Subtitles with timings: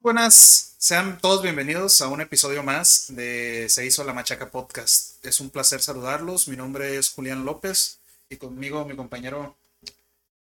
[0.00, 5.24] buenas, sean todos bienvenidos a un episodio más de Se hizo la Machaca Podcast.
[5.24, 6.48] Es un placer saludarlos.
[6.48, 7.98] Mi nombre es Julián López
[8.28, 9.56] y conmigo mi compañero.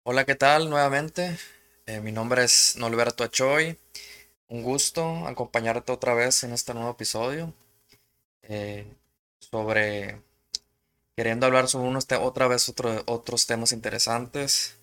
[0.02, 0.68] Hola, ¿qué tal?
[0.68, 1.38] Nuevamente.
[1.86, 3.78] Eh, mi nombre es Nolberto Achoy.
[4.48, 7.52] Un gusto acompañarte otra vez en este nuevo episodio.
[8.42, 8.86] Eh,
[9.38, 10.20] sobre
[11.16, 12.72] queriendo hablar sobre unos otra vez
[13.06, 14.74] otros temas interesantes.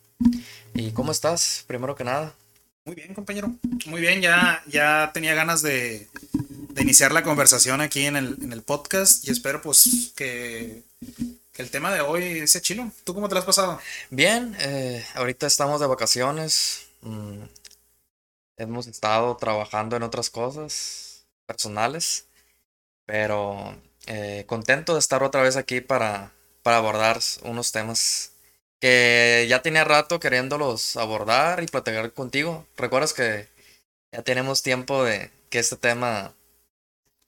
[0.74, 1.64] ¿Y cómo estás?
[1.68, 2.34] Primero que nada.
[2.86, 3.50] Muy bien, compañero.
[3.86, 6.10] Muy bien, ya, ya tenía ganas de,
[6.78, 10.84] iniciar la conversación aquí en el, podcast y espero pues que,
[11.56, 12.92] el tema de hoy sea chilo.
[13.06, 13.80] ¿Tú cómo te has pasado?
[14.10, 16.88] Bien, eh, ahorita estamos de vacaciones.
[17.02, 17.44] Mm,
[18.58, 22.26] hemos estado trabajando en otras cosas personales,
[23.06, 23.78] pero
[24.08, 28.33] eh, contento de estar otra vez aquí para, para abordar unos temas
[28.84, 32.68] que ya tenía rato queriéndolos abordar y platicar contigo.
[32.76, 33.48] ¿Recuerdas que
[34.12, 36.34] ya tenemos tiempo de que este tema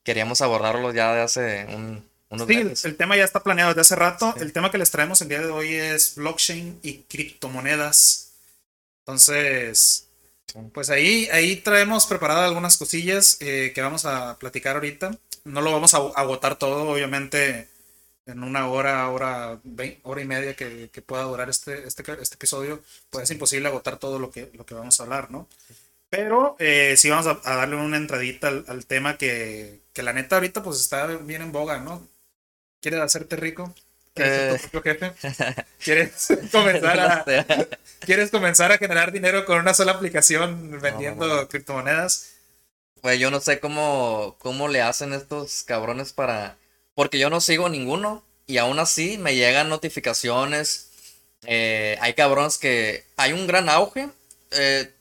[0.03, 3.95] queríamos abordarlo ya de hace un, unos sí, el tema ya está planeado desde hace
[3.95, 4.35] rato.
[4.37, 8.33] El tema que les traemos el día de hoy es blockchain y criptomonedas.
[9.05, 10.09] Entonces,
[10.73, 15.17] pues ahí, ahí traemos preparadas algunas cosillas eh, que vamos a platicar ahorita.
[15.45, 17.69] No lo vamos a agotar todo, obviamente
[18.25, 19.59] en una hora, hora,
[20.03, 24.19] hora y media que, pueda durar este, este, este, episodio, pues es imposible agotar todo
[24.19, 25.47] lo que, lo que vamos a hablar, ¿no?
[26.09, 30.79] Pero eh, sí vamos a, darle una entradita al, tema que, la neta ahorita pues
[30.79, 32.07] está bien en boga, ¿no?
[32.81, 33.73] ¿Quieres hacerte rico?
[34.13, 34.81] ¿Quieres ser tu eh.
[34.83, 35.13] jefe?
[35.83, 37.25] ¿Quieres comenzar a,
[37.99, 42.31] ¿Quieres comenzar a generar dinero con una sola aplicación vendiendo criptomonedas?
[43.01, 46.57] Pues yo no sé cómo, cómo le hacen estos cabrones para
[46.95, 50.89] porque yo no sigo ninguno y aún así me llegan notificaciones.
[51.43, 54.09] Eh, hay cabrones que hay un gran auge.
[54.51, 54.91] Eh,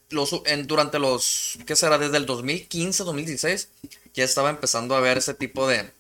[0.47, 1.99] en, durante los, ¿qué será?
[1.99, 3.69] Desde el 2015, 2016,
[4.15, 5.91] ya estaba empezando a ver ese tipo de,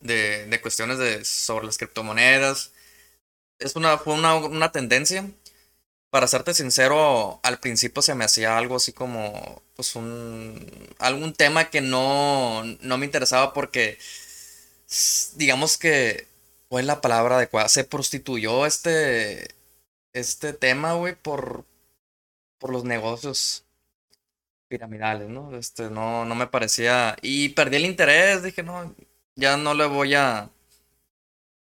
[0.00, 2.72] de, de cuestiones de, sobre las criptomonedas.
[3.58, 5.30] Es una, fue una, una tendencia.
[6.10, 10.68] Para serte sincero, al principio se me hacía algo así como, pues un,
[10.98, 13.98] algún tema que no, no me interesaba porque
[15.36, 16.26] digamos que,
[16.68, 17.68] ¿cuál es la palabra adecuada?
[17.68, 19.48] Se prostituyó este,
[20.12, 21.64] este tema, güey, por,
[22.58, 23.64] por los negocios
[24.68, 25.56] piramidales, ¿no?
[25.56, 28.94] Este, no, no me parecía, y perdí el interés, dije, no,
[29.36, 30.50] ya no le voy a,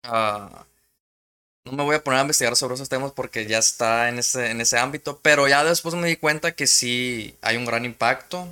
[0.03, 4.51] no me voy a poner a investigar sobre esos temas porque ya está en ese,
[4.51, 8.47] en ese ámbito, pero ya después me di cuenta que sí hay un gran impacto.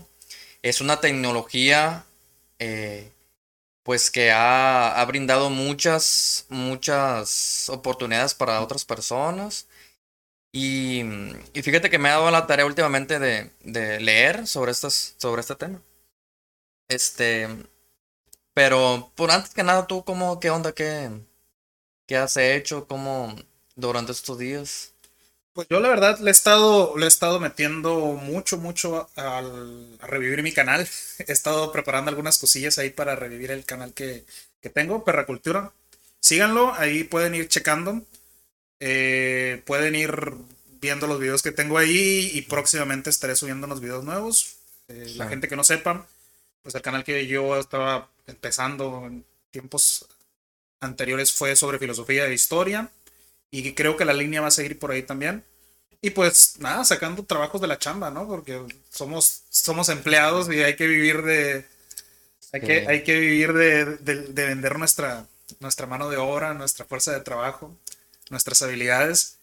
[0.62, 2.06] Es una tecnología
[2.60, 3.12] eh,
[3.86, 9.68] pues que ha, brindado muchas, muchas oportunidades para otras personas.
[10.52, 11.04] Y,
[11.54, 13.52] fíjate que me ha dado la tarea últimamente de,
[14.00, 15.84] leer sobre, sobre este tema.
[16.90, 17.48] Este,
[18.56, 20.74] pero por antes que nada, tú, cómo, ¿qué onda?
[20.74, 21.12] ¿Qué,
[22.08, 22.88] qué has hecho?
[22.88, 23.36] ¿Cómo
[23.76, 24.95] durante estos días?
[25.56, 30.06] Pues yo la verdad le he estado, le he estado metiendo mucho, mucho al, a
[30.06, 30.86] revivir mi canal.
[31.18, 34.26] He estado preparando algunas cosillas ahí para revivir el canal que,
[34.62, 35.72] que tengo, Perracultura.
[36.20, 38.02] Síganlo, ahí pueden ir checando.
[38.82, 40.34] Eh, pueden ir
[40.82, 44.58] viendo los videos que tengo ahí y próximamente estaré subiendo unos videos nuevos.
[44.90, 46.06] Eh, la gente que no sepa,
[46.64, 50.06] pues el canal que yo estaba empezando en tiempos
[50.82, 52.92] anteriores fue sobre filosofía e historia
[53.60, 55.44] y creo que la línea va a seguir por ahí también.
[56.02, 58.28] Y pues nada, sacando trabajos de la chamba, ¿no?
[58.28, 58.62] Porque
[58.92, 61.66] somos, somos empleados y hay que vivir de...
[62.52, 65.26] Hay, que, hay que vivir de, de, vender nuestra,
[65.60, 67.76] nuestra mano de obra, nuestra fuerza de trabajo,
[68.30, 69.40] nuestras habilidades.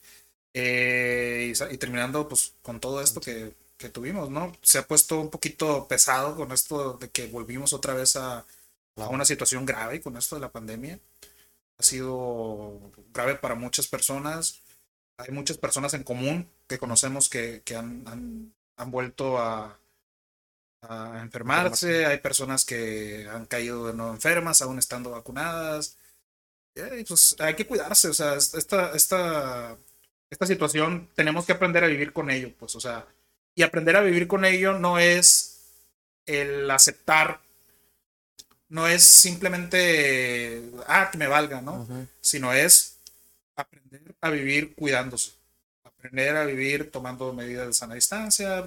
[0.54, 4.52] Eh, y, terminando pues con todo esto que, que, tuvimos, ¿no?
[4.62, 8.44] Se ha puesto un poquito pesado con esto de que volvimos otra vez a,
[8.96, 10.98] a una situación grave con esto de la pandemia
[11.82, 12.80] ha sido
[13.12, 14.62] grave para muchas personas.
[15.18, 19.78] Hay muchas personas en común que conocemos que, que han, han, han, vuelto a,
[20.82, 22.06] a enfermarse.
[22.06, 25.98] Hay personas que han caído de nuevo enfermas, aún estando vacunadas.
[26.74, 28.08] Y pues hay que cuidarse.
[28.08, 29.76] O sea, esta, esta,
[30.30, 32.52] esta situación tenemos que aprender a vivir con ello.
[32.58, 33.06] Pues, o sea,
[33.56, 35.62] y aprender a vivir con ello no es
[36.26, 37.40] el aceptar
[38.72, 41.86] no es simplemente, ah, que me valga, ¿no?
[42.22, 42.96] Sino es
[43.54, 45.32] aprender a vivir cuidándose,
[45.84, 48.66] aprender a vivir tomando medidas de sana distancia,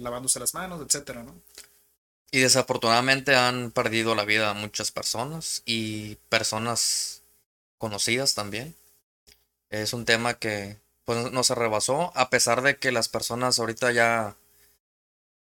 [0.00, 1.32] lavándose las manos, etcétera, ¿no?
[2.32, 7.22] Y desafortunadamente han perdido la vida muchas personas y personas
[7.78, 8.74] conocidas también.
[9.68, 13.92] Es un tema que pues, no se rebasó, a pesar de que las personas ahorita
[13.92, 14.34] ya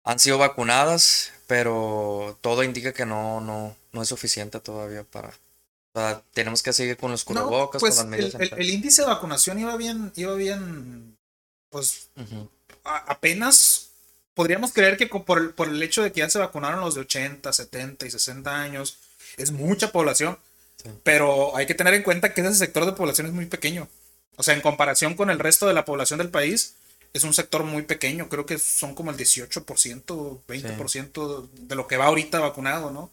[0.08, 5.34] han sido vacunadas, pero todo indica que no, no, no es suficiente todavía para...
[6.32, 8.40] Tenemos que seguir con los cubrebocas, pues con las medidas.
[8.40, 11.18] El, el, índice de vacunación iba bien, iba bien,
[11.68, 12.08] pues
[12.84, 13.88] apenas
[14.32, 17.02] podríamos creer que por el, por el hecho de que ya se vacunaron los de
[17.02, 18.96] 80, 70 y 60 años,
[19.36, 20.38] es mucha población.
[21.02, 23.88] Pero hay que tener en cuenta que ese sector de población es muy pequeño.
[24.36, 26.76] O sea, en comparación con el resto de la población del país,
[27.12, 28.28] es un sector muy pequeño.
[28.28, 33.12] Creo que son como el 18%, 20% de lo que va ahorita vacunado, ¿no?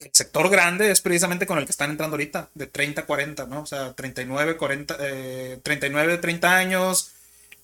[0.00, 3.46] El sector grande es precisamente con el que están entrando ahorita, de 30 a 40,
[3.46, 3.62] ¿no?
[3.62, 7.12] O sea, 39, 40, eh, 39, 30 años,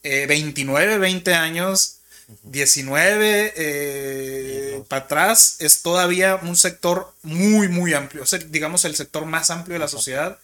[0.03, 1.99] eh, 29, 20 años,
[2.43, 8.23] 19 eh, para atrás es todavía un sector muy, muy amplio.
[8.23, 10.39] O sea, digamos el sector más amplio de la sociedad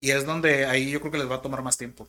[0.00, 2.08] y es donde ahí yo creo que les va a tomar más tiempo.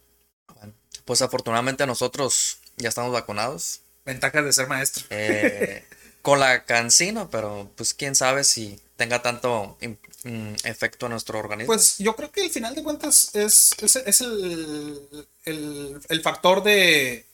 [1.05, 3.81] Pues afortunadamente nosotros ya estamos vacunados.
[4.05, 5.05] Ventajas de ser maestro.
[5.09, 5.83] Eh,
[6.21, 9.77] con la cancina, pero pues quién sabe si tenga tanto
[10.23, 11.73] mm, efecto en nuestro organismo.
[11.73, 17.25] Pues yo creo que al final de cuentas es, es, el, el, factor de,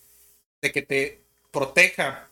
[0.62, 1.22] de que te
[1.52, 2.28] proteja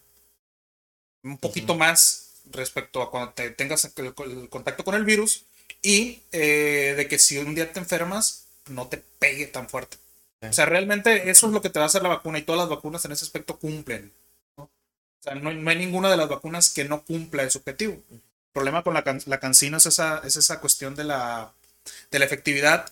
[1.23, 4.13] un poquito más respecto a cuando te tengas el,
[4.49, 5.43] contacto con el virus
[5.81, 9.97] y eh, de que si un día te enfermas no te pegue tan fuerte.
[10.41, 12.59] O sea, realmente eso es lo que te va a hacer la vacuna y todas
[12.59, 14.13] las vacunas en ese aspecto cumplen.
[14.57, 14.63] ¿no?
[14.63, 14.69] O
[15.19, 18.01] sea, no, hay ninguna de las vacunas que no cumpla ese objetivo.
[18.11, 18.21] El
[18.53, 21.53] problema con la, la cancina es esa, es esa cuestión de la,
[22.11, 22.91] de la efectividad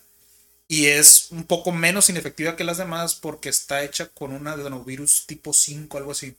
[0.68, 5.26] y es un poco menos inefectiva que las demás porque está hecha con un adenovirus
[5.26, 6.36] tipo 5, algo así.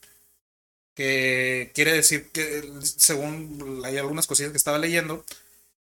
[0.93, 5.25] Que quiere decir que, según hay algunas cosillas que estaba leyendo,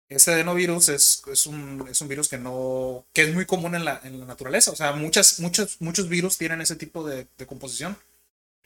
[0.08, 3.85] ese adenovirus es, es, un, es un virus que no que es muy común en
[3.85, 4.70] la, en la naturaleza.
[4.70, 7.97] O sea, muchas, muchos, muchos virus tienen ese tipo de, de composición.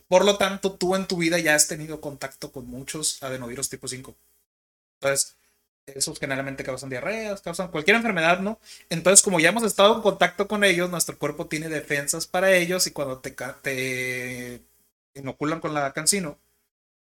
[0.08, 3.88] Por lo tanto, tú en tu vida ya has tenido contacto con muchos adenovirus tipo
[3.88, 4.14] 5.
[5.00, 5.36] Entonces,
[5.86, 8.58] esos generalmente causan diarreas, causan cualquier enfermedad, ¿no?
[8.90, 12.86] Entonces, como ya hemos estado en contacto con ellos, nuestro cuerpo tiene defensas para ellos
[12.86, 14.62] y cuando te, te
[15.14, 16.38] inoculan con la cancino,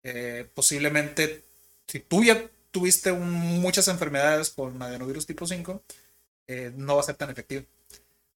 [0.03, 1.45] eh, posiblemente,
[1.87, 5.83] si tú ya tuviste muchas enfermedades con adenovirus tipo 5,
[6.47, 7.65] eh, no va a ser tan efectivo.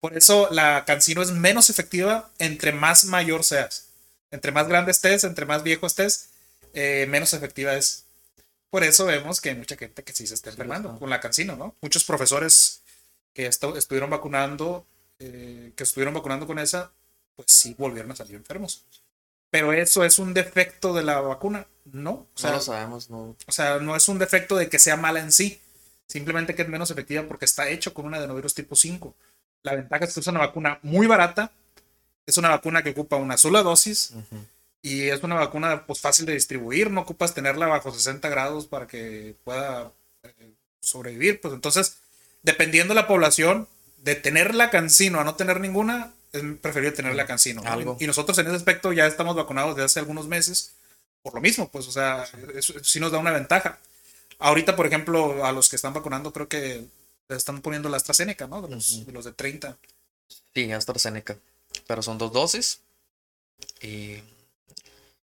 [0.00, 3.88] Por eso la cancino es menos efectiva entre más mayor seas.
[4.30, 6.30] Entre más grande estés, entre más viejo estés,
[6.74, 8.04] eh, menos efectiva es.
[8.70, 11.56] Por eso vemos que hay mucha gente que sí se está enfermando con la cancino,
[11.56, 11.76] ¿no?
[11.82, 12.82] Muchos profesores
[13.34, 14.86] que estuvieron vacunando,
[15.18, 16.90] eh, que estuvieron vacunando con esa,
[17.36, 18.84] pues sí volvieron a salir enfermos.
[19.52, 22.26] Pero eso es un defecto de la vacuna, ¿no?
[22.34, 23.36] O sea, no lo sabemos, no.
[23.46, 25.60] O sea, no es un defecto de que sea mala en sí,
[26.08, 29.14] simplemente que es menos efectiva porque está hecho con un adenovirus tipo 5.
[29.62, 31.52] La ventaja es que es una vacuna muy barata,
[32.24, 34.14] es una vacuna que ocupa una sola dosis,
[34.80, 38.86] y es una vacuna pues fácil de distribuir, no ocupas tenerla bajo 60 grados para
[38.86, 41.42] que pueda eh, sobrevivir.
[41.42, 41.98] Pues entonces,
[42.42, 43.68] dependiendo de la población,
[43.98, 47.62] de tener la cancino a no tener ninguna, es preferible tener la cancino.
[48.00, 50.72] Y nosotros en ese aspecto ya estamos vacunados desde hace algunos meses,
[51.22, 53.78] por lo mismo, pues, o sea, eso, sí nos da una ventaja.
[54.38, 56.84] Ahorita, por ejemplo, a los que están vacunando, creo que
[57.28, 58.62] les están poniendo la AstraZeneca, ¿no?
[58.62, 59.76] De los, de, los de 30.
[60.54, 61.36] Sí, AstraZeneca.
[61.86, 62.80] Pero son dos dosis.
[63.80, 64.16] Y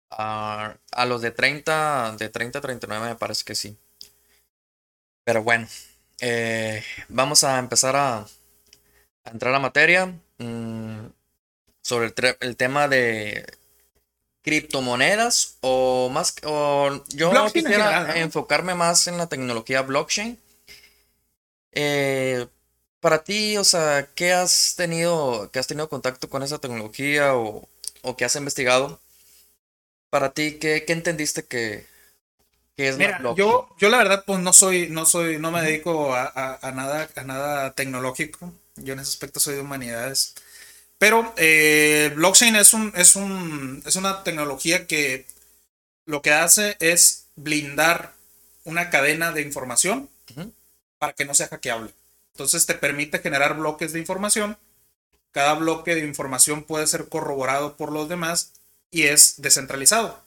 [0.10, 3.78] a los de 30, de 30 a 39 me parece que sí.
[5.24, 5.68] Pero bueno,
[6.20, 8.26] eh, vamos a empezar a,
[9.26, 11.08] entrar a materia mm,
[11.82, 13.46] sobre el, tema de
[14.42, 20.40] criptomonedas o más o yo quisiera enfocarme más en la tecnología blockchain.
[21.74, 22.48] Eh,
[23.00, 27.68] para ti, o sea, ¿qué has tenido, que has tenido contacto con esa tecnología o,
[28.02, 29.00] o que has investigado?
[30.10, 31.86] para ti, ¿qué, entendiste que,
[32.78, 36.60] es Mira, yo, yo la verdad, pues no soy, no soy, no me dedico a,
[36.76, 38.54] nada, a nada tecnológico.
[38.78, 40.34] Yo en ese aspecto soy de humanidades.
[40.98, 45.26] Pero eh, blockchain es un, es un, es una tecnología que
[46.06, 48.14] lo que hace es blindar
[48.64, 50.10] una cadena de información
[50.98, 51.94] para que no sea hackeable.
[52.34, 54.58] Entonces te permite generar bloques de información.
[55.32, 58.52] Cada bloque de información puede ser corroborado por los demás
[58.90, 60.22] y es descentralizado.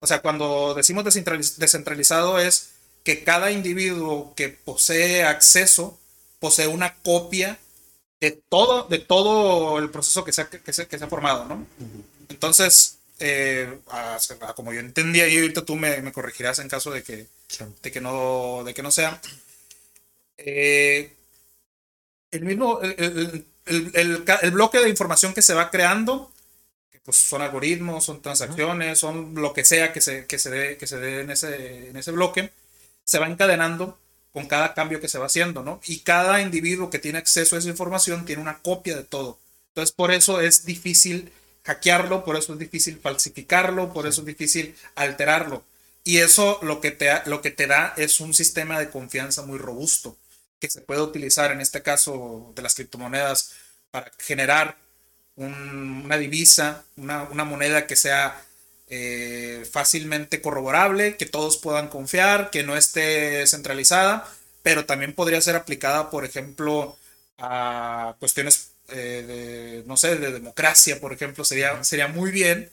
[0.00, 2.70] O sea, cuando decimos descentralizado es
[3.04, 5.98] que cada individuo que posee acceso
[6.38, 7.58] posee una copia
[8.20, 11.66] de todo, de todo el proceso que se ha, que se, ha formado, ¿no?
[12.28, 13.78] Entonces, eh,
[14.54, 17.26] como yo entendía y ahorita tú me, corregirás en caso de que,
[17.82, 19.20] de que, no, de que no sea.
[20.38, 21.12] Eh,
[22.30, 26.30] el mismo, el, el, bloque de información que se va creando
[27.04, 30.86] pues son algoritmos, son transacciones, son lo que sea que se, que se dé, que
[30.86, 32.52] se dé en, ese, en ese bloque,
[33.04, 33.98] se va encadenando
[34.32, 35.80] con cada cambio que se va haciendo, ¿no?
[35.86, 39.38] Y cada individuo que tiene acceso a esa información tiene una copia de todo.
[39.68, 41.32] Entonces, por eso es difícil
[41.64, 45.64] hackearlo, por eso es difícil falsificarlo, por eso es difícil alterarlo.
[46.04, 49.58] Y eso lo que, te, lo que te da es un sistema de confianza muy
[49.58, 50.16] robusto
[50.60, 53.52] que se puede utilizar en este caso de las criptomonedas
[53.90, 54.76] para generar
[55.36, 58.40] una divisa, una, moneda que sea
[58.90, 64.28] eh, fácilmente corroborable, que todos puedan confiar, que no esté centralizada,
[64.62, 66.96] pero también podría ser aplicada, por ejemplo,
[67.38, 72.70] a cuestiones eh, de, no sé, de democracia, por ejemplo, sería, sería muy bien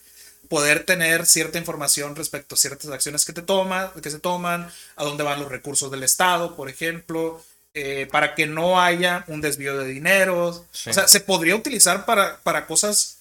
[0.50, 5.04] poder tener cierta información respecto a ciertas acciones que, te toma, que se toman, a
[5.04, 7.44] dónde van los recursos del Estado, por ejemplo,
[7.74, 10.48] eh, para que no haya un desvío de dinero.
[10.48, 13.17] O sea, se podría utilizar para, para cosas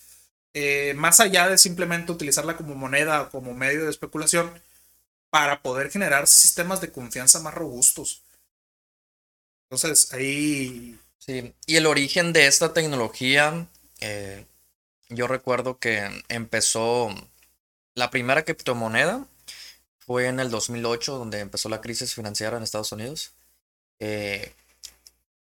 [0.59, 4.51] eh, más allá de simplemente utilizarla como moneda o como medio de especulación,
[5.29, 8.23] para poder generar sistemas de confianza más robustos.
[9.65, 10.99] Entonces, ahí...
[11.19, 13.67] Sí, y el origen de esta tecnología,
[14.01, 14.47] eh,
[15.11, 17.11] yo recuerdo que empezó
[17.95, 19.27] la primera criptomoneda,
[19.99, 23.33] fue en el 2008, donde empezó la crisis financiera en Estados Unidos.
[23.99, 24.55] Eh,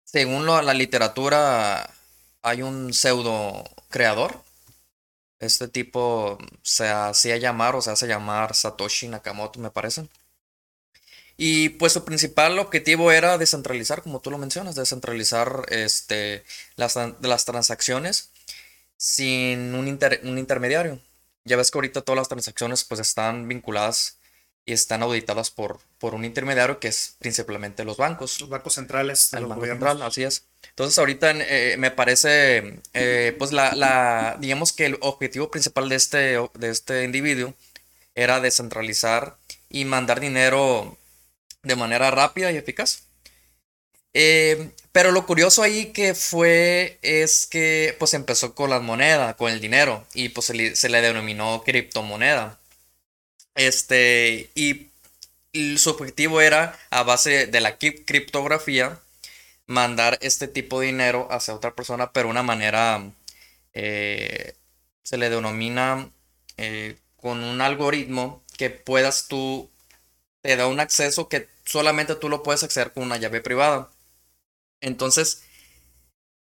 [0.03, 1.89] según la literatura,
[2.43, 4.47] hay un pseudo creador.
[5.39, 10.07] Este tipo se hacía llamar o se hace llamar Satoshi Nakamoto, me parece.
[11.37, 16.43] Y pues su principal objetivo era descentralizar, como tú lo mencionas, descentralizar este,
[16.75, 18.31] las, las transacciones
[18.97, 20.99] sin un, un intermediario.
[21.45, 24.18] Ya ves que ahorita todas las transacciones pues están vinculadas
[24.69, 28.39] y están auditadas por, por un intermediario que es principalmente los bancos.
[28.39, 29.33] Los bancos centrales.
[29.33, 30.45] El Banco Central, así es.
[30.69, 35.95] Entonces ahorita eh, me parece, eh, pues la, la, digamos que el objetivo principal de
[35.95, 36.17] este,
[36.53, 37.55] de este individuo
[38.13, 39.37] era descentralizar
[39.69, 40.99] y mandar dinero
[41.63, 43.05] de manera rápida y eficaz.
[44.13, 49.51] Eh, pero lo curioso ahí que fue es que pues empezó con las monedas, con
[49.51, 52.58] el dinero y pues se le, se le denominó criptomoneda.
[53.59, 54.87] Este, y,
[55.77, 59.01] su objetivo era, a base de la criptografía,
[59.67, 63.11] mandar este tipo de dinero hacia otra persona, pero una manera,
[63.73, 64.55] eh,
[65.03, 66.09] se le denomina
[66.57, 69.69] eh, con un algoritmo que puedas tú,
[70.41, 73.89] te da un acceso que solamente tú lo puedes acceder con una llave privada.
[74.81, 75.43] Entonces,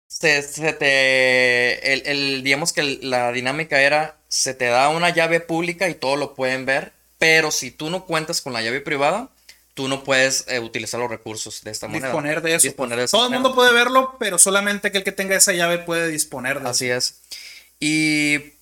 [0.08, 5.96] se, te, el, digamos que la dinámica era, se te da una llave pública y
[5.96, 6.93] todos lo pueden ver,
[7.24, 9.30] pero si tú no cuentas con la llave privada,
[9.76, 12.08] tú no puedes eh, utilizar los recursos de esta manera.
[12.08, 13.16] Disponer de eso.
[13.16, 16.60] Todo el mundo puede verlo, pero solamente que el que tenga esa llave puede disponer
[16.60, 17.22] de Así es.
[17.80, 18.56] Y,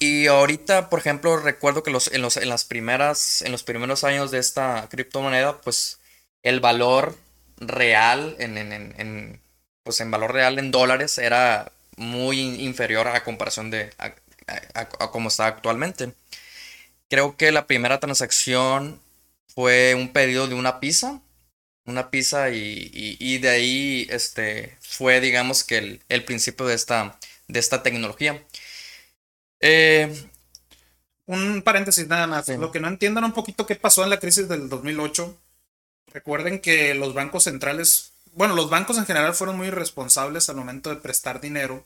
[0.00, 4.02] y, ahorita, por ejemplo, recuerdo que los, en, los, en, las primeras, en los primeros
[4.02, 6.00] años de esta criptomoneda, pues
[6.42, 7.16] el valor
[7.58, 9.40] real en, en, en
[9.84, 15.46] pues en valor real en dólares era muy inferior a comparación de a, como está
[15.46, 16.14] actualmente.
[17.08, 19.00] Creo que la primera transacción
[19.54, 21.20] fue un pedido de una pizza,
[21.84, 27.82] una pizza y, de ahí este, fue digamos que el, principio de esta, de esta
[27.82, 28.42] tecnología.
[29.60, 30.14] Eh,
[31.26, 32.48] un paréntesis nada más.
[32.48, 35.36] Lo que no entiendan un poquito qué pasó en la crisis del 2008.
[36.12, 40.90] Recuerden que los bancos centrales bueno, los bancos en general fueron muy responsables al momento
[40.90, 41.84] de prestar dinero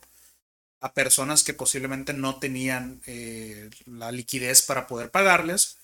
[0.83, 5.77] a personas que posiblemente no tenían eh, la liquidez para poder pagarles.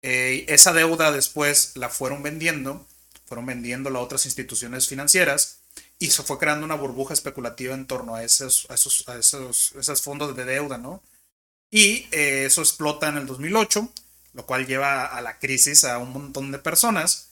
[0.00, 2.86] Eh, esa deuda después la fueron vendiendo,
[3.26, 5.58] fueron vendiendo a otras instituciones financieras
[5.98, 9.04] y se fue creando una burbuja especulativa en torno a esos, esos,
[9.78, 11.02] esos, fondos de deuda, ¿no?
[11.70, 13.92] Y eh, eso explota en el 2008,
[14.32, 17.29] lo cual lleva a la crisis a un montón de personas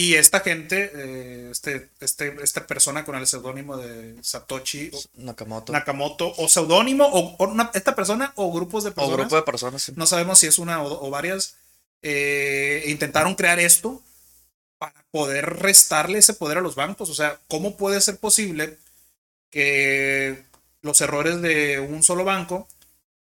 [0.00, 6.32] y esta gente, eh, este, este, esta persona con el seudónimo de Satoshi Nakamoto, Nakamoto
[6.38, 7.36] o seudónimo, o,
[7.74, 9.14] esta persona, o grupos de personas.
[9.14, 11.56] O grupo de personas, No sabemos si es una o, varias.
[12.00, 14.00] Eh, intentaron crear esto
[14.78, 17.10] para poder restarle ese poder a los bancos.
[17.10, 18.78] O sea, ¿cómo puede ser posible
[19.50, 20.44] que
[20.80, 22.66] los errores de un solo banco,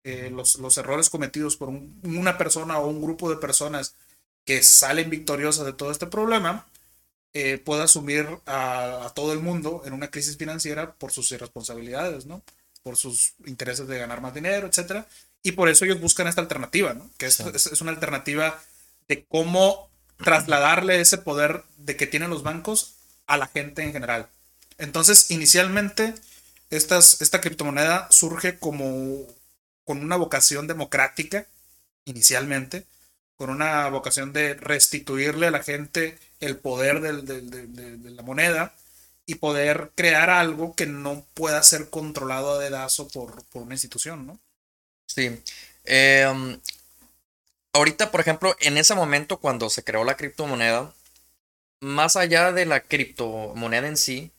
[0.03, 3.97] eh, los, los, errores cometidos por una persona o un grupo de personas,
[4.45, 6.67] que salen victoriosas de todo este problema,
[7.33, 12.43] eh, pueda asumir a, todo el mundo en una crisis financiera por sus irresponsabilidades, ¿no?
[12.83, 15.05] Por sus intereses de ganar más dinero, etc.
[15.43, 17.11] Y por eso ellos buscan esta alternativa, ¿no?
[17.19, 18.63] Que es, es, una alternativa
[19.09, 19.91] de cómo
[20.23, 22.95] trasladarle ese poder de que tienen los bancos
[23.27, 24.29] a la gente en general.
[24.79, 26.15] Entonces, inicialmente,
[26.71, 29.27] estas, esta criptomoneda surge como
[29.85, 31.47] con una vocación democrática
[32.05, 32.87] inicialmente,
[33.37, 38.75] con una vocación de restituirle a la gente el poder de, la moneda
[39.27, 44.27] y poder crear algo que no pueda ser controlado a dedazo por, por una institución,
[44.27, 44.39] ¿no?
[45.07, 45.41] Sí.
[45.85, 46.61] Em,
[47.73, 50.93] ahorita, por ejemplo, en ese momento cuando se creó la criptomoneda,
[51.81, 54.31] más allá de la criptomoneda en sí,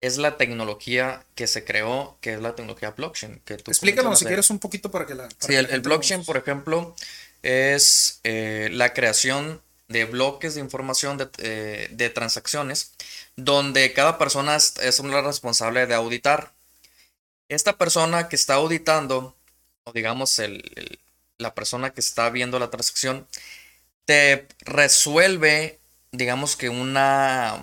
[0.00, 3.40] es la tecnología que se creó, que es la tecnología blockchain.
[3.44, 5.28] Que Explícanos si quieres un poquito para que la...
[5.38, 6.94] sí, el, blockchain, por ejemplo,
[7.44, 12.92] es eh, la creación de bloques de información de, eh, de, transacciones
[13.36, 16.52] donde cada persona es, una responsable de auditar.
[17.48, 19.36] Esta persona que está auditando,
[19.84, 20.98] o digamos el,
[21.36, 23.26] la persona que está viendo la transacción,
[24.06, 25.78] te resuelve,
[26.12, 27.60] digamos que una,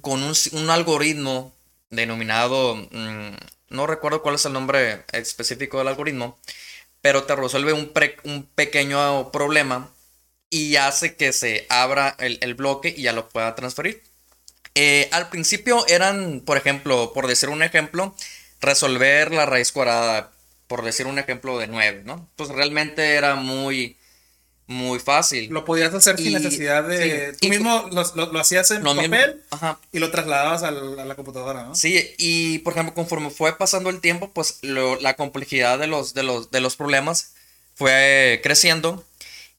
[0.00, 1.54] con un, algoritmo
[1.90, 3.36] denominado, mm,
[3.68, 6.36] no recuerdo cuál es el nombre específico del algoritmo,
[7.06, 7.92] pero te resuelve un,
[8.24, 9.92] un pequeño problema
[10.50, 14.02] y hace que se abra el, bloque y ya lo pueda transferir.
[14.74, 18.12] Eh, al principio eran, por ejemplo, por decir un ejemplo,
[18.60, 20.32] resolver la raíz cuadrada,
[20.66, 22.28] por decir un ejemplo de 9, ¿no?
[22.34, 23.96] Pues realmente era muy,
[24.66, 25.48] muy fácil.
[25.50, 27.34] Lo podías hacer sin necesidad de...
[27.40, 29.42] tú mismo lo, hacías en papel
[29.92, 31.74] y lo trasladabas a la, computadora, ¿no?
[31.74, 36.24] Sí, y por ejemplo, conforme fue pasando el tiempo, pues la complejidad de los, de,
[36.24, 37.34] los, de los problemas
[37.74, 39.04] fue creciendo.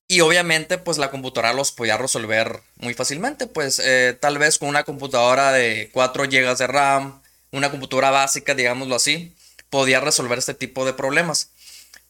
[0.10, 3.48] Y obviamente, pues la computadora los podía resolver muy fácilmente.
[3.48, 7.22] Pues eh, tal vez con una computadora de 4 GB de RAM,
[7.52, 9.34] una computadora básica, digámoslo así,
[9.70, 11.50] podía resolver este tipo de problemas.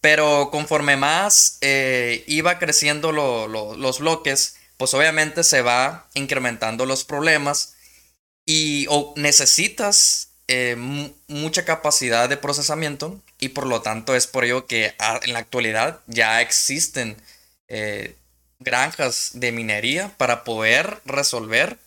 [0.01, 7.75] Pero conforme más eh, iba creciendo los bloques, pues obviamente se va incrementando los problemas
[8.45, 10.75] y o necesitas eh,
[11.27, 15.99] mucha capacidad de procesamiento y por lo tanto es por ello que en la actualidad
[16.07, 17.17] ya existen
[17.67, 18.15] eh,
[18.59, 21.77] granjas de minería para poder resolver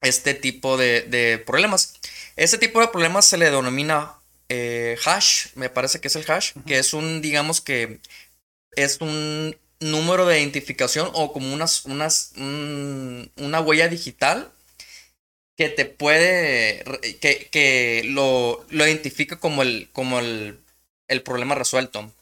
[0.00, 1.94] este tipo de, de problemas.
[2.36, 4.13] Este tipo de problemas se le denomina
[4.48, 8.00] eh, hash, me parece que es el hash, que es un, digamos que
[8.76, 14.50] es un número de identificación o como unas, unas, una huella digital
[15.56, 16.84] que te puede,
[17.20, 20.58] que, que lo, lo, identifica como el, como el,
[21.08, 22.12] el, problema resuelto.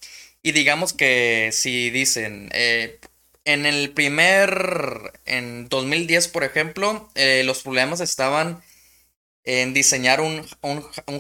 [0.43, 2.99] Y digamos que si dicen, eh,
[3.45, 8.63] en el primer, en 2010, por ejemplo, eh, los problemas estaban
[9.45, 10.47] en diseñar un,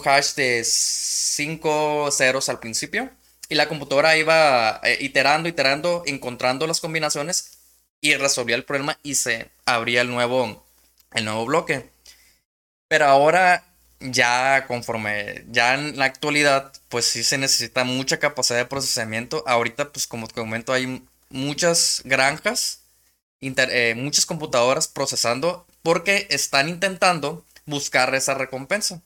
[0.04, 3.10] hash de 5 ceros al principio.
[3.48, 7.58] Y la computadora iba eh, iterando, iterando, encontrando las combinaciones
[8.00, 10.64] y resolvía el problema y se abría el nuevo,
[11.12, 11.90] el nuevo bloque.
[12.88, 13.64] Pero ahora
[14.00, 19.44] ya conforme, ya en la actualidad, pues sí se necesita mucha capacidad de procesamiento.
[19.46, 22.80] Ahorita, pues como te comento, hay muchas granjas,
[23.40, 29.02] eh, muchas computadoras procesando porque están intentando buscar esa recompensa,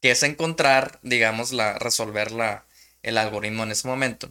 [0.00, 2.64] que es encontrar, digamos, la, resolver la,
[3.02, 4.30] el algoritmo en ese momento.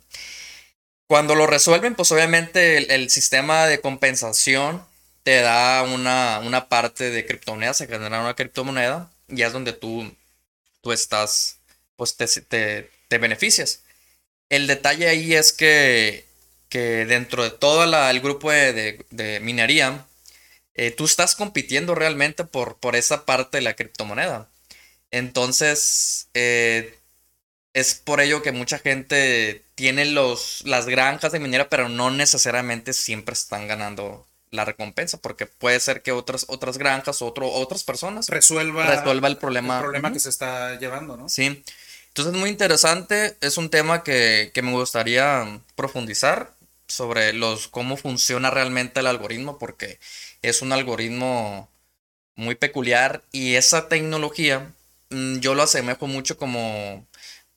[1.07, 4.83] Cuando lo resuelven, pues obviamente el, sistema de compensación
[5.23, 10.11] te da una, una, parte de criptomoneda, se genera una criptomoneda y es donde tú,
[10.81, 11.57] tú estás,
[11.95, 13.81] pues te, te, te beneficias.
[14.49, 16.25] El detalle ahí es que,
[16.69, 20.05] que dentro de todo el grupo de, de minería,
[20.75, 24.49] eh, tú estás compitiendo realmente por, por esa parte de la criptomoneda.
[25.11, 26.97] Entonces, eh,
[27.73, 32.93] es por ello que mucha gente tiene los, las granjas de minera, pero no necesariamente
[32.93, 38.29] siempre están ganando la recompensa, porque puede ser que otras, otras granjas, otro, otras personas
[38.29, 39.77] resuelva, resuelva el problema.
[39.77, 41.27] El problema que se está llevando, ¿no?
[41.27, 41.63] Sí.
[42.09, 43.35] Entonces, muy interesante.
[43.41, 46.53] Es un tema que, que me gustaría profundizar
[46.87, 49.99] sobre los cómo funciona realmente el algoritmo, porque
[50.43, 51.69] es un algoritmo
[52.35, 54.71] muy peculiar y esa tecnología
[55.09, 57.07] mm, yo lo asemejo mucho como,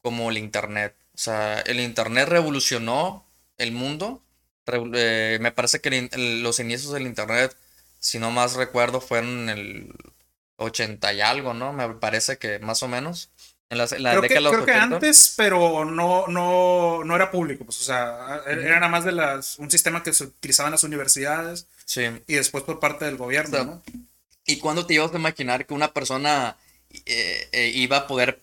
[0.03, 0.95] como el Internet.
[1.15, 3.27] O sea, el Internet revolucionó
[3.59, 4.23] el mundo.
[4.95, 6.09] Eh, me parece que
[6.41, 7.57] los inicios del Internet,
[7.99, 9.95] si no más recuerdo, fueron en el
[10.57, 11.73] 80 y algo, ¿no?
[11.73, 13.31] Me parece que más o menos.
[13.69, 17.83] En la, creo que, creo que antes, pero no, no, no era público, pues, o
[17.83, 22.03] sea, era nada más de las, un sistema que se utilizaba en las universidades sí.
[22.27, 23.83] y después por parte del gobierno, ¿no?
[24.45, 26.59] ¿Y cuándo te ibas a imaginar que una persona
[27.07, 28.43] eh, eh, iba a poder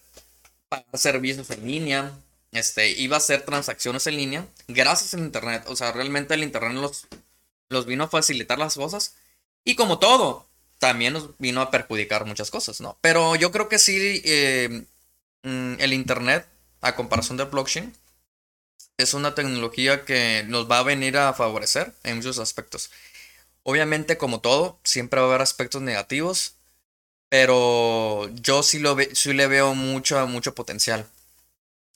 [0.67, 2.11] pagar servicios en línea,
[2.51, 5.63] este, iba a hacer transacciones en línea gracias al Internet?
[5.67, 7.05] O sea, realmente el Internet los,
[7.69, 9.15] los vino a facilitar las cosas
[9.63, 10.47] y como todo,
[10.79, 12.97] también nos vino a perjudicar muchas cosas, ¿no?
[13.01, 14.85] Pero yo creo que sí, eh,
[15.43, 16.47] Mm, el Internet,
[16.81, 17.93] a comparación del blockchain,
[18.97, 22.91] es una tecnología que nos va a venir a favorecer en muchos aspectos.
[23.63, 26.55] Obviamente, como todo, siempre va a haber aspectos negativos,
[27.29, 31.07] pero yo sí, lo sí le veo mucho, mucho potencial.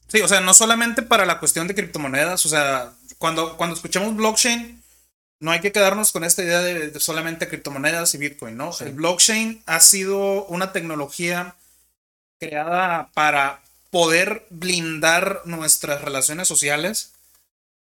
[0.08, 4.16] Sí, o sea, no solamente para la cuestión de criptomonedas, o sea, cuando, cuando escuchamos
[4.16, 4.82] blockchain,
[5.40, 8.72] no hay que quedarnos con esta idea de, solamente criptomonedas y Bitcoin, ¿no?
[8.80, 11.56] El blockchain ha sido una tecnología
[12.40, 17.14] creada para poder blindar nuestras relaciones sociales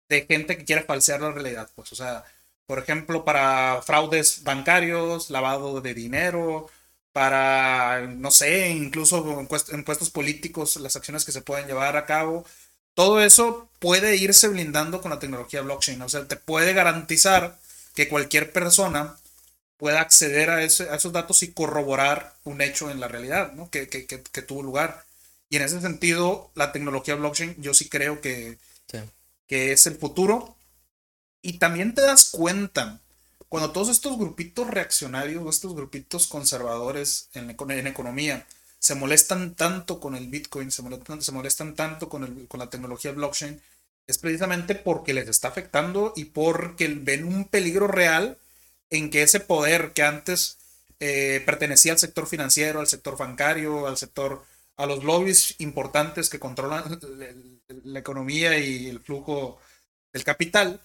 [0.08, 2.24] de gente que quiere falsear la realidad, pues, o sea,
[2.66, 6.68] por ejemplo, para fraudes bancarios, lavado de dinero,
[7.12, 12.44] para, no sé, incluso en puestos políticos, las acciones que se pueden llevar a cabo.
[12.94, 16.00] Todo eso puede irse blindando con la tecnología blockchain.
[16.02, 17.58] O sea, te puede garantizar
[17.94, 19.16] que cualquier persona
[19.76, 23.70] pueda acceder a, esos datos y corroborar un hecho en la realidad, ¿no?
[23.70, 23.86] Que,
[24.46, 25.04] tuvo lugar.
[25.50, 28.58] Y en ese sentido, la tecnología blockchain yo sí creo que,
[29.46, 30.56] que es el futuro
[31.44, 33.02] y también te das cuenta,
[33.50, 38.46] cuando todos estos grupitos reaccionarios, estos grupitos conservadores en, en economía,
[38.78, 42.70] se molestan tanto con el Bitcoin, se molestan, se molestan tanto con, el, con la
[42.70, 43.60] tecnología blockchain,
[44.06, 48.38] es precisamente porque les está afectando y porque ven un peligro real
[48.88, 50.56] en que ese poder que antes
[50.98, 54.46] eh, pertenecía al sector financiero, al sector bancario, al sector,
[54.78, 56.98] a los lobbies importantes que controlan
[57.84, 59.58] la economía y el flujo
[60.10, 60.80] del capital,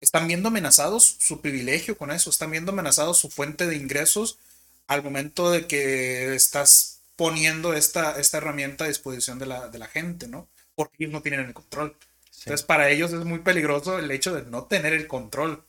[0.00, 4.38] están viendo amenazados su privilegio con eso, están viendo amenazados su fuente de ingresos
[4.86, 9.86] al momento de que estás poniendo esta, esta herramienta a disposición de la, de la
[9.86, 10.48] gente, ¿no?
[10.74, 11.94] Porque ellos no tienen el control.
[12.38, 15.62] Entonces, para ellos es muy peligroso el hecho de no tener el control.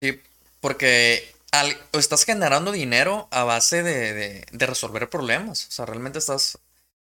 [0.00, 0.20] Sí,
[0.60, 1.34] porque
[1.92, 5.66] estás generando dinero a base de, resolver problemas.
[5.66, 6.58] O sea, realmente estás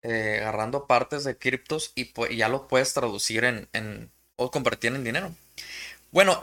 [0.02, 5.04] eh, agarrando partes de criptos y, ya lo puedes traducir en, en, o convertir en
[5.04, 5.34] dinero.
[6.10, 6.42] Bueno,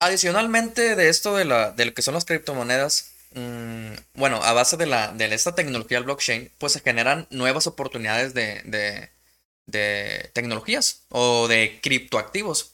[0.00, 4.76] adicionalmente de esto de, la, de lo que son las criptomonedas, mm, bueno, a base
[4.76, 9.10] de, la, de esta tecnología blockchain, pues se generan nuevas oportunidades de, de,
[9.66, 12.72] de tecnologías o de criptoactivos.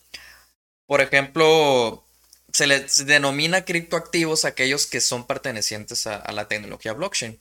[0.86, 2.04] Por ejemplo,
[2.52, 7.38] se les denomina criptoactivos aquellos que son pertenecientes a, la tecnología blockchain,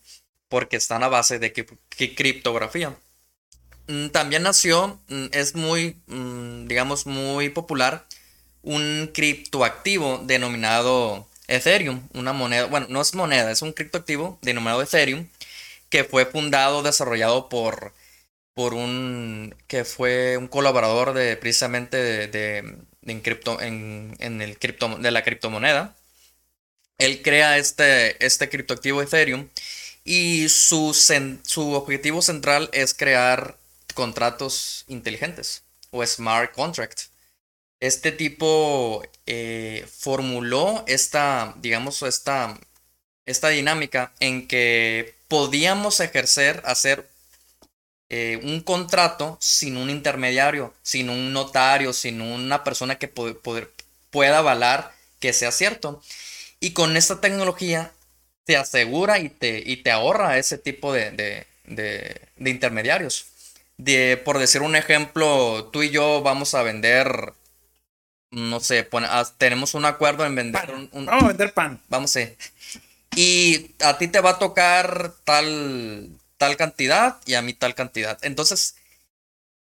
[0.49, 1.53] porque están a base de
[2.15, 2.95] criptografía.
[3.89, 8.05] Mm, también nació, mm, es muy, mm, digamos, muy popular,
[8.61, 15.27] un criptoactivo denominado Ethereum, una moneda, bueno, no es moneda, es un criptoactivo denominado Ethereum,
[15.89, 17.93] que fue fundado, desarrollado por,
[18.53, 21.97] por un, que fue un colaborador de, precisamente
[22.27, 22.57] de,
[23.03, 25.95] en, cripto, en, el cripto, de la criptomoneda.
[26.99, 29.49] Él crea este, este criptoactivo Ethereum
[30.03, 33.58] y su, su objetivo central es crear
[33.99, 37.01] contratos inteligentes o smart contract.
[37.81, 42.57] Este tipo eh, formuló esta, digamos, esta,
[43.25, 47.09] esta dinámica en que podíamos ejercer, hacer
[48.09, 54.93] eh, un contrato sin un intermediario, sin un notario, sin una persona que pueda avalar
[55.19, 56.01] que sea cierto.
[56.61, 57.91] Y con esta tecnología
[58.45, 63.25] te asegura y te, y te ahorra ese tipo de, de intermediarios
[64.23, 67.33] por decir un ejemplo, tú y yo vamos a vender,
[68.31, 71.81] no sé, ah, tenemos un acuerdo en vender un, Vamos a vender pan.
[71.87, 72.21] Vamos a
[73.15, 78.19] Y a ti te va a tocar tal, tal cantidad y a mí tal cantidad.
[78.21, 78.75] Entonces,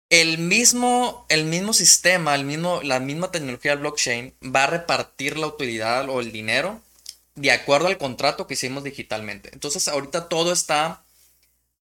[0.10, 5.38] el mismo, el mismo sistema, el mismo, la misma tecnología del blockchain va a repartir
[5.38, 6.82] la utilidad o el dinero
[7.34, 9.50] de acuerdo al contrato que hicimos digitalmente.
[9.52, 11.05] Entonces, ahorita todo está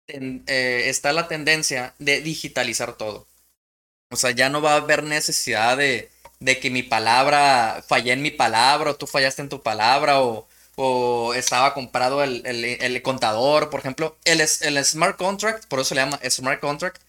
[0.08, 3.26] eh, está la tendencia de digitalizar todo.
[4.10, 6.10] O sea, ya no va a haber necesidad de,
[6.60, 10.46] que mi palabra, fallé en mi palabra, o tú fallaste en tu palabra, o,
[11.34, 14.16] estaba comprado el, contador, por ejemplo.
[14.24, 14.40] El,
[14.84, 17.02] smart contract, por eso se le llama smart contract,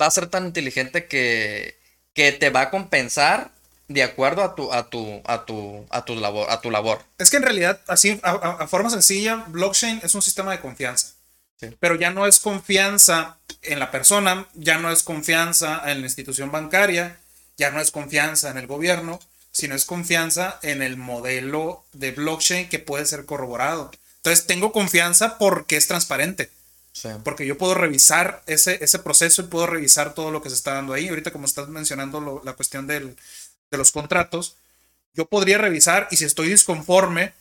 [0.00, 1.78] va a ser tan inteligente que,
[2.14, 3.50] te va a compensar
[3.88, 4.60] de acuerdo a tu
[6.70, 7.04] labor.
[7.18, 11.11] Es que en realidad, así, a forma sencilla, blockchain es un sistema de confianza.
[11.78, 16.50] Pero ya no es confianza en la persona, ya no es confianza en la institución
[16.50, 17.18] bancaria,
[17.56, 19.20] ya no es confianza en el gobierno,
[19.52, 23.90] sino es confianza en el modelo de blockchain que puede ser corroborado.
[24.16, 26.50] Entonces tengo confianza porque es transparente.
[27.24, 30.74] Porque yo puedo revisar ese, ese proceso y puedo revisar todo lo que se está
[30.74, 31.08] dando ahí.
[31.08, 33.16] Ahorita como estás mencionando la cuestión de
[33.70, 34.56] los contratos,
[35.14, 37.32] yo podría revisar y si estoy disconforme,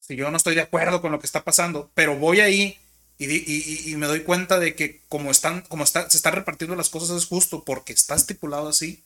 [0.00, 2.78] si yo no estoy de acuerdo con lo que está pasando, pero voy ahí
[3.30, 7.16] Y, me doy cuenta de que como están, como está, se están repartiendo las cosas
[7.16, 9.02] es justo porque está estipulado así.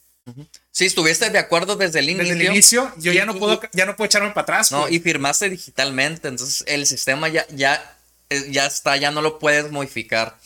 [0.72, 2.34] Si estuviste de acuerdo desde el inicio.
[2.34, 4.72] Desde el inicio, yo ya no puedo, ya no puedo echarme para atrás.
[4.72, 7.96] No, y firmaste digitalmente, entonces el sistema ya, ya,
[8.30, 10.36] eh, ya está, ya no lo puedes modificar.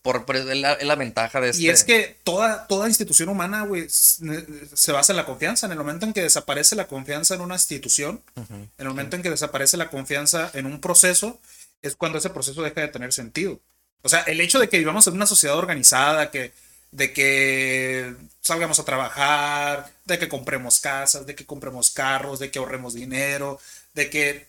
[0.00, 1.62] Por, es, la, ventaja de este.
[1.62, 5.66] Y es que toda, toda institución humana, güey, se basa en la confianza.
[5.66, 9.22] En el momento en que desaparece la confianza en una institución, en el momento en
[9.22, 11.38] que desaparece la confianza en un proceso,
[11.82, 13.60] es cuando ese proceso deja de tener sentido.
[14.02, 16.52] O sea, el hecho de que vivamos en una sociedad organizada, que,
[16.92, 22.58] de que salgamos a trabajar, de que compremos casas, de que compremos carros, de que
[22.58, 23.60] ahorremos dinero,
[23.94, 24.48] de que,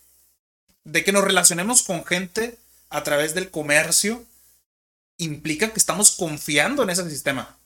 [0.84, 2.58] de que nos relacionemos con gente
[2.90, 4.24] a través del comercio,
[5.18, 7.58] implica que estamos confiando en ese sistema.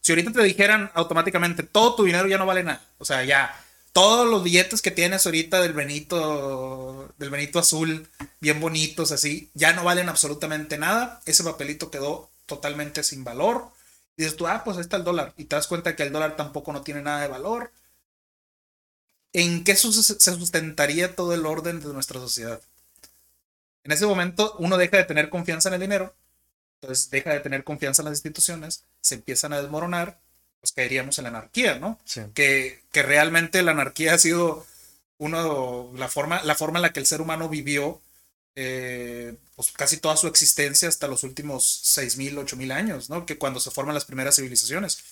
[0.00, 3.54] Si ahorita te dijeran automáticamente, todo tu dinero ya no vale nada, o sea, ya
[4.00, 8.08] todos los billetes que tienes ahorita del Benito, del Benito azul,
[8.40, 13.70] bien bonitos así, ya no valen absolutamente nada, ese papelito quedó totalmente sin valor.
[14.16, 15.34] Dices tú, ah, pues ahí está el dólar.
[15.36, 17.72] Y te das cuenta que el dólar tampoco no tiene nada de valor.
[19.32, 22.60] ¿En qué se sustentaría todo el orden de nuestra sociedad?
[23.84, 26.14] En ese momento uno deja de tener confianza en el dinero
[26.80, 30.20] entonces deja de tener confianza en las instituciones, se empiezan a desmoronar,
[30.60, 31.98] pues caeríamos en la anarquía, ¿no?
[32.34, 34.66] Que, que realmente la anarquía ha sido
[35.18, 38.00] uno, la forma, la forma en la que el ser humano vivió
[38.60, 43.24] eh, pues casi toda su existencia hasta los últimos 6.000, 8.000 años, ¿no?
[43.24, 45.04] Que cuando se forman las primeras civilizaciones.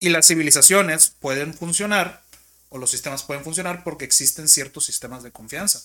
[0.00, 2.22] Y las civilizaciones pueden funcionar,
[2.70, 5.82] o los sistemas pueden funcionar porque existen ciertos sistemas de confianza,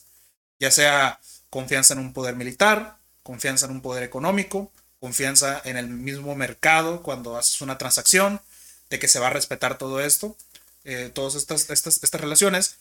[0.60, 5.90] ya sea confianza en un poder militar, confianza en un poder económico, confianza en el
[5.90, 8.42] mismo mercado cuando haces una transacción,
[8.90, 10.36] de que se va a respetar todo esto,
[10.84, 12.78] eh, todas estas, estas, estas, relaciones.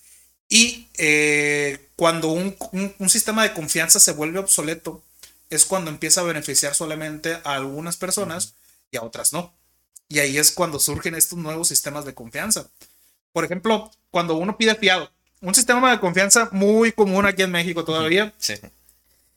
[0.49, 2.57] Y eh, cuando un,
[2.99, 5.03] un, sistema de confianza se vuelve obsoleto,
[5.51, 8.55] es cuando empieza a beneficiar solamente a algunas personas
[8.91, 9.53] y a otras no.
[10.09, 12.69] Y ahí es cuando surgen estos nuevos sistemas de confianza.
[13.33, 17.85] Por ejemplo, cuando uno pide fiado, un sistema de confianza muy común aquí en México
[17.85, 18.33] todavía.
[18.39, 18.55] Sí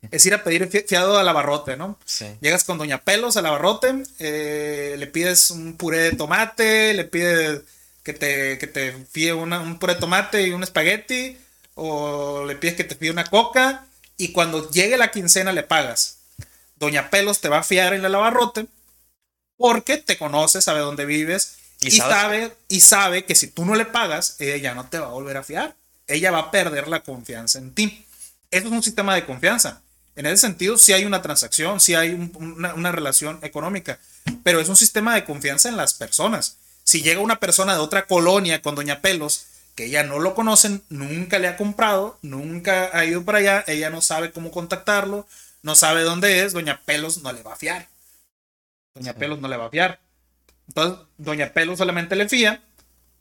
[0.10, 2.00] es ir a pedir fiado al abarrote, ¿no?
[2.06, 2.26] Sí.
[2.42, 7.62] Llegas con Doña Pelos al abarrote, eh, le pides un puré de tomate, le pides
[8.04, 11.38] que te, que te fíe un puré de tomate y un espagueti,
[11.76, 13.86] o le pides que te fíe una coca,
[14.18, 16.18] y cuando llegue la quincena le pagas.
[16.76, 18.66] Doña Pelos te va a fiar en el abarrote
[19.56, 23.86] porque te conoce, sabe dónde vives y, sabe, y sabe que si tú no le
[23.86, 25.76] pagas, ella no te va a volver a fiar.
[26.08, 28.06] Ella va a perder la confianza en ti.
[28.50, 29.82] Eso es un sistema de confianza.
[30.22, 33.98] En ese sentido, sí hay una transacción, sí hay una, relación económica,
[34.44, 36.58] pero es un sistema de confianza en las personas.
[36.84, 40.84] Si llega una persona de otra colonia con Doña Pelos, que ella no lo conocen,
[40.90, 45.26] nunca le ha comprado, nunca ha ido para allá, ella no sabe cómo contactarlo,
[45.64, 47.88] no sabe dónde es, Doña Pelos no le va a fiar.
[48.94, 50.02] Doña Pelos no le va a fiar.
[50.68, 52.62] Entonces, Doña Pelos solamente le fía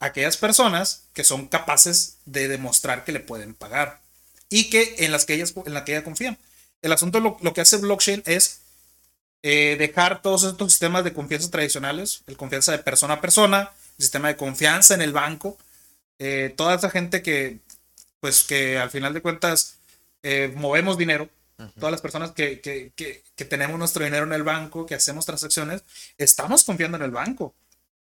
[0.01, 4.03] a aquellas personas que son capaces de demostrar que le pueden pagar
[4.51, 6.37] y que en las que, ellas, en la que ella confía
[6.83, 8.61] el asunto, lo, lo que hace blockchain es
[9.43, 14.03] eh, dejar todos estos sistemas de confianza tradicionales, el confianza de persona a persona, el
[14.03, 15.57] sistema de confianza en el banco,
[16.19, 17.59] eh, toda esa gente que,
[18.21, 19.79] pues que al final de cuentas
[20.23, 21.29] eh, movemos dinero,
[21.79, 25.27] todas las personas que, que, que, que, tenemos nuestro dinero en el banco, que hacemos
[25.27, 25.83] transacciones,
[26.16, 27.55] estamos confiando en el banco.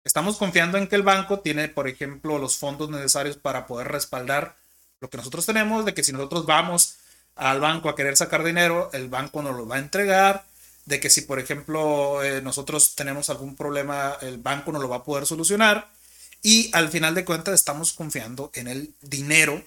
[0.04, 4.58] Estamos confiando en que el banco tiene, por ejemplo, los fondos necesarios para poder respaldar
[5.00, 6.98] lo que nosotros tenemos, de que si nosotros vamos
[7.38, 10.46] al banco a querer sacar dinero, el banco nos lo va a entregar,
[10.86, 14.98] de que si por ejemplo eh, nosotros tenemos algún problema, el banco nos lo va
[14.98, 15.90] a poder solucionar
[16.42, 19.64] y al final de cuentas estamos confiando en el dinero,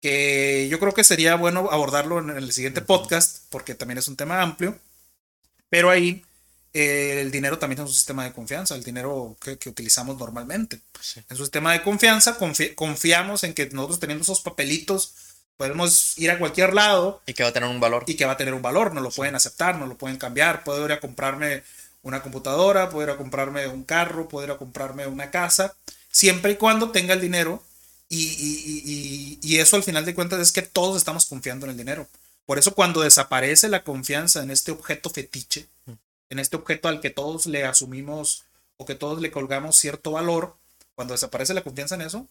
[0.00, 4.16] que yo creo que sería bueno abordarlo en el siguiente podcast, porque también es un
[4.16, 4.78] tema amplio,
[5.70, 6.22] pero ahí
[6.74, 10.80] eh, el dinero también es un sistema de confianza, el dinero que, utilizamos normalmente.
[10.92, 12.36] Pues en su sistema de confianza
[12.74, 15.14] confiamos en que nosotros teniendo esos papelitos,
[15.56, 17.22] podemos ir a cualquier lado.
[17.26, 18.04] Y que va a tener un valor.
[18.06, 20.64] Y que va a tener un valor, no lo pueden aceptar, no lo pueden cambiar.
[20.64, 21.62] Puedo ir a comprarme
[22.02, 25.74] una computadora, puedo ir a comprarme un carro, puedo ir a comprarme una casa,
[26.10, 27.62] siempre y cuando tenga el dinero.
[28.08, 31.78] Y, y, y, eso al final de cuentas es que todos estamos confiando en el
[31.78, 32.06] dinero.
[32.46, 35.66] Por eso cuando desaparece la confianza en este objeto fetiche,
[36.28, 38.44] en este objeto al que todos le asumimos
[38.76, 40.54] o que todos le colgamos cierto valor,
[40.94, 42.28] cuando desaparece la confianza en eso,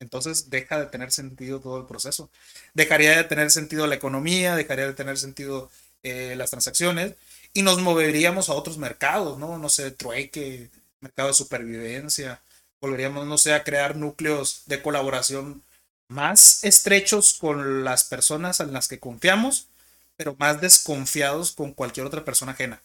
[0.00, 2.30] entonces deja de tener sentido todo el proceso.
[2.74, 5.70] Dejaría de tener sentido la economía, dejaría de tener sentido
[6.02, 7.14] eh, las transacciones
[7.52, 9.58] y nos moveríamos a otros mercados, ¿no?
[9.58, 12.40] No sé, trueque, mercado de supervivencia.
[12.80, 15.62] Volveríamos, no sé, a crear núcleos de colaboración
[16.08, 19.68] más estrechos con las personas en las que confiamos,
[20.16, 22.82] pero más desconfiados con cualquier otra persona ajena.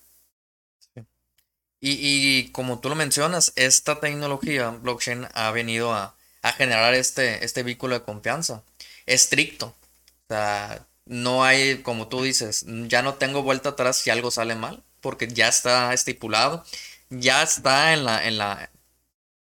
[1.79, 6.14] Y, y como tú lo mencionas, esta tecnología blockchain ha venido a,
[6.45, 8.61] a generar este, este vínculo de confianza
[9.07, 9.67] estricto.
[9.67, 14.53] O sea, no hay, como tú dices, ya no tengo vuelta atrás si algo sale
[14.53, 16.63] mal, porque ya está estipulado,
[17.09, 18.69] ya está en la, en la,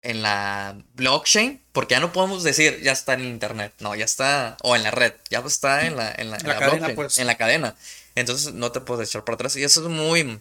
[0.00, 4.56] en la blockchain, porque ya no podemos decir ya está en internet, no, ya está,
[4.62, 7.18] o en la red, ya está en la, en la, cadena, pues.
[7.18, 7.76] en la cadena.
[8.14, 9.56] Entonces no te puedes echar para atrás.
[9.56, 10.40] Y eso es muy,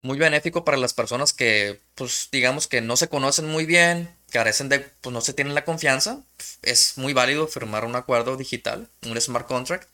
[0.00, 4.68] muy benéfico para las personas que, pues, digamos que no se conocen muy bien, carecen
[4.68, 6.20] de, pues, no se tienen la confianza.
[6.62, 9.88] Es muy válido firmar un acuerdo digital, un smart contract,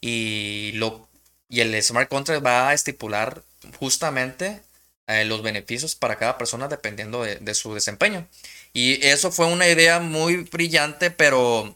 [0.00, 1.08] y, lo,
[1.48, 3.42] y el smart contract va a estipular
[3.78, 4.60] justamente
[5.06, 8.28] eh, los beneficios para cada persona dependiendo de, su desempeño.
[8.72, 11.74] Y eso fue una idea muy brillante, pero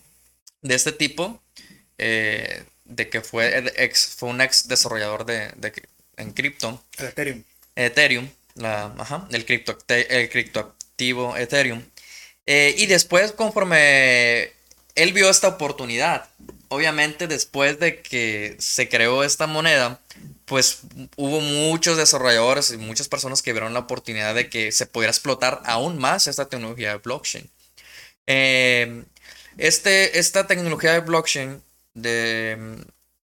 [0.62, 1.42] de este tipo,
[1.98, 5.72] eh, de que fue, ex, fue un ex desarrollador de, de
[6.16, 6.82] en cripto.
[6.98, 7.42] Ethereum.
[7.74, 8.94] Ethereum, la,
[9.30, 11.82] el, cripto, el criptoactivo Ethereum.
[12.46, 14.52] Eh, y después, conforme
[14.94, 16.28] él vio esta oportunidad,
[16.68, 20.00] obviamente después de que se creó esta moneda,
[20.44, 20.80] pues
[21.16, 25.62] hubo muchos desarrolladores y muchas personas que vieron la oportunidad de que se pudiera explotar
[25.64, 27.50] aún más esta tecnología de blockchain.
[28.26, 29.04] Eh,
[29.58, 31.62] este, esta tecnología de blockchain
[31.94, 32.52] de,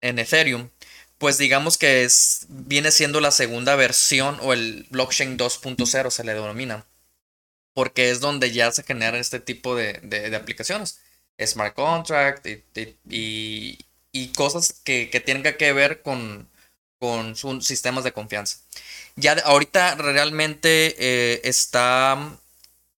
[0.00, 0.70] en Ethereum
[1.18, 6.34] pues digamos que es, viene siendo la segunda versión o el blockchain 2.0 se le
[6.34, 6.84] denomina,
[7.76, 10.98] porque es donde ya se generan este tipo de, aplicaciones,
[11.38, 12.46] smart contract
[13.10, 13.78] y,
[14.34, 16.48] cosas que, que, tienen que ver con,
[16.98, 18.60] con sistemas de confianza.
[19.16, 22.38] Ya ahorita realmente eh, está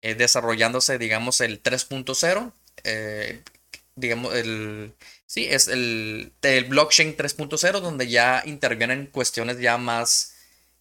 [0.04, 3.42] eh, desarrollándose, digamos, el 3.0, eh,
[3.96, 4.94] digamos, el
[5.28, 6.32] Sí, es el,
[6.70, 10.36] blockchain 3.0 donde ya intervienen cuestiones ya más,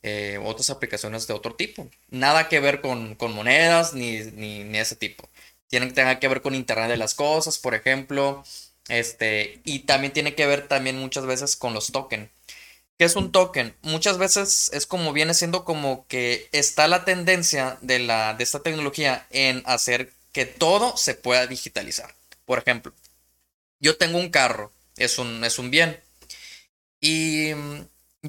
[0.07, 1.89] eh, otras aplicaciones de otro tipo.
[2.11, 5.29] Nada que ver con, monedas ni, ni, ese tipo.
[5.67, 8.45] Tienen que que ver con Internet de las Cosas, por ejemplo.
[8.89, 12.31] Este, y también tiene que ver también muchas veces con los tokens.
[12.99, 13.75] ¿Qué es un token?
[13.83, 18.61] Muchas veces es como viene siendo como que está la tendencia de, la, de esta
[18.61, 22.15] tecnología en hacer que todo se pueda digitalizar.
[22.45, 22.93] Por ejemplo,
[23.81, 26.01] yo tengo un carro, es un, es un bien.
[27.01, 27.51] Y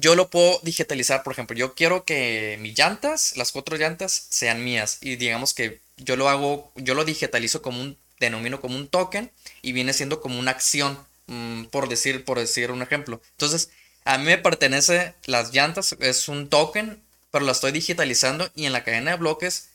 [0.00, 4.64] yo lo puedo digitalizar, por ejemplo, yo quiero que mis llantas, las cuatro llantas, sean
[4.64, 4.98] mías.
[5.00, 9.30] Y digamos que yo lo hago, yo lo digitalizo como un, denomino como un token
[9.62, 13.20] y viene siendo como una acción, mm, por decir, por decir un ejemplo.
[13.32, 13.70] Entonces,
[14.04, 18.72] a mí me pertenece las llantas, es un token, pero la estoy digitalizando y en
[18.72, 19.68] la cadena de bloques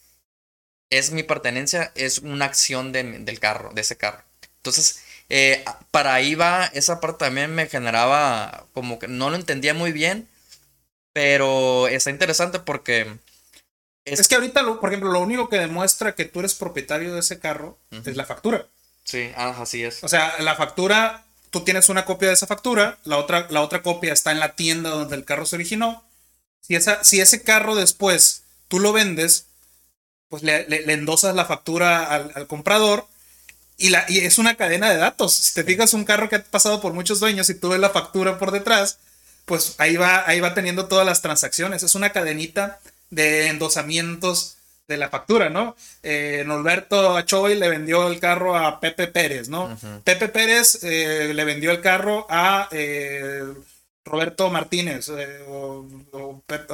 [0.90, 4.24] es mi pertenencia, es una acción del carro, de ese carro.
[4.58, 5.03] Entonces,
[5.36, 9.92] eh, para ahí va, esa parte también me generaba como que no lo entendía muy
[9.92, 10.30] bien,
[11.12, 13.18] pero está interesante porque...
[14.06, 17.40] Es, que ahorita, por ejemplo, lo único que demuestra que tú eres propietario de ese
[17.40, 18.68] carro es la factura.
[19.06, 20.04] Sí, ah, así es.
[20.04, 23.82] O sea, la factura, tú tienes una copia de esa factura, la otra, la otra
[23.82, 26.04] copia está en la tienda donde el carro se originó.
[26.62, 29.48] Si, esa, si ese carro después tú lo vendes,
[30.30, 33.08] pues le, endosas la factura al, al comprador
[33.78, 35.34] y, la, y es una cadena de datos.
[35.34, 37.90] Si te fijas un carro que ha pasado por muchos dueños y tú ves la
[37.90, 39.00] factura por detrás,
[39.46, 41.84] pues ahí va, ahí va teniendo todas las transacciones.
[41.84, 44.58] Es una cadenita de endosamientos
[44.88, 45.76] de la factura, ¿no?
[46.02, 49.78] Eh, Norberto Achoy le vendió el carro a Pepe Pérez, ¿no?
[50.04, 53.44] Pepe Pérez eh, le vendió el carro a eh,
[54.04, 55.10] Roberto Martínez
[55.48, 55.88] o,
[56.46, 56.70] Pep,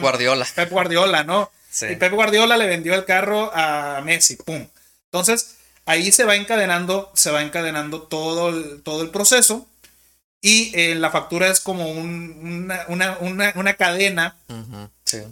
[0.00, 0.46] Guardiola.
[0.54, 1.50] Pep Guardiola, ¿no?
[1.82, 4.66] Y Pep Guardiola le vendió el carro a Messi, ¡pum!
[5.06, 9.66] Entonces, ahí se va encadenando, se va encadenando todo el, todo el proceso.
[10.40, 14.36] Y eh, la factura es como una, cadena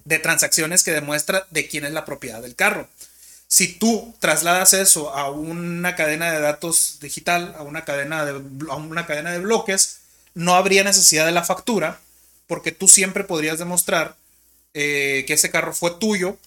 [0.05, 2.89] de transacciones que demuestra de quién es la propiedad del carro.
[3.47, 9.05] Si tú trasladas eso a una cadena de datos digital, a una cadena de, una
[9.05, 9.99] cadena de bloques,
[10.33, 12.01] no habría necesidad de la factura,
[12.47, 14.17] porque tú siempre podrías demostrar
[14.73, 16.39] eh, que ese carro fue tuyo,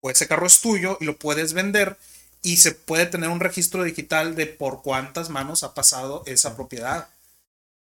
[0.00, 1.96] o ese carro es tuyo y lo puedes vender
[2.44, 7.08] y se puede tener un registro digital de por cuántas manos ha pasado esa propiedad.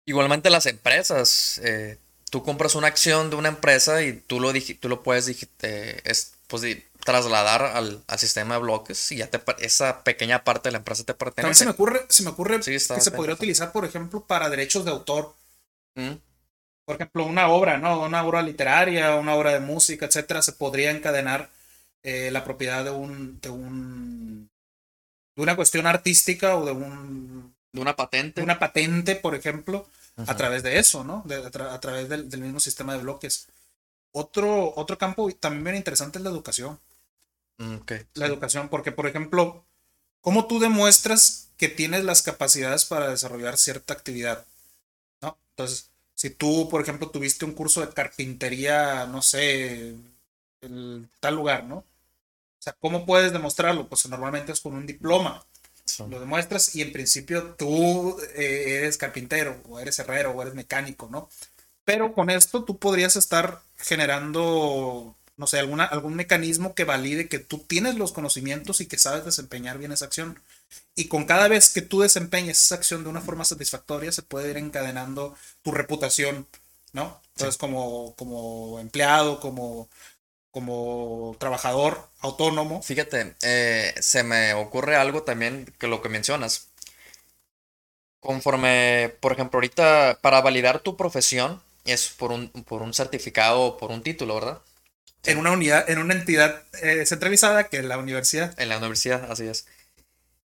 [0.06, 1.98] Igualmente las empresas, eh,
[2.32, 6.02] tú compras una acción de una empresa y tú lo, tú lo puedes eh,
[6.48, 11.04] pues, trasladar al, sistema de bloques y ya te, esa pequeña parte de la empresa
[11.04, 11.42] te pertenece.
[11.42, 14.86] También se me ocurre, se me ocurre que se podría utilizar, por ejemplo, para derechos
[14.86, 15.36] de autor.
[15.96, 16.14] Mm.
[16.86, 18.02] Por ejemplo, una obra, ¿no?
[18.02, 21.50] Una obra literaria, una obra de música, etcétera, se podría encadenar
[22.04, 24.53] eh, la propiedad de un, de un
[25.36, 28.42] de una cuestión artística o de un de una patente.
[28.42, 31.26] una patente, por ejemplo, a través de eso, ¿no?
[31.28, 33.48] a, través del, mismo sistema de bloques.
[34.12, 36.80] Otro, otro campo también bien interesante es la educación.
[37.58, 37.78] Mm,
[38.14, 39.66] la educación, porque por ejemplo,
[40.22, 44.46] ¿cómo tú demuestras que tienes las capacidades para desarrollar cierta actividad?
[45.22, 45.36] ¿No?
[45.50, 49.96] Entonces, si tú, por ejemplo, tuviste un curso de carpintería, no sé,
[50.62, 51.84] en tal lugar, ¿no?
[52.64, 53.90] O sea, ¿cómo puedes demostrarlo?
[53.90, 55.46] Pues normalmente es con un diploma.
[56.10, 61.10] Lo demuestras y en principio tú eh, eres carpintero o eres herrero o eres mecánico,
[61.12, 61.28] ¿no?
[61.84, 67.40] Pero con esto tú podrías estar generando, no sé, alguna, algún mecanismo que valide que
[67.40, 70.40] tú tienes los conocimientos y que sabes desempeñar bien esa acción.
[70.96, 74.52] Y con cada vez que tú desempeñes esa acción de una forma satisfactoria, se puede
[74.52, 76.48] ir encadenando tu reputación,
[76.94, 77.20] ¿no?
[77.36, 79.90] Entonces, como, como empleado, como,
[80.54, 82.82] como trabajador autónomo.
[82.84, 86.70] Fíjate, eh, se me ocurre algo también que lo que mencionas.
[88.20, 93.78] Conforme, por ejemplo, ahorita para validar tu profesión es por un, por un certificado o
[93.78, 94.62] por un título, ¿verdad?
[95.24, 98.58] En una unidad, en una entidad eh, centralizada que es la universidad.
[98.60, 99.66] En la universidad, así es.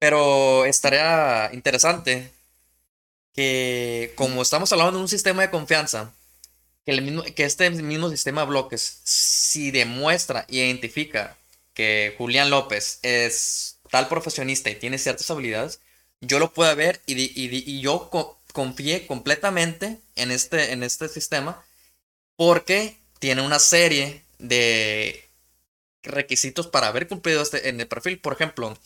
[0.00, 2.32] Pero estaría interesante
[3.32, 6.12] que como estamos hablando de un sistema de confianza,
[6.84, 11.36] que, el mismo, que este mismo sistema de bloques, si demuestra y identifica
[11.74, 15.80] que Julián López es tal profesionista y tiene ciertas habilidades,
[16.20, 18.10] yo lo puedo ver y, y, yo
[18.52, 21.64] confié completamente en este, en este sistema
[22.36, 25.28] porque tiene una serie de
[26.02, 28.18] requisitos para haber cumplido este, en el perfil.
[28.18, 28.76] Por ejemplo,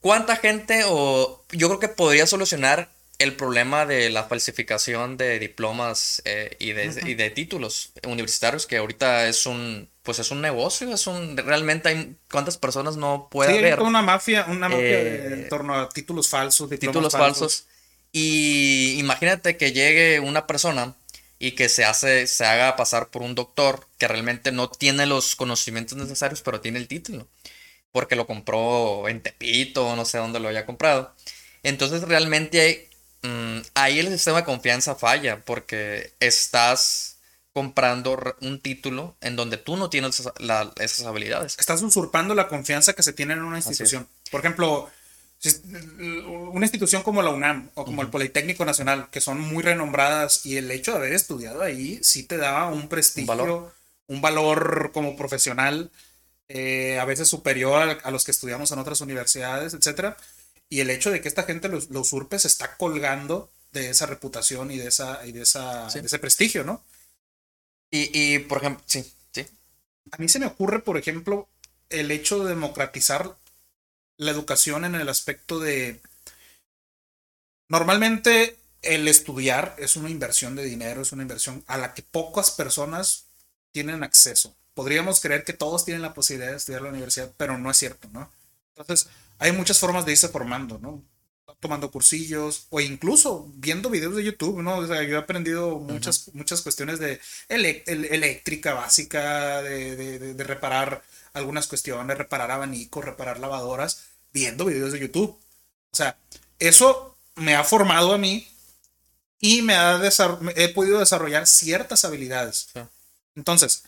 [0.00, 2.88] ¿Cuánta gente o yo creo que podría solucionar
[3.18, 9.44] el problema de la falsificación de diplomas eh, y, de, títulos universitarios que ahorita es
[9.44, 13.80] un pues es un negocio es un realmente hay cuántas personas no puede sí, haber
[13.80, 17.66] una mafia una mafia en eh, torno a títulos falsos títulos falsos.
[18.12, 20.94] y imagínate que llegue una persona
[21.40, 25.34] y que se hace se haga pasar por un doctor que realmente no tiene los
[25.34, 27.26] conocimientos necesarios pero tiene el título
[27.90, 31.14] porque lo compró en Tepito, no sé dónde lo haya comprado.
[31.62, 32.87] Entonces realmente hay,
[33.22, 37.16] mm, ahí el sistema de confianza falla porque estás
[37.52, 40.22] comprando un título en donde tú no tienes
[40.78, 41.56] esas habilidades.
[41.58, 44.06] Estás usurpando la confianza que se tiene en una institución.
[44.30, 44.88] Por ejemplo,
[46.52, 50.56] una institución como la UNAM o como el Politécnico Nacional, que son muy renombradas y
[50.56, 53.72] el hecho de haber estudiado ahí sí te da un prestigio,
[54.06, 55.90] un valor como profesional
[56.50, 60.16] eh, a veces superior a, los que estudiamos en otras universidades, etc.
[60.68, 64.70] Y el hecho de que esta gente lo, usurpe se está colgando de esa reputación
[64.70, 66.84] y de, esa, y de, esa, ese prestigio, ¿no?
[67.90, 69.46] Y, y, por ejemplo, sí, sí.
[70.12, 71.48] A mí se me ocurre, por ejemplo,
[71.88, 73.36] el hecho de democratizar
[74.16, 76.00] la educación en el aspecto de...
[77.68, 82.50] Normalmente el estudiar es una inversión de dinero, es una inversión a la que pocas
[82.50, 83.24] personas
[83.72, 87.68] tienen acceso podríamos creer que todos tienen la posibilidad de estudiar la universidad, pero no
[87.68, 88.30] es cierto, ¿no?
[88.76, 89.08] Entonces,
[89.38, 91.04] hay muchas formas de irse formando, ¿no?
[91.60, 94.76] Tomando cursillos o incluso viendo videos de YouTube, ¿no?
[94.76, 101.66] O sea, yo he aprendido muchas, muchas cuestiones de eléctrica básica, de, de, reparar algunas
[101.66, 105.30] cuestiones, reparar abanicos, reparar lavadoras, viendo videos de YouTube.
[105.90, 106.16] O sea,
[106.58, 108.48] eso me ha formado a mí
[109.40, 110.00] y me ha
[110.56, 112.68] he podido desarrollar ciertas habilidades.
[113.34, 113.84] Entonces,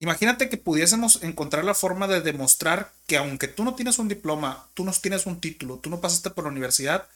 [0.00, 4.66] Imagínate que pudiésemos encontrar la forma de demostrar que aunque tú no tienes un diploma,
[4.74, 7.06] tú no tienes un título, tú no pasaste por la universidad,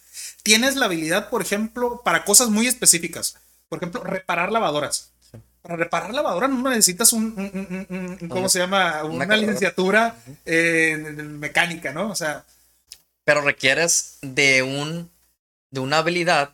[0.43, 3.37] tienes la habilidad, por ejemplo, para cosas muy específicas.
[3.68, 5.11] Por ejemplo, reparar lavadoras.
[5.61, 9.05] Para reparar lavadoras no necesitas un, ¿cómo se llama?
[9.05, 10.16] Una, licenciatura
[10.47, 12.11] en mecánica, ¿no?
[12.11, 12.45] O sea.
[13.24, 15.11] Pero requieres de un,
[15.70, 16.53] de una habilidad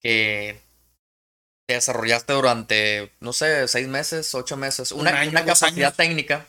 [0.00, 0.60] que
[1.74, 6.46] desarrollaste durante, no sé, seis meses, ocho meses, una, una capacidad técnica.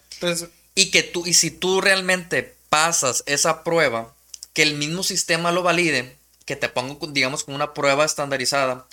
[0.75, 4.13] y que tú, y si tú realmente pasas esa prueba,
[4.53, 8.85] que el mismo sistema lo valide, que te ponga, digamos, con una prueba estandarizada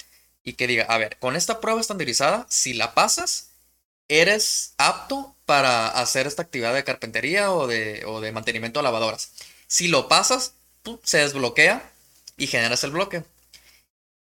[0.45, 3.51] y que diga, a ver, con esta prueba estandarizada, si la pasas,
[4.09, 9.33] eres apto para hacer esta actividad de carpintería o de, o de mantenimiento de lavadoras.
[9.67, 10.55] Si lo pasas,
[11.03, 11.91] se desbloquea
[12.37, 13.25] y generas el bloque.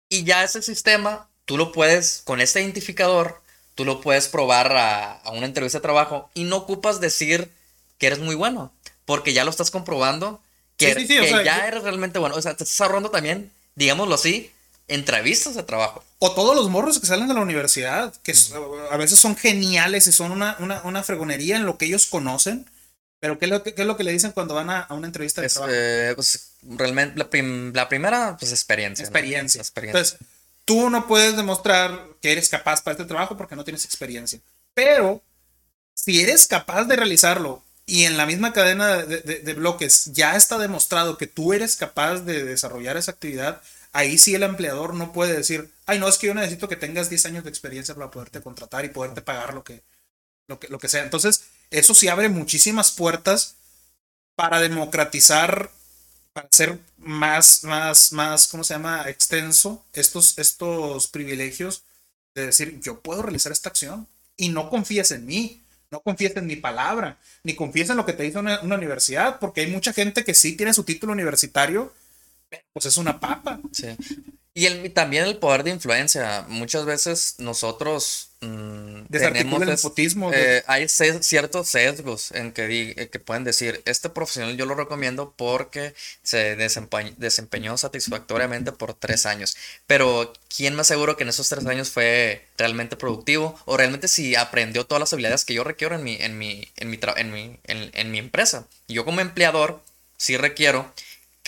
[0.08, 3.40] Y ya ese sistema tú lo puedes, con este identificador,
[3.74, 7.50] tú lo puedes probar a, una entrevista de trabajo y no ocupas decir
[7.96, 8.70] que eres muy bueno,
[9.06, 10.42] porque ya lo estás comprobando
[10.76, 11.06] que,
[11.44, 12.36] ya eres realmente bueno.
[12.36, 14.52] O sea, te estás ahorrando también, digámoslo así,
[14.88, 16.04] entrevistas de trabajo.
[16.18, 18.34] O todos los morros que salen de la universidad, que
[18.90, 22.66] a veces son geniales y son una, una, fregonería en lo que ellos conocen.
[23.20, 25.40] Pero ¿qué es lo que, es lo que le dicen cuando van a, una entrevista
[25.40, 25.72] de trabajo?
[25.74, 27.30] Eh, pues realmente la,
[27.88, 29.02] primera, pues experiencia.
[29.02, 29.62] Experiencia.
[29.62, 29.98] experiencia.
[29.98, 30.28] Entonces,
[30.68, 34.38] tú no puedes demostrar que eres capaz para este trabajo porque no tienes experiencia.
[34.74, 35.22] Pero
[35.94, 41.16] si eres capaz de realizarlo y en la misma cadena de, bloques ya está demostrado
[41.16, 43.62] que tú eres capaz de desarrollar esa actividad,
[43.92, 47.08] ahí sí el empleador no puede decir, ay, no, es que yo necesito que tengas
[47.08, 49.82] 10 años de experiencia para poderte contratar y poderte pagar lo que,
[50.48, 51.02] lo que, lo que sea.
[51.02, 53.54] Entonces, eso sí abre muchísimas puertas
[54.34, 55.70] para democratizar,
[56.38, 59.08] para hacer más, más, más, ¿cómo se llama?
[59.08, 61.82] Extenso estos, estos privilegios
[62.34, 65.60] de decir, yo puedo realizar esta acción y no confíes en mí
[65.90, 69.62] no confíes en mi palabra, ni confíes en lo que te dice una, universidad, porque
[69.62, 71.94] hay mucha gente que sí tiene su título universitario,
[72.50, 73.58] pero pues es una papa.
[73.72, 73.86] Sí.
[74.52, 76.44] Y el, también el poder de influencia.
[76.48, 80.32] Muchas veces nosotros tenemos el nepotismo.
[80.32, 85.34] Eh, hay ciertos sesgos en que, eh, que pueden decir, este profesional yo lo recomiendo
[85.36, 89.56] porque se desempeñó satisfactoriamente por tres años.
[89.86, 93.58] Pero ¿quién me aseguro que en esos tres años fue realmente productivo?
[93.64, 96.90] O realmente si aprendió todas las habilidades que yo requiero en mi, en mi, en
[96.90, 98.66] mi, en mi, en mi empresa.
[98.88, 99.82] Yo como empleador
[100.16, 100.92] sí requiero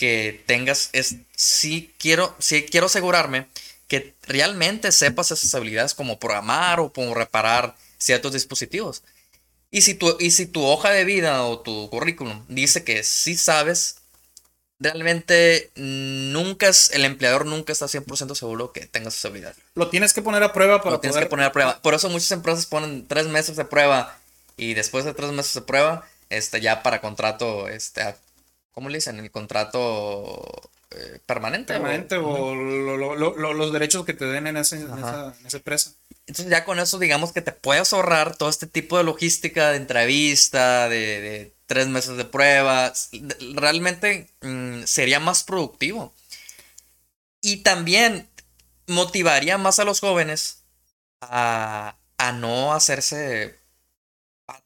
[0.01, 3.45] que tengas, es, si quiero, si quiero asegurarme
[3.91, 9.03] que realmente sepas esas habilidades como programar o como reparar ciertos dispositivos.
[9.69, 13.35] Y si tu, y si tu hoja de vida o tu currículum dice que sí
[13.35, 13.97] sabes,
[14.79, 19.57] realmente nunca es, el empleador nunca está 100% seguro que tengas esa habilidad.
[19.75, 21.81] Lo tienes que poner a prueba para Lo tienes que poner a prueba.
[21.81, 24.17] Por eso muchas empresas ponen tres meses de prueba
[24.55, 28.15] y después de tres meses de prueba, este, ya para contrato este,
[28.71, 29.19] ¿cómo le dicen?
[29.19, 31.73] El contrato eh, permanente.
[31.73, 34.75] Permanente o, los derechos que te den en, esa,
[35.53, 35.91] empresa.
[36.27, 39.77] Entonces ya con eso digamos que te puedes ahorrar todo este tipo de logística de
[39.77, 43.09] entrevista, de, tres meses de pruebas.
[43.53, 46.13] Realmente mm, sería más productivo.
[47.41, 48.27] Y también
[48.87, 50.63] motivaría más a los jóvenes
[51.21, 53.60] a, a no hacerse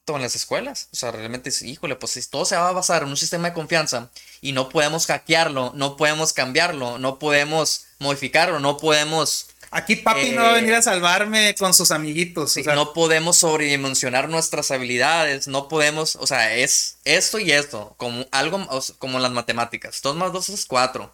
[0.06, 0.88] en las escuelas.
[0.92, 3.54] O sea, realmente, híjole, pues si todo se va a basar en un sistema de
[3.54, 4.10] confianza
[4.40, 9.48] y no podemos hackearlo, no podemos cambiarlo, no podemos modificarlo, no podemos...
[9.72, 12.56] Aquí papi no va a venir a eh, salvarme con sus amiguitos.
[12.66, 18.66] No podemos sobredimensionar nuestras habilidades, no podemos, o sea, es esto y esto, como algo
[18.98, 20.00] como las matemáticas.
[20.02, 21.12] 2 más 2 es 4.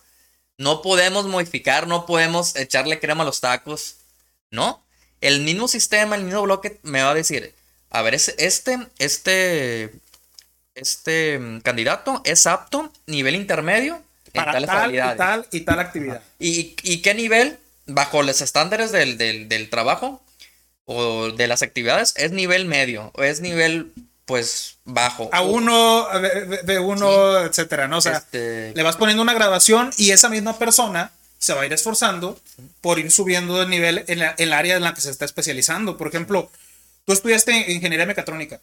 [0.58, 3.96] No podemos modificar, no podemos echarle crema a los tacos,
[4.50, 4.84] ¿no?
[5.22, 7.54] El mismo sistema, el mismo bloque me va a decir,
[7.92, 9.90] a ver, este, este,
[10.74, 16.22] este mm, candidato es apto, nivel intermedio, para tal, y tal y tal actividad.
[16.38, 20.22] ¿Y, qué nivel, bajo los estándares del, trabajo
[20.86, 23.92] o de las actividades, es nivel medio o es nivel
[24.24, 25.28] pues bajo.
[25.32, 26.06] A uno,
[26.64, 27.98] de uno, etcétera, ¿no?
[27.98, 31.66] O sea, este le vas poniendo una graduación y esa misma persona se va a
[31.66, 32.40] ir esforzando
[32.80, 35.98] por ir subiendo de nivel en, en el área en la que se está especializando.
[35.98, 36.50] Por ejemplo,
[37.04, 38.60] Tú estudiaste ingeniería mecatrónica,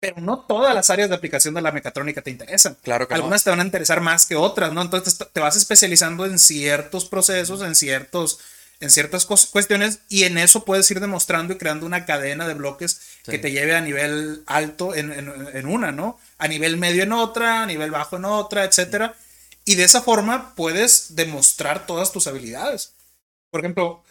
[0.00, 2.76] pero no todas las áreas de aplicación de la mecatrónica te interesan.
[2.82, 4.82] Claro que Algunas te van a interesar más que otras, ¿no?
[4.82, 8.38] Entonces te vas especializando en ciertos procesos, en ciertos
[8.78, 13.00] en ciertas cuestiones y en eso puedes ir demostrando y creando una cadena de bloques
[13.24, 16.18] que te lleve a nivel alto en, en, una, ¿no?
[16.36, 19.14] A nivel medio en otra, a nivel bajo en otra, etcétera.
[19.64, 22.92] Y de esa forma puedes demostrar todas tus habilidades.
[23.50, 24.04] Por ejemplo,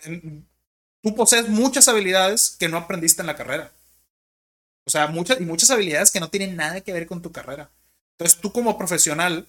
[1.05, 3.71] tú posees muchas habilidades que no aprendiste en la carrera.
[4.85, 7.69] O sea, muchas y muchas habilidades que no tienen nada que ver con tu carrera.
[8.13, 9.45] Entonces, tú como profesional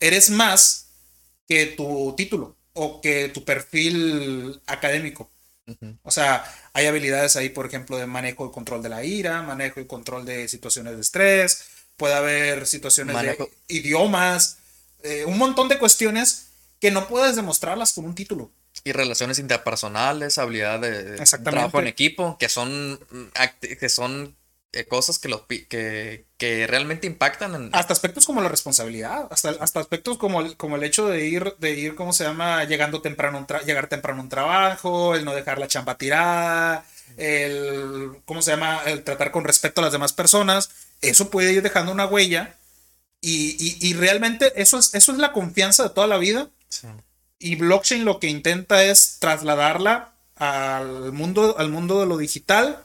[0.00, 0.86] eres más
[1.46, 5.30] que tu título o que tu perfil académico.
[6.04, 6.42] O sea,
[6.72, 10.24] hay habilidades ahí, por ejemplo, de manejo y control de la ira, manejo y control
[10.24, 11.64] de situaciones de estrés,
[11.98, 14.56] puede haber situaciones de idiomas,
[15.02, 16.46] eh, un montón de cuestiones
[16.80, 18.50] que no puedes demostrarlas con un título.
[18.84, 23.00] Y relaciones interpersonales, habilidad de, trabajo en equipo, que son,
[23.60, 24.36] que son
[24.74, 27.70] eh, cosas que, los, que, que realmente impactan en...
[27.72, 31.54] Hasta aspectos como la responsabilidad, hasta, hasta aspectos como el, como el hecho de ir,
[31.58, 32.64] de ir, ¿cómo se llama?
[32.64, 36.84] Llegando temprano, llegar temprano a un trabajo, el no dejar la chamba tirada,
[37.16, 38.82] el, ¿cómo se llama?
[38.84, 40.70] El tratar con respeto a las demás personas,
[41.00, 42.56] eso puede ir dejando una huella
[43.20, 46.48] y, y, y realmente eso es, eso es la confianza de toda la vida.
[46.68, 46.88] Sí.
[47.38, 52.82] Y blockchain lo que intenta es trasladarla al mundo, al mundo de lo digital,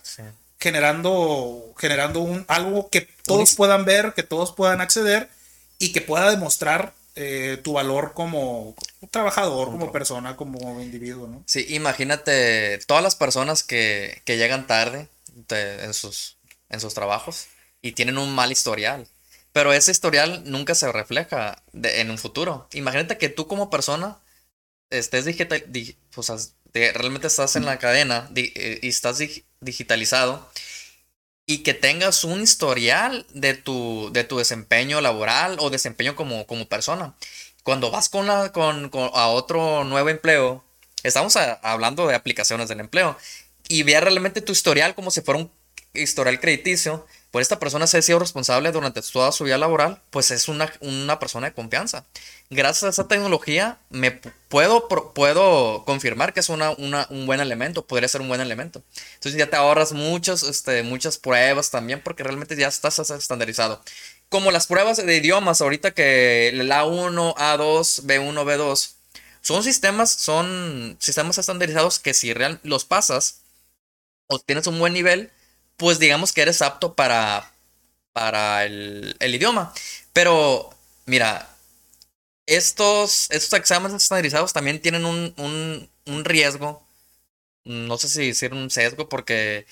[0.59, 5.29] generando, generando un, algo que todos puedan ver, que todos puedan acceder
[5.77, 8.75] y que pueda demostrar eh, tu valor como
[9.11, 11.43] trabajador, como persona, como individuo, ¿no?
[11.45, 15.07] Sí, imagínate todas las personas que, llegan tarde
[15.49, 16.37] en, sus,
[16.69, 17.47] en sus trabajos
[17.81, 19.07] y tienen un mal historial.
[19.51, 22.67] Pero ese historial nunca se refleja en un futuro.
[22.73, 24.17] Imagínate que tú como persona
[24.89, 25.63] estés digital,
[26.15, 26.37] o sea,
[26.73, 29.19] realmente estás en la cadena eh, y estás
[29.61, 30.49] digitalizado
[31.45, 36.67] y que tengas un historial de tu, de tu desempeño laboral o desempeño como, como
[36.67, 37.15] persona.
[37.63, 40.63] Cuando vas con, la, con, a otro nuevo empleo,
[41.01, 43.17] estamos hablando de aplicaciones del empleo,
[43.67, 45.51] y vea realmente tu historial como si fuera un
[45.93, 50.31] historial crediticio, pues esta persona se ha sido responsable durante toda su vida laboral, pues
[50.31, 52.05] es una, una persona de confianza.
[52.49, 58.09] Gracias a esa tecnología me puedo, puedo confirmar que es una, un buen elemento, podría
[58.09, 58.81] ser un buen elemento.
[59.15, 63.81] Entonces ya te ahorras muchos, este, muchas pruebas también porque realmente ya estás estandarizado.
[64.29, 68.93] Como las pruebas de idiomas, ahorita que el A1, A2, B1, B2,
[69.41, 73.41] son sistemas, son sistemas estandarizados que si real, los pasas
[74.27, 75.31] o tienes un buen nivel,
[75.79, 77.51] pues digamos que eres apto para,
[78.13, 79.73] para el, idioma.
[80.13, 80.69] Pero,
[81.05, 81.49] mira,
[82.45, 85.89] estos, estos exámenes estandarizados también tienen un,
[86.25, 86.85] riesgo.
[87.63, 89.65] No sé si decir un sesgo porque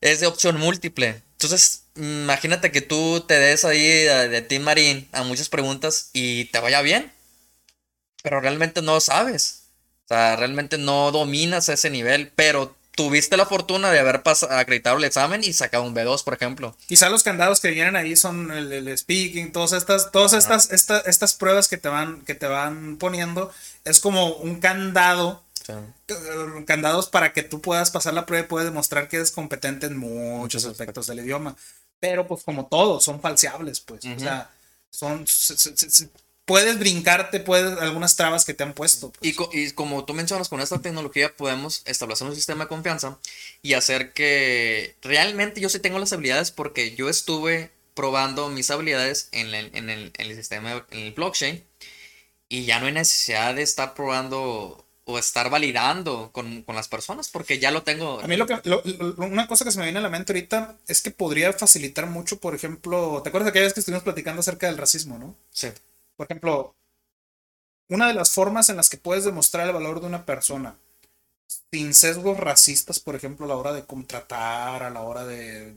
[0.00, 1.22] es de opción múltiple.
[1.32, 6.46] Entonces, imagínate que tú te des ahí de, de Team Marín a muchas preguntas y
[6.46, 7.12] te vaya bien,
[8.22, 9.64] pero realmente no sabes.
[10.04, 15.04] O sea, realmente no dominas ese nivel, pero tuviste la fortuna de haber acreditado el
[15.04, 16.76] examen y sacado un B2, por ejemplo.
[16.86, 21.68] Quizá los candados que vienen ahí son el, speaking, todas estas, todas estas, estas pruebas
[21.68, 23.52] que te van, que te van poniendo.
[23.84, 25.42] Es como un candado.
[26.66, 29.96] Candados para que tú puedas pasar la prueba y puedas demostrar que eres competente en
[29.96, 31.56] muchos aspectos del idioma.
[32.00, 34.04] Pero pues como todos, son falseables, pues.
[34.04, 34.50] O sea,
[34.90, 35.24] son,
[36.44, 39.12] puedes brincarte, puedes algunas trabas que te han puesto.
[39.12, 39.36] Pues.
[39.52, 43.18] Y, como tú mencionas, con esta tecnología podemos establecer un sistema de confianza
[43.62, 49.28] y hacer que realmente yo sí tengo las habilidades porque yo estuve probando mis habilidades
[49.32, 51.64] en el, en el, en el sistema, en el blockchain
[52.48, 57.28] y ya no hay necesidad de estar probando o estar validando con, con, las personas
[57.28, 58.20] porque ya lo tengo.
[58.20, 58.58] A mí lo que,
[59.18, 62.40] una cosa que se me viene a la mente ahorita es que podría facilitar mucho,
[62.40, 65.36] por ejemplo, ¿te acuerdas de aquella vez que estuvimos platicando acerca del racismo, no?
[65.50, 65.68] Sí.
[66.16, 66.74] Por ejemplo,
[67.88, 70.76] una de las formas en las que puedes demostrar el valor de una persona
[71.70, 75.74] sin sesgos racistas, por ejemplo, a la hora de contratar, a la hora de,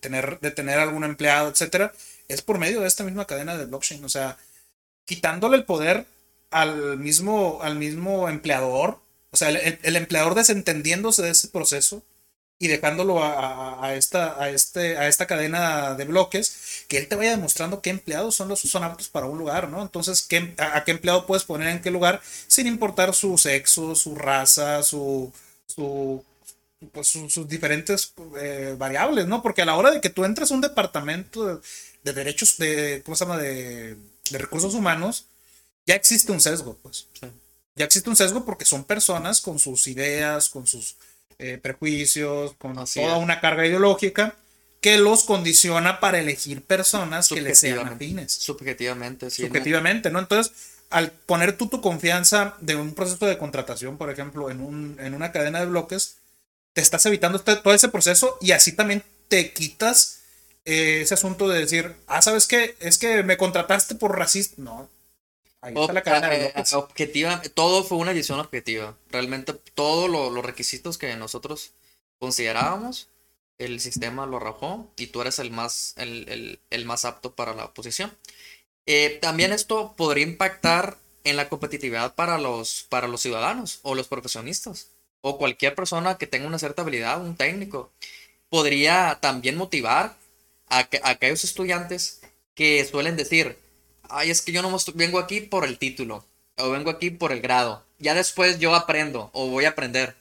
[0.00, 1.92] tener, de tener algún empleado, etcétera,
[2.28, 4.04] es por medio de esta misma cadena de blockchain.
[4.04, 4.38] O sea,
[5.06, 6.06] quitándole el poder
[6.50, 9.00] al mismo, al mismo empleador,
[9.30, 12.02] o sea, el empleador desentendiéndose de ese proceso
[12.62, 17.30] y dejándolo a, esta, a, este, a esta cadena de bloques, que él te vaya
[17.30, 19.80] demostrando qué empleados son los son aptos para un lugar, ¿no?
[19.80, 24.14] Entonces, ¿qué, a, qué empleado puedes poner en qué lugar sin importar su sexo, su
[24.14, 25.32] raza, su,
[25.66, 26.22] su
[26.92, 29.42] pues, sus diferentes eh, variables, ¿no?
[29.42, 31.62] Porque a la hora de que tú entres a un departamento
[32.04, 33.38] de, derechos, de, ¿cómo se llama?
[33.38, 33.96] De,
[34.30, 35.24] de, recursos humanos,
[35.86, 37.06] ya existe un sesgo, pues.
[37.74, 40.96] Ya existe un sesgo porque son personas con sus ideas, con sus
[41.40, 44.34] eh, prejuicios, con toda una carga ideológica
[44.80, 48.32] que los condiciona para elegir personas que les sean afines.
[48.32, 49.42] Subjetivamente, sí.
[49.42, 50.18] Subjetivamente, ¿no?
[50.18, 50.52] Entonces,
[50.90, 55.14] al poner tú tu confianza de un proceso de contratación, por ejemplo, en, un, en
[55.14, 56.16] una cadena de bloques,
[56.72, 60.20] te estás evitando este, todo ese proceso y así también te quitas
[60.64, 62.76] eh, ese asunto de decir, ah, ¿sabes qué?
[62.80, 64.54] Es que me contrataste por racista.
[64.58, 64.88] No,
[66.74, 68.96] objetiva, todo fue una decisión objetiva.
[69.10, 71.72] Realmente todos los requisitos que nosotros
[72.18, 73.08] considerábamos,
[73.58, 78.16] el sistema lo arrojó y tú eres el más, el, más apto para la posición.
[78.86, 84.08] Eh, también esto podría impactar en la competitividad para los, para los ciudadanos o los
[84.08, 84.88] profesionistas
[85.20, 87.92] o cualquier persona que tenga una cierta habilidad, un técnico.
[88.48, 90.16] Podría también motivar
[90.68, 92.22] a, a aquellos estudiantes
[92.54, 93.58] que suelen decir,
[94.10, 96.24] ay, es que yo no vengo aquí por el título,
[96.56, 97.84] o vengo aquí por el grado.
[97.98, 100.16] Ya después yo aprendo, o voy a aprender.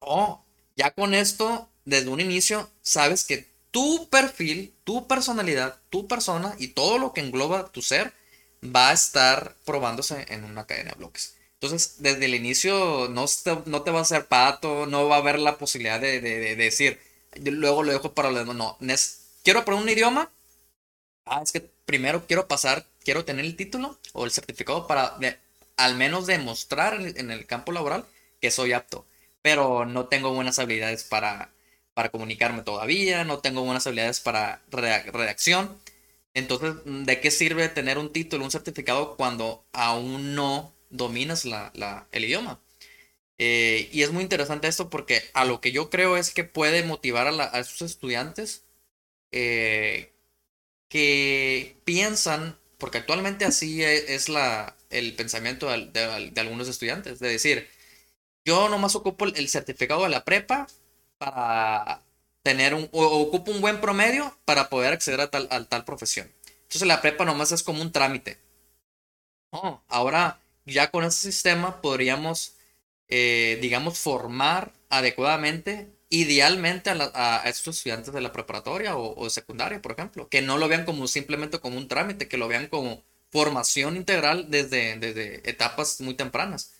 [0.00, 0.44] Oh,
[0.76, 6.68] ya con esto, desde un inicio, sabes que tu perfil, tu personalidad, tu persona y
[6.68, 8.12] todo lo que engloba tu ser
[8.64, 11.36] va a estar probándose en una cadena de bloques.
[11.60, 15.18] Entonces, desde el inicio no te, no te va a hacer pato, no va a
[15.18, 16.20] haber la posibilidad de,
[16.56, 17.00] decir,
[17.44, 18.44] luego lo dejo para lo.
[18.54, 18.78] No,
[19.42, 20.30] quiero aprender un idioma.
[21.30, 25.16] Ah, es que primero quiero pasar, quiero tener el título o el certificado para
[25.76, 28.04] al menos demostrar en, el campo laboral
[28.40, 29.06] que soy apto.
[29.42, 31.50] Pero no tengo buenas habilidades para,
[31.94, 35.78] para comunicarme todavía, no tengo buenas habilidades para redacción.
[36.34, 42.24] Entonces, ¿de qué sirve tener un título, un certificado cuando aún no dominas la, el
[42.24, 42.60] idioma?
[43.38, 46.82] Eh, y es muy interesante esto porque a lo que yo creo es que puede
[46.82, 48.64] motivar a, esos estudiantes
[49.32, 50.12] eh,
[50.88, 57.68] que piensan, porque actualmente así e, es la, el pensamiento de, algunos estudiantes, de decir,
[58.44, 60.66] yo nomás ocupo el, certificado de la prepa
[61.18, 62.02] para
[62.42, 66.32] tener un, ocupo un buen promedio para poder acceder a tal, a tal profesión.
[66.62, 68.38] Entonces la prepa nomás es como un trámite.
[69.88, 72.54] Ahora ya con ese sistema podríamos,
[73.08, 79.92] eh, digamos, formar adecuadamente, idealmente a, la- estos estudiantes de la preparatoria o, secundaria, por
[79.92, 83.96] ejemplo, que no lo vean como simplemente como un trámite, que lo vean como formación
[83.96, 84.92] integral desde,
[85.48, 86.72] etapas muy tempranas.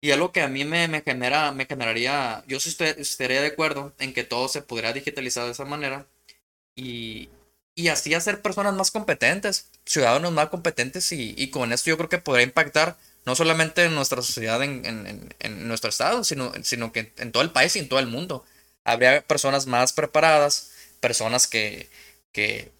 [0.00, 3.92] Y algo que a mí me, me genera, me generaría, yo sí estaría de acuerdo
[3.98, 6.06] en que todo se pudiera digitalizar de esa manera
[6.76, 7.30] y,
[7.74, 12.08] y así hacer personas más competentes, ciudadanos más competentes y, y con esto yo creo
[12.08, 12.96] que podría impactar
[13.26, 14.84] no solamente en nuestra sociedad, en,
[15.40, 18.44] en- nuestro estado, sino, sino que en todo el país y en todo el mundo.
[18.84, 20.70] Habría personas más preparadas,
[21.00, 21.88] personas que,
[22.32, 22.70] que,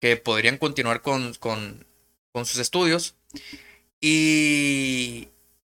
[0.00, 1.86] que podrían continuar con, con,
[2.32, 3.14] con sus estudios
[4.00, 5.28] y,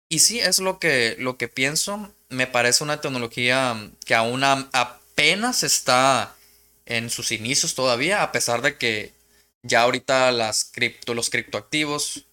[0.08, 2.12] y sí, es lo que, lo que pienso.
[2.28, 6.36] Me parece una tecnología que aún apenas está
[6.86, 9.12] en sus inicios todavía, a pesar de que
[9.62, 12.26] ya ahorita las cripto, los criptoactivos,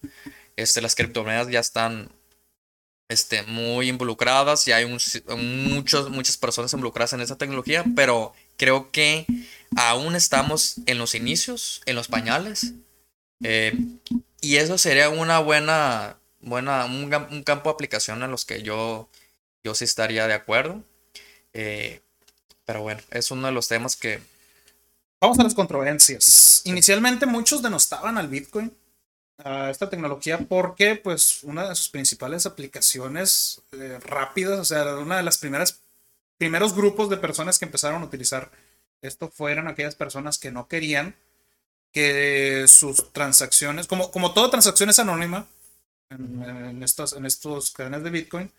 [0.62, 2.10] este, las criptomonedas ya están
[3.08, 4.98] este, muy involucradas, ya hay un
[5.72, 9.26] muchos, muchas personas involucradas en esa tecnología, pero creo que
[9.76, 12.74] aún estamos en los inicios, en los pañales,
[13.42, 13.74] eh,
[14.40, 19.08] y eso sería una buena, buena, un, campo de aplicación a los que yo,
[19.64, 20.82] yo sí estaría de acuerdo.
[21.52, 22.00] Eh,
[22.64, 24.20] pero bueno, es uno de los temas que
[25.20, 26.62] Vamos a las controversias.
[26.64, 28.72] Inicialmente muchos denostaban al Bitcoin,
[29.44, 35.16] a esta tecnología, porque pues una de sus principales aplicaciones eh, rápidas, o sea, una
[35.16, 35.80] de las primeras
[36.38, 38.50] primeros grupos de personas que empezaron a utilizar
[39.02, 41.14] esto fueron aquellas personas que no querían
[41.92, 45.46] que sus transacciones, como, como toda transacción es anónima
[46.10, 48.50] en, en estos, en estos cadenas de Bitcoin,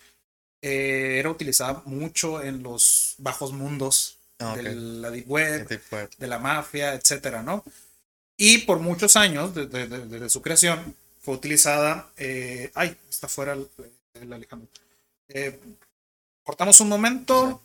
[0.61, 4.57] eh, era utilizada mucho en los bajos mundos Ah, ok.
[4.57, 7.63] de la deep web, que fue- de la mafia, etcétera, ¿no?
[8.43, 12.09] Y por muchos años, desde, su creación, fue utilizada.
[12.17, 13.67] eh, ay, está fuera el,
[14.15, 14.67] el Alejandro.
[15.29, 15.59] Eh,
[16.41, 17.61] cortamos un momento.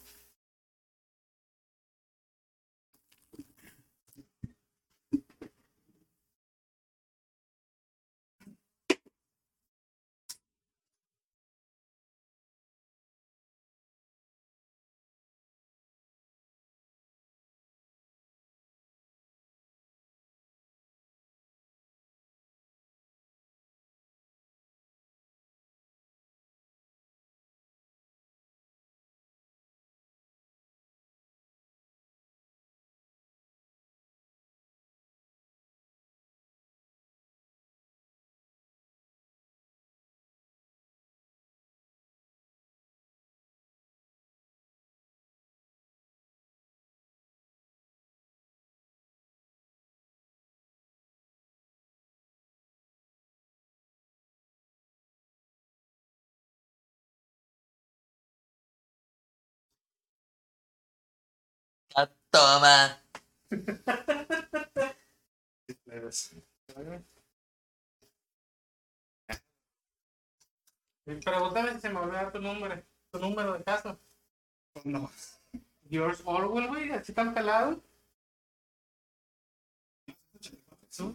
[62.37, 63.01] Toma.
[71.25, 73.99] Pregúntame si se me olvida tu número, tu número de casa.
[74.85, 75.11] No.
[75.89, 77.83] George Orwell, güey, así tan pelado.
[80.95, 81.15] ¿Tú?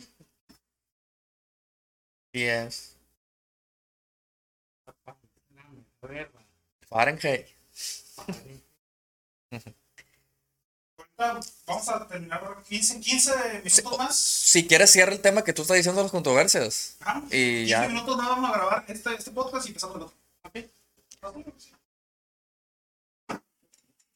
[2.33, 2.97] Yes.
[6.01, 6.27] Güey.
[6.89, 7.47] Fahrenheit.
[11.67, 13.31] Vamos a terminar 15, 15
[13.63, 14.15] minutos más.
[14.15, 16.97] Si quieres, cierra el tema que tú estás diciendo de las controversias.
[17.01, 17.23] Ajá.
[17.27, 17.87] Y 15 ya.
[17.87, 20.15] minutos nada vamos a grabar este, este podcast y empezamos el otro.
[20.43, 20.55] ¿Ok?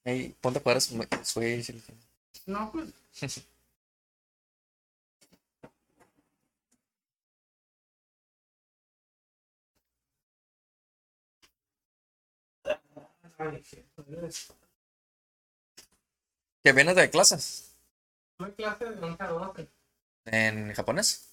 [0.03, 1.74] Ey, ponte a jugar a Swi- Switch.
[2.45, 2.89] No, pues.
[16.66, 17.76] ¿Que vienes de clases?
[18.39, 19.70] Tuve clase de 11 a 12.
[20.26, 21.30] ¿En japonés?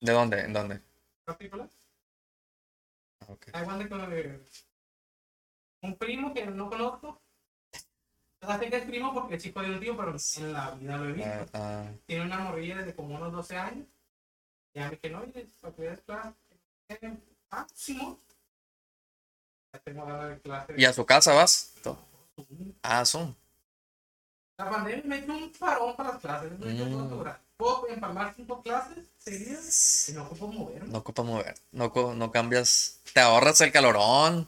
[0.00, 0.38] ¿De dónde?
[0.42, 0.80] ¿En dónde?
[1.26, 1.68] ¿Capítulo?
[3.22, 3.48] Ah, ok.
[3.54, 4.46] Hay banda con el-
[5.82, 7.20] un primo que no conozco.
[8.40, 10.96] O sé que es primo porque es chico de un tío, pero en la vida
[10.96, 11.28] lo he visto.
[11.28, 13.84] Ah, ah, Tiene una morrilla desde como unos 12 años.
[14.76, 16.36] Ya me dije, no, oye, para que veas clase.
[16.90, 17.18] Eh,
[17.50, 18.20] Ah, sí, no.
[19.74, 20.74] Ya tengo de clase.
[20.76, 21.74] ¿Y a su casa vas?
[22.82, 23.36] Ah, son.
[24.58, 26.50] La pandemia me dio un parón para las clases.
[26.58, 27.34] No Mm.
[27.56, 30.88] puedo empalmar cinco clases seguidas y no puedo moverme.
[30.88, 31.54] No ocupas mover.
[31.72, 33.00] No, no cambias.
[33.12, 34.46] Te ahorras el calorón.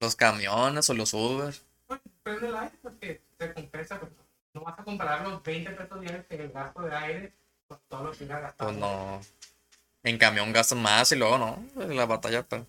[0.00, 1.54] Los camiones o los Uber.
[1.86, 4.00] Pues, prende el aire porque te compensa.
[4.00, 4.10] Pues,
[4.54, 7.32] no vas a comparar los 20 pesos diarios que el gasto de aire
[7.68, 8.70] con todo lo que hubiera gastado.
[8.70, 9.20] Pues no.
[10.02, 11.62] En camión gastan más y luego no.
[11.88, 12.66] La batalla, pero.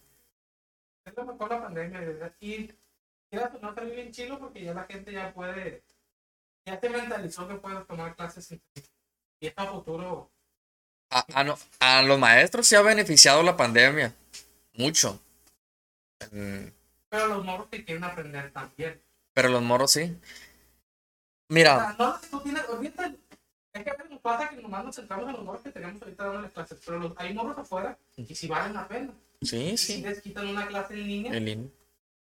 [1.06, 2.34] Es lo mejor la pandemia, ¿verdad?
[2.40, 2.72] Y
[3.30, 5.82] quieras o no salir bien chilo porque ya la gente ya puede,
[6.66, 8.62] ya se mentalizó que puede tomar clases y
[9.48, 10.32] esto a futuro.
[11.12, 14.14] A, a no- a los maestros sí ha beneficiado la pandemia.
[14.74, 15.22] Mucho.
[17.10, 19.02] Pero los morros que quieren aprender también.
[19.34, 20.04] Pero los morros sí.
[20.04, 23.20] O Mira, sea, no, tú tienes, olvídate,
[23.74, 26.02] es que a veces nos pasa que nomás nos centramos en los morros que tenemos
[26.02, 29.14] ahorita dándoles clases, pero los- hay morros afuera y si valen la pena.
[29.42, 30.02] sí, Y si sí.
[30.02, 31.70] les quitan una clase en línea, En línea.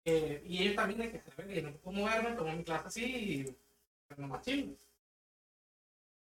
[0.05, 3.03] eh, y ellos también hay que saber que no puedo moverme, tomo mi clase así
[3.05, 3.57] y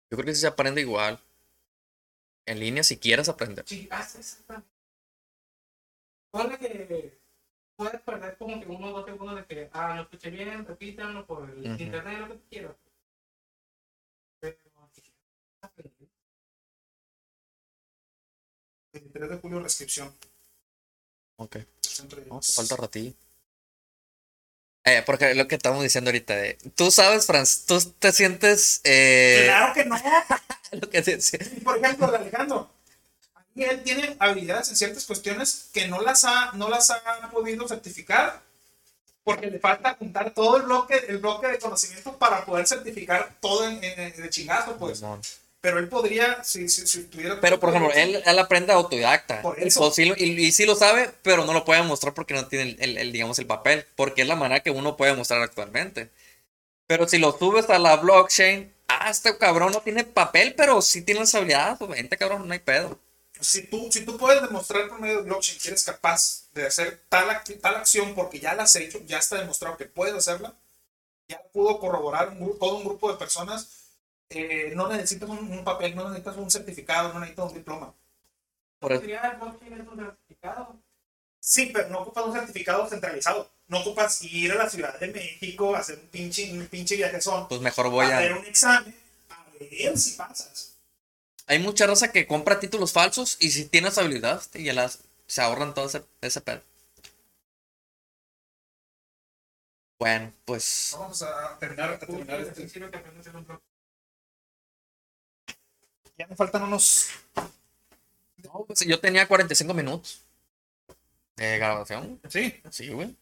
[0.10, 1.20] Yo creo que sí se aprende igual.
[2.46, 3.66] En línea si quieres aprender.
[3.68, 4.70] Sí, haz exactamente.
[6.32, 7.20] Ponle que
[7.76, 11.26] puedes perder como que uno o dos segundos de que, ah, no escuché bien, repítanlo
[11.26, 12.76] por el internet, lo que tú quieras.
[14.40, 14.58] Pero,
[15.62, 16.10] aprender,
[18.94, 20.14] 23 de julio, restricción.
[21.38, 21.58] Ok.
[21.58, 23.14] Te falta ratillo.
[24.86, 29.44] Eh, porque lo que estamos diciendo ahorita de, tú sabes, Franz, tú te sientes eh,
[29.46, 29.96] Claro que no.
[30.74, 32.70] lo que se- se- Y, Por ejemplo, de Alejandro.
[33.56, 37.66] ahí Él tiene habilidades en ciertas cuestiones que no las ha, no las ha podido
[37.68, 38.42] certificar
[39.24, 43.70] porque le falta juntar todo el bloque, el bloque de conocimiento para poder certificar todo
[43.70, 45.02] en, en- de chingazo, pues.
[45.02, 45.22] No.
[45.64, 47.40] Pero él podría, si, si, si tuviera...
[47.40, 49.42] Pero por ejemplo, él, él aprende autodidacta.
[49.42, 49.80] Por Y eso.
[49.80, 52.46] pues sí lo- y, y sí lo sabe, pero no lo puede mostrar porque no
[52.50, 53.86] tiene el, el- el, digamos, el papel.
[53.96, 56.10] Porque es la manera que uno puede mostrar actualmente.
[56.88, 61.02] Pero si lo subes a la blockchain, ah, este cabrón no tiene papel, pero sí
[61.02, 63.00] tiene las habilidades, pues vente cabrón, no hay pedo.
[63.40, 67.02] Si tú, si tú puedes demostrar por medio de blockchain que eres capaz de hacer
[67.10, 67.28] tal,
[67.62, 70.54] tal acción porque ya la has hecho, ya está demostrado que puedes hacerla,
[71.30, 73.83] ya pudo corroborar un todo un grupo de personas,
[74.30, 77.94] eh, no necesitas un, un papel, no necesitas un certificado, no necesitas un diploma.
[78.80, 80.80] Por eso- sería el blockchain es un certificado.
[81.40, 83.52] Sí, pero no ocupas un certificado centralizado.
[83.68, 87.62] No ocupas ir a la Ciudad de México, hacer un pinche, un pinche viajezón, pues
[87.62, 88.38] mejor voy hacer a...
[88.38, 88.96] un examen,
[89.30, 90.78] a ver si pasas.
[91.48, 95.42] Hay mucha raza que compra títulos falsos y si tienes habilidad, y ya las, se
[95.42, 96.62] ahorran todo ese, ese pedo.
[100.00, 100.96] Bueno, pues...
[100.98, 102.68] Vamos a terminar, a terminar este.
[106.18, 107.10] Ya me faltan unos
[108.44, 110.22] No, pues, yo tenía 45 minutos
[111.36, 112.20] de grabación.
[112.30, 113.16] Sí, Sí, güey.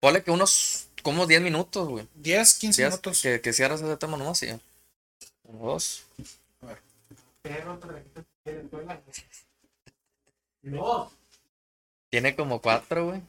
[0.00, 2.06] Ponle que unos, como 10 minutos, güey.
[2.14, 3.22] 10, 15 Días minutos.
[3.22, 4.48] Que, que cierras ese tema nomás, sí.
[5.44, 6.06] Uno, dos.
[7.42, 9.00] De escuela.
[10.62, 11.12] Dos.
[12.10, 13.22] Tiene como cuatro, güey.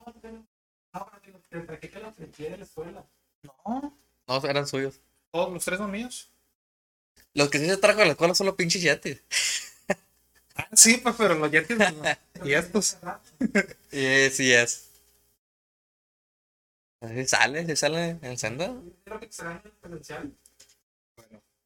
[0.00, 1.10] No,
[2.60, 3.04] escuela.
[3.42, 3.94] No,
[4.26, 5.00] No, eran suyos.
[5.30, 6.30] todos los tres son míos.
[7.34, 9.20] Los que sí se trajo a la escuela son los pinches yetis.
[10.56, 11.76] Ah, sí, pues, pero los Yetis
[12.44, 12.96] y estos.
[13.90, 14.88] Y sí es.
[17.00, 18.72] Sí sale, sí sale en senda.
[19.06, 19.42] Lo que es
[19.80, 20.32] presencial.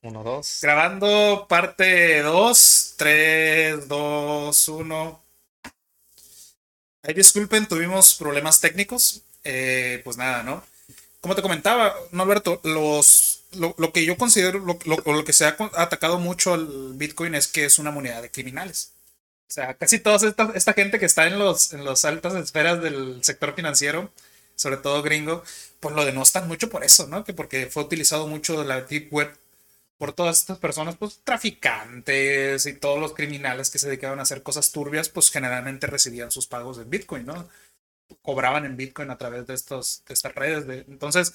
[0.02, 0.60] Uno, dos.
[0.62, 5.22] Grabando parte 2, 3, 2, 1.
[7.02, 9.22] Ay, disculpen, tuvimos problemas técnicos.
[9.44, 10.64] Eh, pues nada, ¿no?
[11.20, 15.32] Como te comentaba, no Alberto, los, lo, lo que yo considero, lo, lo- lo que
[15.32, 18.92] se ha atacado mucho al Bitcoin es que es una moneda de criminales.
[19.48, 22.82] O sea, casi toda esta, esta gente que está en los, en las altas esferas
[22.82, 24.12] del sector financiero,
[24.56, 25.42] sobre todo gringo,
[25.80, 27.24] pues lo denostan mucho por eso, ¿no?
[27.24, 29.34] Que porque fue utilizado mucho la Deep Web
[29.98, 34.42] por todas estas personas, pues traficantes y todos los criminales que se dedicaban a hacer
[34.42, 37.48] cosas turbias, pues generalmente recibían sus pagos en Bitcoin, ¿no?
[38.22, 40.66] Cobraban en Bitcoin a través de, estos, de estas redes.
[40.66, 41.34] De, entonces,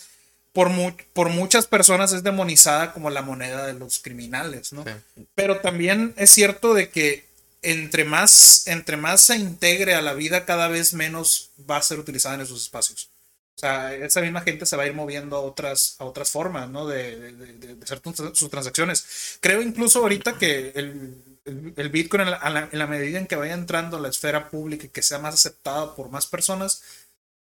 [0.53, 4.83] por, mu- por muchas personas es demonizada como la moneda de los criminales, ¿no?
[4.83, 5.25] Sí.
[5.35, 7.25] Pero también es cierto de que
[7.61, 11.99] entre más, entre más se integre a la vida, cada vez menos va a ser
[11.99, 13.09] utilizada en esos espacios.
[13.55, 16.69] O sea, esa misma gente se va a ir moviendo a otras, a otras formas,
[16.69, 16.87] ¿no?
[16.87, 18.01] De, de- de- de hacer
[18.33, 19.37] sus transacciones.
[19.41, 23.35] Creo incluso ahorita que el, el- el Bitcoin, en la- en la medida en que
[23.37, 26.81] vaya entrando a la esfera pública y que sea más aceptada por más personas,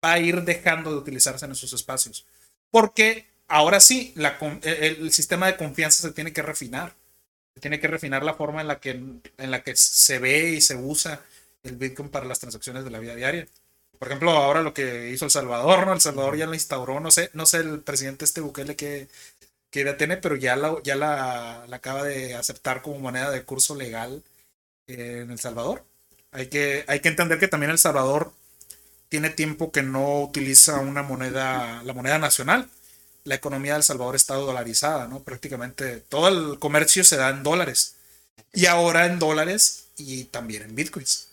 [0.04, 2.24] va a ir dejando de utilizarse en esos espacios.
[2.70, 6.94] Porque ahora sí, la con- el, el sistema de confianza se tiene que refinar.
[7.54, 10.60] Se tiene que refinar la forma en la que, en la que se ve y
[10.60, 11.22] se usa
[11.64, 13.48] el Bitcoin para las transacciones de la vida diaria.
[13.98, 15.92] Por ejemplo, ahora lo que hizo El Salvador, ¿no?
[15.94, 19.08] El Salvador ya lo instauró, no sé, no sé el presidente este Bukele que,
[19.70, 23.44] que idea tiene, pero ya, la, ya la, la acaba de aceptar como moneda de
[23.44, 24.22] curso legal
[24.86, 25.84] en El Salvador.
[26.32, 28.32] Hay que, hay que entender que también El Salvador
[29.08, 32.68] tiene tiempo que no utiliza una moneda, la moneda nacional.
[33.24, 35.22] La economía de El Salvador está dolarizada, ¿no?
[35.22, 37.96] Prácticamente todo el comercio se da en dólares.
[38.52, 41.28] Y ahora en dólares y también en bitcoins.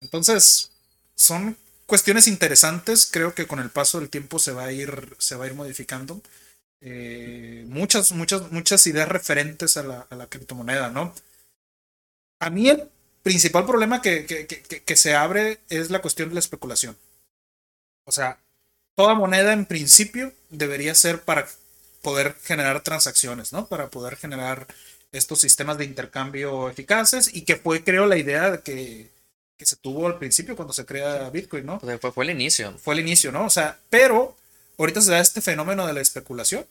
[0.00, 0.70] Entonces,
[1.14, 1.56] son
[1.86, 3.08] cuestiones interesantes.
[3.10, 5.54] Creo que con el paso del tiempo se va a ir, se va a ir
[5.54, 6.20] modificando.
[6.80, 11.14] Eh, muchas, muchas, muchas ideas referentes a la, a la, criptomoneda, ¿no?
[12.38, 12.88] A mí el
[13.22, 16.96] principal problema que, que, que, que, se abre es la cuestión de la especulación.
[18.06, 18.38] O sea,
[18.94, 21.46] toda moneda en principio debería ser para
[22.02, 23.66] poder generar transacciones, ¿no?
[23.66, 24.66] Para poder generar
[25.12, 29.10] estos sistemas de intercambio eficaces y que fue, creo, la idea que,
[29.56, 31.78] que se tuvo al principio cuando se crea Bitcoin, ¿no?
[31.78, 32.76] Pues fue, fue el inicio.
[32.78, 33.44] Fue el inicio, ¿no?
[33.44, 34.36] O sea, pero
[34.78, 36.64] ahorita se da este fenómeno de la especulación,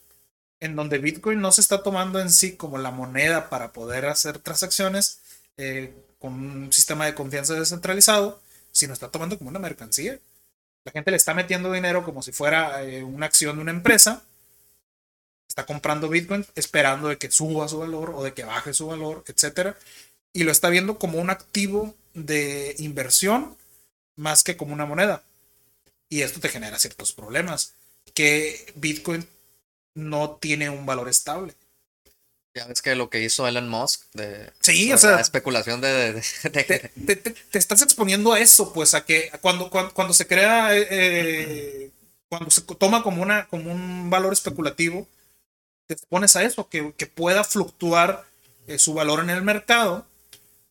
[0.62, 4.40] en donde Bitcoin no se está tomando en sí como la moneda para poder hacer
[4.40, 5.20] transacciones
[5.58, 10.20] eh, con un sistema de confianza descentralizado, sino está tomando como una mercancía.
[10.86, 14.24] La gente le está metiendo dinero como si fuera eh, una acción de una empresa
[15.56, 19.24] está comprando Bitcoin esperando de que suba su valor o de que baje su valor,
[19.26, 19.78] etcétera,
[20.34, 23.56] y lo está viendo como un activo de inversión
[24.18, 25.24] más que como una moneda.
[26.10, 27.74] Y esto te genera ciertos problemas,
[28.14, 29.26] que Bitcoin
[29.94, 31.56] no tiene un valor estable.
[32.56, 35.92] Ya ves que lo que hizo Elon Musk de sí, o sea, la especulación de,
[35.92, 36.24] de, de...
[36.50, 40.70] Te, te, te, estás exponiendo a eso, pues a que cuando, cuando, cuando se crea,
[40.72, 41.92] eh,
[42.30, 45.06] cuando se toma como, una, como un valor especulativo,
[45.86, 48.24] te expones a eso, que, que pueda fluctuar
[48.68, 50.08] eh, su valor en el mercado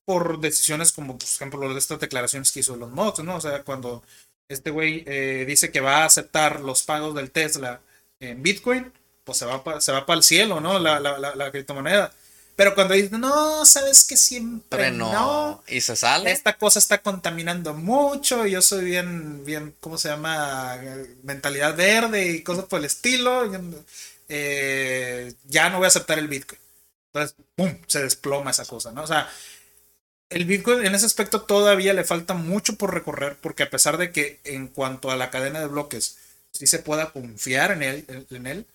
[0.06, 3.36] por decisiones como, por ejemplo, de estas declaraciones que hizo los Musk, ¿no?
[3.36, 4.02] O sea, cuando
[4.48, 7.82] este güey eh, dice que va a aceptar los pagos del Tesla
[8.20, 8.90] en Bitcoin,
[9.24, 10.78] pues se va, pa, se va para el cielo, ¿no?
[10.78, 12.12] La, la, la, la, criptomoneda.
[12.56, 16.30] Pero cuando dice, no, sabes que siempre no, no, Y se sale.
[16.30, 18.46] Esta cosa está contaminando mucho.
[18.46, 20.78] Yo soy bien, bien, ¿cómo se llama?
[21.24, 23.50] Mentalidad verde y cosas por el estilo
[24.28, 26.60] eh, ya no voy a aceptar el Bitcoin.
[27.12, 27.76] Entonces, ¡pum!
[27.86, 29.02] Se desploma esa cosa, ¿no?
[29.02, 29.28] O sea,
[30.30, 34.12] el Bitcoin en ese aspecto todavía le falta mucho por recorrer, porque a pesar de
[34.12, 36.18] que en cuanto a la cadena de bloques
[36.52, 38.66] sí se pueda confiar en él, en él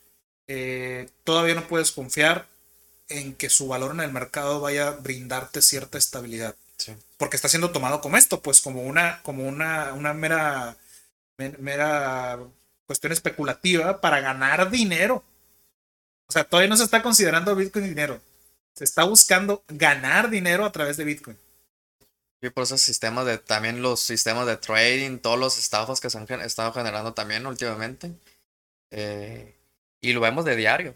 [0.52, 2.48] eh, todavía no puedes confiar
[3.08, 6.56] en que su valor en el mercado vaya a brindarte cierta estabilidad.
[6.78, 6.96] Sí.
[7.18, 10.76] Porque está siendo tomado como esto, pues como una, como una, una mera,
[11.38, 12.40] mera
[12.88, 15.24] cuestión especulativa para ganar dinero.
[16.26, 18.20] O sea, todavía no se está considerando Bitcoin dinero.
[18.74, 21.38] Se está buscando ganar dinero a través de Bitcoin.
[22.42, 26.18] Y por esos sistemas de, también los sistemas de trading, todos los estafos que se
[26.18, 28.12] han estado generando también últimamente.
[28.90, 29.59] Eh,
[30.02, 30.96] y lo vemos de diario.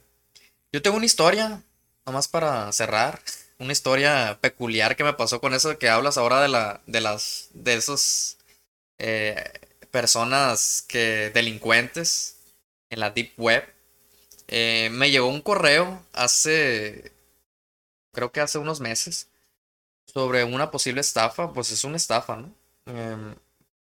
[0.72, 1.62] Yo tengo una historia,
[2.06, 3.22] nomás para cerrar,
[3.60, 7.50] una historia peculiar que me pasó con eso que hablas ahora de la, de las,
[7.54, 8.38] de esos
[8.98, 9.44] eh,
[9.92, 12.38] personas que, delincuentes
[12.90, 13.64] en la deep web
[14.48, 17.12] eh, me llegó un correo hace,
[18.12, 19.30] creo que hace unos meses,
[20.06, 22.54] sobre una posible estafa, pues es una estafa, ¿no?
[22.86, 23.36] Eh,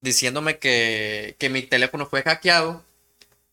[0.01, 2.83] diciéndome que, que mi teléfono fue hackeado,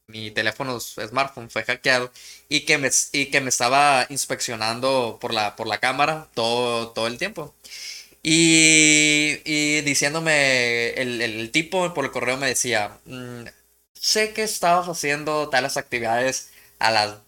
[0.09, 2.13] mi teléfono smartphone fue hackeado
[2.49, 7.07] y que me, y que me estaba inspeccionando por la, por la cámara todo, todo
[7.07, 7.55] el tiempo.
[8.23, 13.45] Y, diciéndome, el, el, tipo por el correo me decía, mmm,
[13.95, 17.19] sé que estabas haciendo tales actividades a las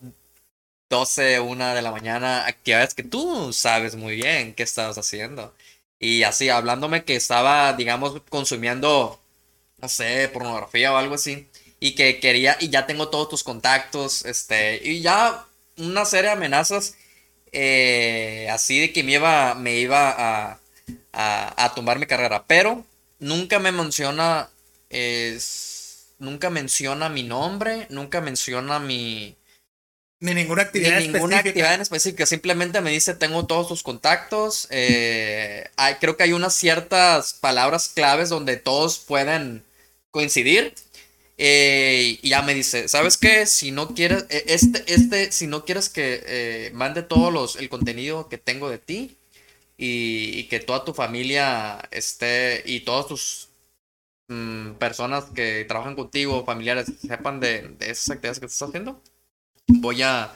[0.90, 5.54] 12, 1 de la mañana, actividades que tú sabes muy bien qué estabas haciendo.
[5.98, 9.20] Y así, hablándome que estaba, digamos, consumiendo,
[9.78, 11.48] no sé, pornografía o algo así.
[11.80, 16.36] Y que quería, y ya tengo todos tus contactos, este, y ya una serie de
[16.36, 16.94] amenazas,
[17.52, 20.58] eh, así de que me iba, me iba a,
[21.12, 22.44] a, a tumbar mi carrera.
[22.46, 22.84] Pero
[23.20, 24.50] nunca me menciona,
[24.90, 29.36] es, nunca menciona mi nombre, nunca menciona mi,
[30.20, 31.38] ni ninguna actividad Ni ninguna específica.
[31.38, 32.26] actividad en específica.
[32.26, 34.66] Simplemente me dice, tengo todos tus contactos.
[34.70, 39.64] Eh, hay, creo que hay unas ciertas palabras claves donde todos pueden
[40.10, 40.74] coincidir.
[41.38, 43.46] Eh, y ya me dice, ¿sabes qué?
[43.46, 48.28] Si no quieres, este, este, si no quieres que eh, mande todo los, el contenido
[48.28, 49.16] que tengo de ti
[49.76, 53.48] y, y que toda tu familia esté y todas tus
[54.28, 59.02] mm, personas que trabajan contigo, familiares, sepan de, de esas actividades que estás haciendo,
[59.68, 60.32] voy a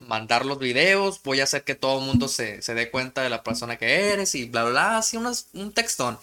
[0.00, 3.30] mandar los videos, voy a hacer que todo el mundo se, se dé cuenta de
[3.30, 6.18] la persona que eres y bla, bla, bla, así unas, un textón.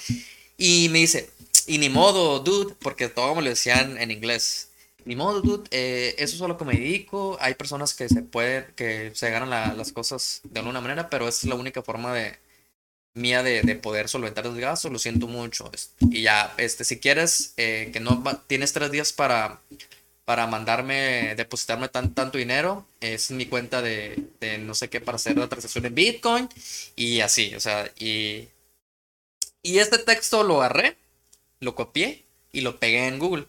[0.58, 1.32] Y me dice,
[1.68, 4.70] y ni modo, dude, porque todo me lo decían en inglés.
[5.06, 7.38] Ni modo, dude, eh, eso es a lo que me dedico.
[7.42, 11.28] Hay personas que se pueden, que se ganan la, las cosas de alguna manera, pero
[11.28, 12.38] esa es la única forma de,
[13.14, 15.70] mía de, de poder solventar los gastos, lo siento mucho.
[16.00, 19.62] Y ya, este, si quieres, eh, que no tienes tres días para,
[20.26, 25.18] para mandarme, depositarme tan, tanto dinero, es mi cuenta de, de no sé qué para
[25.18, 26.50] hacer la transacción en Bitcoin
[26.96, 28.48] y así, o sea, y,
[29.62, 30.98] y este texto lo agarré,
[31.64, 33.48] lo copié y lo pegué en Google.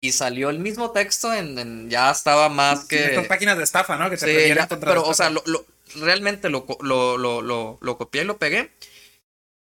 [0.00, 3.06] Y salió el mismo texto en, en- ya estaba más Sí, que...
[3.06, 4.10] Estas páginas de estafa, ¿no?
[4.10, 5.66] Que Sí, ya, pero, o sea, lo, lo-
[5.96, 8.70] realmente lo, lo, lo, lo, lo copié y lo pegué.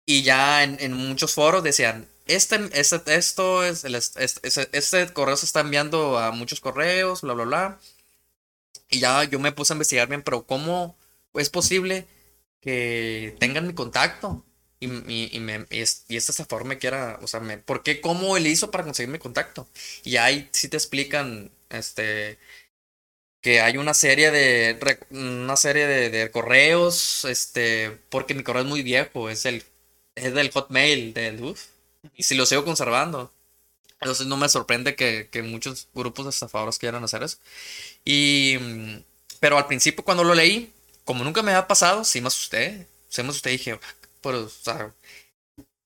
[0.06, 5.46] Y ya en, en muchos foros decían, este, este, esto es, el, este correo se
[5.46, 7.78] está enviando a muchos correos, bla, bla, bla.
[8.90, 10.96] Y ya yo me puse a investigar bien, pero ¿cómo
[11.34, 12.06] es posible
[12.60, 14.44] que tengan mi contacto?
[14.82, 18.00] Y, y, me, y, y este estafador me quiera, o sea, me, ¿por qué?
[18.00, 19.68] ¿Cómo él hizo para conseguir mi contacto?
[20.04, 22.38] Y ahí sí te explican, este,
[23.40, 24.78] que hay una serie de
[25.10, 29.64] una serie de, correos, este, porque mi correo es muy viejo, es el
[30.14, 31.66] es del Hotmail, del uf,
[32.16, 33.32] y si lo sigo conservando.
[34.00, 37.38] Entonces no me sorprende que, que muchos grupos de estafadores quieran hacer eso.
[38.04, 38.58] Y
[39.40, 40.72] pero al principio cuando lo leí,
[41.04, 42.86] como nunca me había pasado, sí me asusté.
[43.08, 43.78] Sí me asusté dije,
[44.22, 44.94] pero, o sea,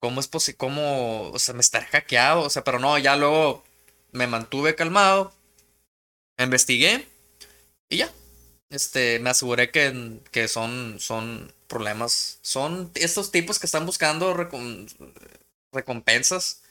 [0.01, 0.59] ¿cómo es posible?
[0.59, 1.31] ¿Cómo?
[1.33, 2.43] O sea, me estaré hackeado.
[2.43, 3.65] O sea, pero no, ya luego
[4.13, 5.33] me mantuve calmado,
[6.39, 7.07] investigué
[7.91, 8.13] y ya.
[8.71, 12.39] Este, me aseguré que, que son, son problemas.
[12.43, 14.89] Son estos tipos que están buscando recom-
[15.73, 16.63] recompensas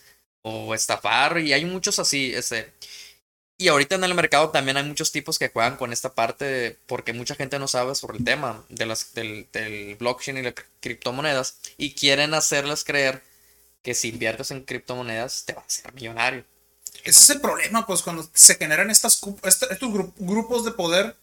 [0.44, 1.40] o estafar.
[1.40, 2.34] Y hay muchos así.
[2.36, 2.74] Este.
[3.58, 7.14] Y ahorita en el mercado también hay muchos tipos que juegan con esta parte porque
[7.14, 10.66] mucha gente no sabe sobre el tema de las, del, del blockchain y las cri-
[10.82, 13.24] criptomonedas y quieren hacerles creer
[13.82, 16.44] que si inviertes en criptomonedas te vas a ser millonario.
[17.06, 21.16] Ese es el problema, pues, cuando se generan estas, estos gru- grupos de poder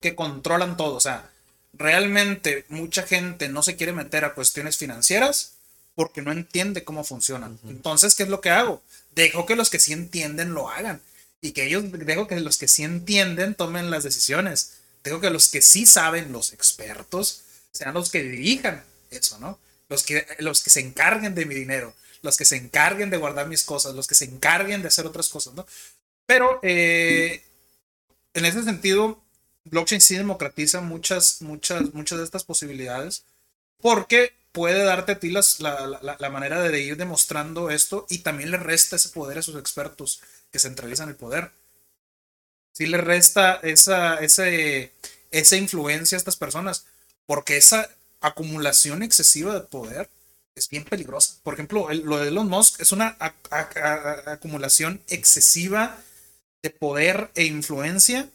[0.00, 0.96] que controlan todo.
[0.96, 1.30] O sea,
[1.72, 5.52] realmente mucha gente no se quiere meter a cuestiones financieras
[5.94, 7.58] porque no entiende cómo funcionan.
[7.68, 8.82] Entonces, ¿qué es lo que hago?
[9.14, 11.00] Dejo que los que sí entienden lo hagan.
[11.40, 14.72] Y que ellos, dejo que los que sí entienden tomen las decisiones.
[15.04, 19.58] Dejo que los que sí saben, los expertos, sean los que dirijan eso, ¿no?
[19.88, 23.48] Los que, los que se encarguen de mi dinero, los que se encarguen de guardar
[23.48, 25.66] mis cosas, los que se encarguen de hacer otras cosas, ¿no?
[26.26, 27.42] Pero eh,
[28.34, 29.22] en ese sentido,
[29.64, 33.24] blockchain sí democratiza muchas, muchas, muchas de estas posibilidades
[33.80, 38.18] porque puede darte a ti las- la, la- la manera de ir demostrando esto y
[38.18, 40.20] también le resta ese poder a sus expertos
[40.50, 41.52] que centralizan el poder.
[42.72, 44.92] Sí le resta esa, ese,
[45.30, 46.86] esa influencia a estas personas
[47.26, 47.88] porque esa
[48.20, 50.08] acumulación excesiva de poder
[50.54, 51.36] es bien peligrosa.
[51.42, 55.98] Por ejemplo, el- lo de Elon Musk es una a- acumulación excesiva
[56.62, 58.28] de poder e influencia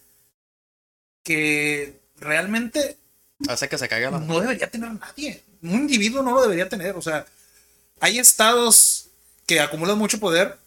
[1.24, 2.98] que realmente
[3.50, 4.20] Hace que se caiga la...
[4.20, 5.44] no debería tener nadie.
[5.62, 6.96] Un individuo no lo debería tener.
[6.96, 7.26] O sea,
[8.00, 9.08] hay estados
[9.46, 10.58] que acumulan mucho poder,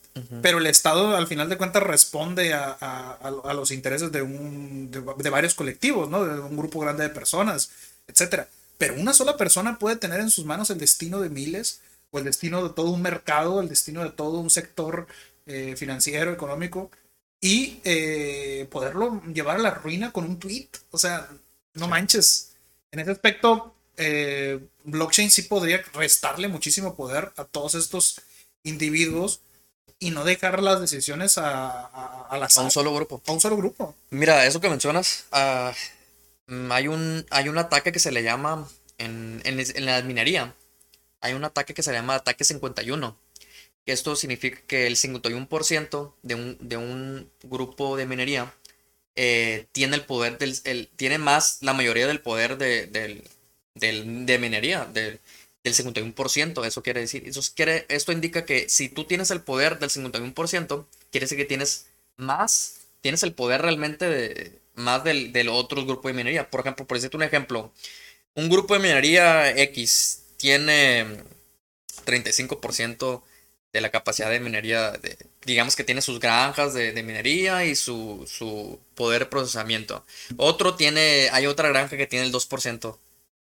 [0.43, 4.91] pero el estado al final de cuentas responde a, a- a- los intereses de, un,
[4.91, 6.25] de, de varios colectivos, ¿no?
[6.25, 7.71] De un grupo grande de personas,
[8.07, 8.49] etcétera.
[8.79, 12.25] Pero una sola persona puede tener en sus manos el destino de miles, o el
[12.25, 15.07] destino de todo un mercado, el destino de todo un sector
[15.47, 16.91] eh, financiero, económico,
[17.41, 20.69] y eh, poderlo llevar a la ruina con un tweet.
[20.91, 21.29] O sea,
[21.75, 22.53] no manches.
[22.91, 28.21] En ese aspecto, eh, blockchain sí podría restarle muchísimo poder a todos estos
[28.63, 29.41] individuos
[29.99, 33.23] y no dejar las decisiones a, a, a las- A un solo grupo.
[33.27, 33.95] a un solo grupo.
[34.11, 35.27] Mira, eso que mencionas,
[36.47, 38.69] mm, hay un, hay un ataque que se le llama
[38.99, 40.55] en, en, la minería.
[41.21, 43.17] Hay un ataque que se llama ataque 51.
[43.87, 48.55] Que esto significa que el 51% de un, de un grupo de minería
[49.17, 53.25] eh, tiene el poder del, el- tiene más, la mayoría del poder de, del,
[53.75, 55.21] del- de minería, del,
[55.69, 56.65] del 51%.
[56.65, 60.87] Eso quiere decir, eso quiere, esto indica que si tú tienes el poder del 51%,
[61.11, 61.87] quiere decir que tienes
[62.17, 66.51] más, tienes el poder realmente más del, del otro grupo de minería.
[66.51, 67.73] Por ejemplo, por decirte un ejemplo,
[68.35, 71.07] un grupo de minería X tiene
[72.07, 73.23] 35%
[73.73, 74.99] de la capacidad de minería,
[75.45, 80.05] digamos que tiene sus granjas de, de minería y su, su poder de procesamiento.
[80.37, 82.97] Otro tiene, hay otra granja que tiene el 2%.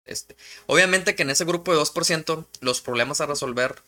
[0.06, 0.36] Este.
[0.66, 3.82] Obviamente que en ese grupo de 2% los problemas a resolver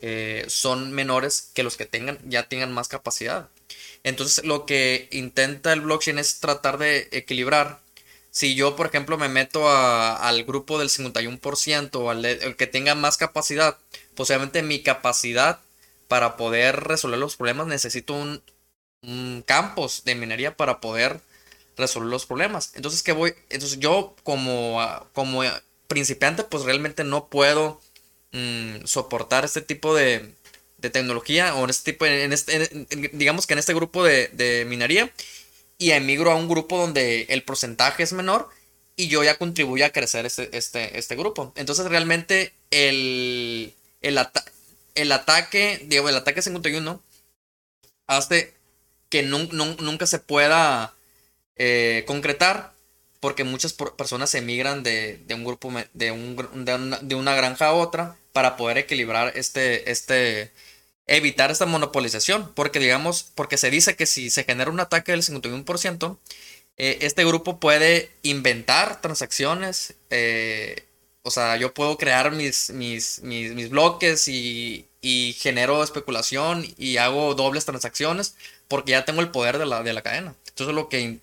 [0.00, 3.48] eh, son menores que los que tengan, ya tengan más capacidad.
[4.04, 7.80] Entonces lo que intenta el blockchain es tratar de equilibrar.
[8.30, 12.94] Si yo, por ejemplo, me meto al grupo del 51% o al, el que tenga
[12.94, 13.78] más capacidad,
[14.14, 15.60] posiblemente mi capacidad
[16.08, 18.42] para poder resolver los problemas necesito un,
[19.02, 21.20] un campos de minería para poder
[21.78, 22.72] resolver los problemas.
[22.74, 23.34] Entonces, ¿qué voy?
[23.48, 25.42] Entonces, yo como, ah, como
[25.86, 27.80] principiante, pues realmente no puedo
[28.32, 30.34] mm, soportar este tipo de,
[30.78, 34.64] de, tecnología o en este tipo, en este, digamos que en este grupo de, de
[34.66, 35.10] minería
[35.78, 38.48] y emigro a un grupo donde el porcentaje es menor
[38.96, 41.52] y yo ya contribuyo a crecer este, este, este grupo.
[41.56, 44.18] Entonces realmente el, el,
[44.94, 47.02] el ataque, digo, el ataque 51
[48.08, 48.54] hace
[49.08, 50.94] que nunca se pueda
[51.58, 52.72] eh, concretar
[53.20, 58.16] porque muchas personas emigran de, de un grupo, de, un, de, una, granja a otra
[58.32, 60.52] para poder equilibrar este, este,
[61.06, 65.22] evitar esta monopolización, porque digamos, porque se dice que si se genera un ataque del
[65.22, 66.18] 51%,
[66.76, 70.84] eh, este grupo puede inventar transacciones, eh,
[71.22, 76.98] o sea, yo puedo crear mis, mis, mis, mis bloques y, y, genero especulación y
[76.98, 78.36] hago dobles transacciones
[78.68, 80.34] porque ya tengo el poder de la, de la cadena.
[80.48, 81.20] Entonces lo que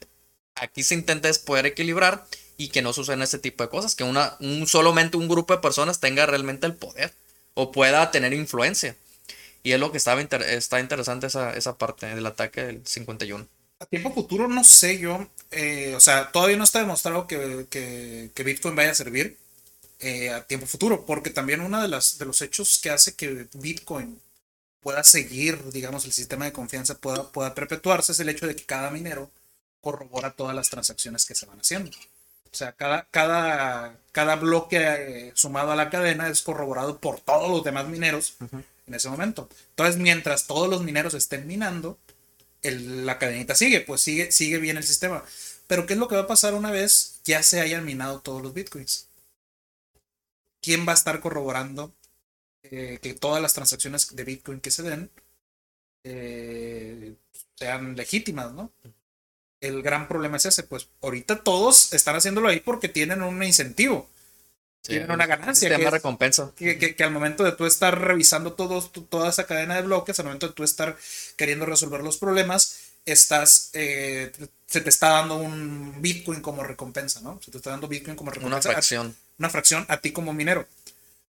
[0.55, 2.25] aquí se intenta es poder equilibrar
[2.57, 5.61] y que no sucedan ese tipo de cosas, que una, un, solamente un grupo de
[5.61, 7.13] personas tenga realmente el poder
[7.53, 8.95] o pueda tener influencia.
[9.63, 13.47] Y es lo que estaba está interesante esa, esa parte del ataque del 51.
[13.79, 18.29] A tiempo futuro no sé yo, eh, o sea, todavía no está demostrado que, que,
[18.33, 19.37] que Bitcoin vaya a servir
[19.99, 23.47] eh, a tiempo futuro, porque también uno de, las, de los hechos que hace que
[23.53, 24.21] Bitcoin
[24.81, 28.63] pueda seguir, digamos, el sistema de confianza pueda, pueda perpetuarse es el hecho de que
[28.65, 29.31] cada minero
[29.85, 31.91] corrobora todas las transacciones que se van haciendo.
[31.91, 37.51] O sea, cada, cada, cada bloque eh, sumado a la cadena es corroborado por todos
[37.51, 38.33] los demás mineros
[38.87, 39.47] en ese momento.
[39.69, 41.99] Entonces, mientras todos los mineros estén minando,
[42.63, 45.23] el, la cadenita sigue, pues sigue, sigue bien el sistema.
[45.67, 48.41] Pero, ¿qué es lo que va a pasar una vez ya se hayan minado todos
[48.41, 49.07] los bitcoins?
[50.61, 51.93] ¿Quién va a estar corroborando
[52.63, 55.11] eh, que todas las transacciones de bitcoin que se den
[56.03, 57.13] eh,
[57.55, 58.71] sean legítimas, ¿no?
[59.61, 64.09] El gran problema es ese, pues ahorita todos están haciéndolo ahí porque tienen un incentivo.
[64.81, 65.75] tienen una ganancia.
[65.75, 66.51] que, recompensa.
[66.55, 70.25] Que, que, al momento de tú estar revisando todos, toda esa cadena de bloques, al
[70.25, 70.97] momento de tú estar
[71.35, 74.31] queriendo resolver los problemas, estás, eh,
[74.67, 77.39] se te está dando un Bitcoin como recompensa, ¿no?
[77.43, 78.69] Se te está dando Bitcoin como recompensa.
[78.69, 79.15] Una fracción.
[79.37, 80.67] una fracción a ti como minero.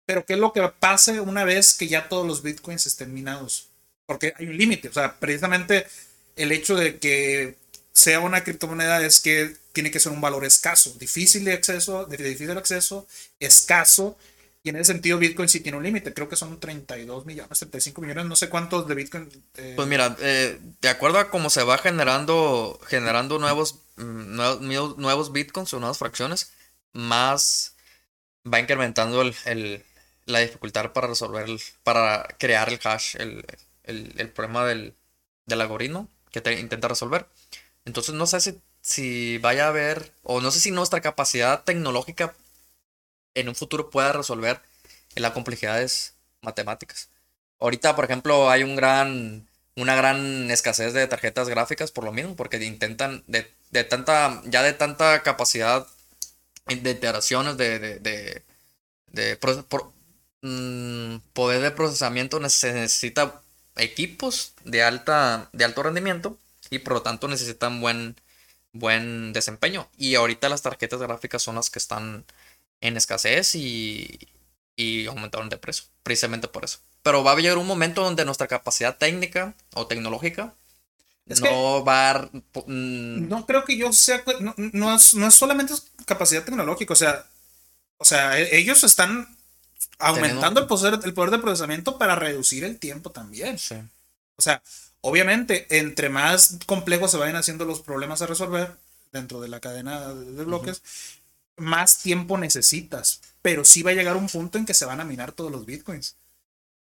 [0.05, 3.69] Pero ¿qué es lo que pase una vez que ya todos los Bitcoins estén minados?
[4.05, 5.87] Porque hay un límite, o sea, precisamente
[6.35, 7.55] el hecho de que
[7.93, 12.51] sea una criptomoneda es que tiene que ser un valor escaso, difícil de acceso, de
[12.57, 13.07] acceso,
[13.39, 14.17] escaso.
[14.63, 16.13] Y en ese sentido, Bitcoin sí tiene un límite.
[16.13, 19.29] Creo que son 32 millones, 35 millones, no sé cuántos de Bitcoin.
[19.55, 24.97] Eh, pues mira, eh, de acuerdo a cómo se va generando, generando nuevos, mm, nuevos,
[24.97, 26.51] nuevos Bitcoins o nuevas fracciones,
[26.93, 27.75] más
[28.51, 29.83] va incrementando el,
[30.25, 31.47] la dificultad para resolver,
[31.83, 33.43] para crear el hash, el,
[33.83, 34.95] el problema del,
[35.45, 37.27] del algoritmo que te intenta resolver.
[37.85, 42.35] Entonces no sé si, si vaya a haber, o no sé si nuestra capacidad tecnológica
[43.33, 44.61] en un futuro pueda resolver
[45.15, 47.09] las complejidades matemáticas.
[47.59, 52.35] Ahorita, por ejemplo, hay un gran, una gran escasez de tarjetas gráficas por lo mismo,
[52.35, 55.87] porque intentan de, de tanta, ya de tanta capacidad
[56.67, 58.43] de iteraciones de, de,
[59.07, 59.37] de,
[60.41, 63.41] mm, poder de procesamiento se necesita
[63.75, 66.37] equipos de alta de alto rendimiento
[66.71, 68.15] y por lo tanto necesitan buen,
[68.73, 69.87] buen desempeño.
[69.97, 72.25] Y ahorita las tarjetas gráficas son las que están
[72.79, 74.27] en escasez y,
[74.75, 76.79] y aumentaron de precio, precisamente por eso.
[77.03, 80.53] Pero va a llegar un momento donde nuestra capacidad técnica o tecnológica
[81.25, 82.29] no va a...
[82.65, 84.23] Mm, no creo que yo sea...
[84.39, 85.73] No, no, es, no es solamente
[86.05, 87.25] capacidad tecnológica, o sea,
[87.97, 89.27] o sea, e, ellos están
[89.99, 93.59] aumentando el poder, el poder de procesamiento para reducir el tiempo también.
[93.59, 93.75] Sí.
[94.35, 94.61] O sea,
[95.01, 98.71] Obviamente, entre más complejos se vayan haciendo los problemas a resolver
[99.11, 100.81] dentro de la cadena de bloques,
[101.57, 103.21] más tiempo necesitas.
[103.41, 105.65] Pero sí va a llegar un punto en que se van a minar todos los
[105.65, 106.15] bitcoins.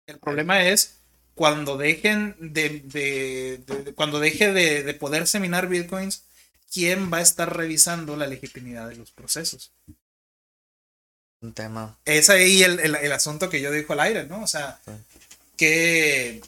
[0.07, 0.95] El problema es
[1.35, 3.62] cuando dejen de,
[3.95, 6.24] cuando deje de, poderse minar bitcoins,
[6.73, 9.70] ¿quién va a estar revisando la legitimidad de los procesos?
[11.40, 11.97] Un tema.
[12.05, 14.43] Es ahí el, asunto que yo dijo al aire, ¿no?
[14.43, 14.81] O sea,
[15.57, 16.40] que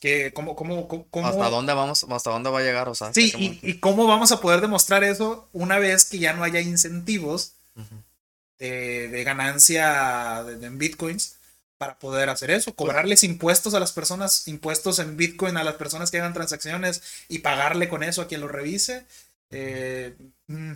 [0.00, 3.32] que cómo, cómo, cómo, hasta dónde vamos hasta dónde va a llegar o sea sí
[3.62, 7.54] y, cómo vamos a poder demostrar eso una vez que ya no haya incentivos
[8.58, 11.36] de, ganancia en bitcoins
[11.78, 16.10] para poder hacer eso cobrarles impuestos a las personas impuestos en bitcoin a las personas
[16.10, 19.06] que hagan transacciones y pagarle con eso a quien lo revise.
[19.50, 20.14] Eh,
[20.48, 20.72] mm,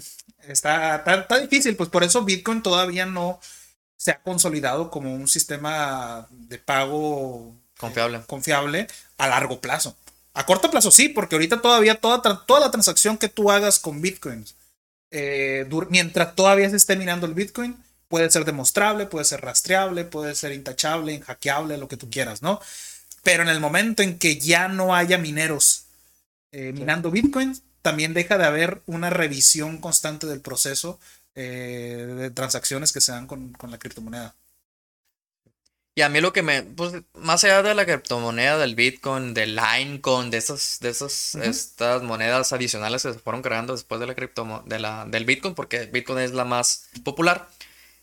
[0.48, 3.38] está, está difícil pues por eso bitcoin todavía no
[3.96, 8.22] se ha consolidado como un sistema de pago Confiable.
[8.26, 8.86] confiable
[9.18, 9.94] a largo plazo.
[10.34, 14.00] A corto plazo sí, porque ahorita todavía toda, toda la transacción que tú hagas con
[14.00, 14.54] bitcoins,
[15.10, 17.76] eh, mientras todavía se esté minando el bitcoin,
[18.08, 22.60] puede ser demostrable, puede ser rastreable, puede ser intachable, hackeable, lo que tú quieras, ¿no?
[23.22, 25.84] Pero en el momento en que ya no haya mineros
[26.50, 30.98] eh, minando Bitcoin, también deja de haber una revisión constante del proceso
[31.34, 34.34] eh, de transacciones que se dan con, con la criptomoneda.
[35.94, 39.54] Y a mí lo que me, pues, más allá de la criptomoneda, del Bitcoin, del
[39.56, 44.14] Linecoin, de esas, de esas, estas monedas adicionales que se fueron creando después de la
[44.14, 47.46] cripto, de la, del Bitcoin, porque Bitcoin es la más popular.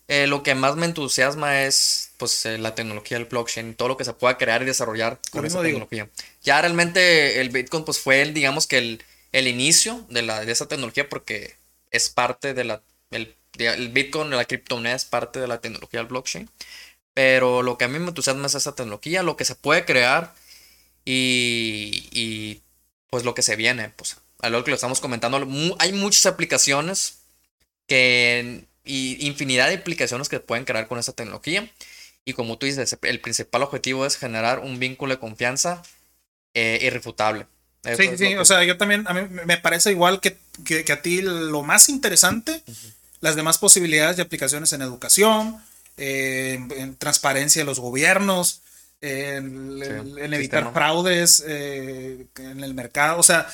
[0.07, 3.97] Eh, lo que más me entusiasma es, pues, eh, la tecnología del blockchain, todo lo
[3.97, 6.09] que se pueda crear y desarrollar con esa tecnología.
[6.43, 10.51] Ya realmente el Bitcoin, pues, fue, el, digamos que el, el inicio de, la, de
[10.51, 11.55] esa tecnología, porque
[11.89, 16.07] es parte de la, el, el Bitcoin, la criptomoneda es parte de la tecnología del
[16.07, 16.49] blockchain.
[17.19, 20.33] Pero lo que a mí me entusiasma es esa tecnología, lo que se puede crear
[21.03, 22.61] y, y
[23.09, 23.89] pues lo que se viene.
[23.89, 25.45] Pues a lo que lo estamos comentando,
[25.79, 27.17] hay muchas aplicaciones
[27.87, 31.69] que y infinidad de aplicaciones que pueden crear con esa tecnología.
[32.23, 35.83] Y como tú dices, el principal objetivo es generar un vínculo de confianza
[36.53, 37.47] eh, irrefutable.
[37.97, 41.21] sí, sí, o sea, yo también, a mí me parece igual que, que, a ti
[41.21, 42.63] lo más interesante,
[43.19, 45.61] las demás posibilidades de aplicaciones en educación,
[45.99, 48.61] en transparencia de los gobiernos,
[49.01, 53.19] en, evitar fraudes eh, en el mercado.
[53.19, 53.47] O sea,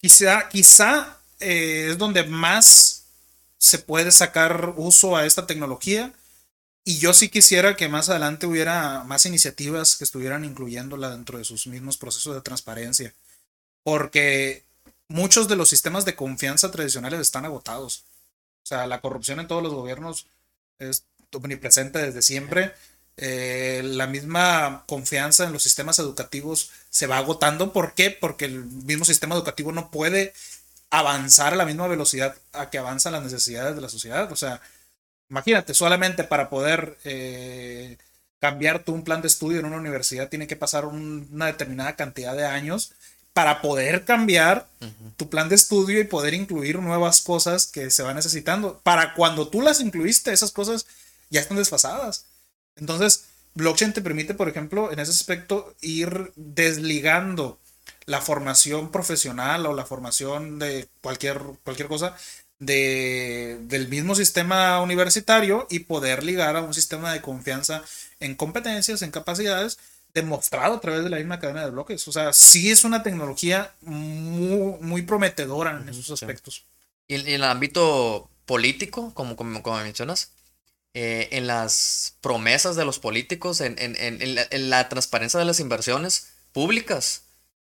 [0.00, 3.04] quizá, quizá eh, es donde más
[3.58, 6.12] se puede sacar uso a esta tecnología.
[6.84, 11.44] Y yo sí quisiera que más adelante hubiera más iniciativas que estuvieran incluyéndola dentro de
[11.44, 13.12] sus mismos procesos de transparencia.
[13.82, 14.64] Porque
[15.08, 18.04] muchos de los sistemas de confianza tradicionales están agotados.
[18.62, 20.26] O sea, la corrupción en todos los gobiernos
[20.78, 21.04] es
[21.36, 22.72] omnipresente desde siempre.
[23.18, 27.72] Eh, la misma confianza en los sistemas educativos se va agotando.
[27.72, 28.10] ¿Por qué?
[28.10, 30.34] Porque el mismo sistema educativo no puede
[30.90, 34.30] avanzar a la misma velocidad a que avanzan las necesidades de la sociedad.
[34.32, 34.60] O sea,
[35.30, 37.96] imagínate, solamente para poder eh,
[38.38, 42.36] cambiar tú un plan de estudio en una universidad tiene que pasar una determinada cantidad
[42.36, 42.92] de años
[43.32, 44.66] para poder cambiar
[45.18, 48.80] tu plan de estudio y poder incluir nuevas cosas que se van necesitando.
[48.82, 50.86] Para cuando tú las incluiste, esas cosas
[51.30, 52.26] ya están desfasadas.
[52.76, 57.58] Entonces, blockchain te permite, por ejemplo, en ese aspecto, ir desligando
[58.06, 62.16] la formación profesional o la formación de cualquier, cualquier cosa
[62.58, 67.82] de, del mismo sistema universitario y poder ligar a un sistema de confianza
[68.20, 69.78] en competencias, en capacidades,
[70.14, 72.06] demostrado a través de la misma cadena de bloques.
[72.08, 76.64] O sea, sí es una tecnología muy, muy prometedora en esos aspectos.
[77.08, 80.30] Y en el ámbito político, como, como, como mencionas,
[80.98, 83.76] eh, en las promesas de los políticos, en,
[84.70, 87.24] la, transparencia de las inversiones públicas.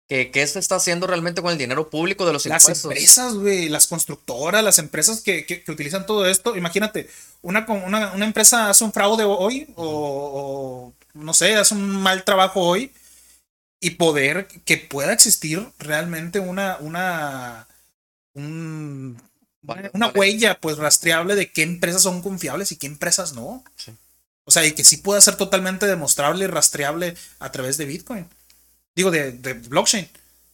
[0.09, 2.85] ¿Qué, ¿Qué, se está haciendo realmente con el dinero público de los impuestos?
[2.87, 6.57] Las empresas, güey, las constructoras, las empresas que, utilizan todo esto.
[6.57, 7.11] Imagínate,
[7.43, 12.63] una, una, una, empresa hace un fraude hoy o, no sé, hace un mal trabajo
[12.63, 12.91] hoy
[13.81, 17.69] y poder que pueda existir realmente una, una,
[18.33, 19.21] un,
[19.93, 23.62] una huella pues rastreable de qué empresas son confiables y qué empresas no.
[24.45, 28.27] O sea, y que sí pueda ser totalmente demostrable y rastreable a través de Bitcoin.
[28.97, 29.31] Digo, de,
[29.69, 30.09] blockchain.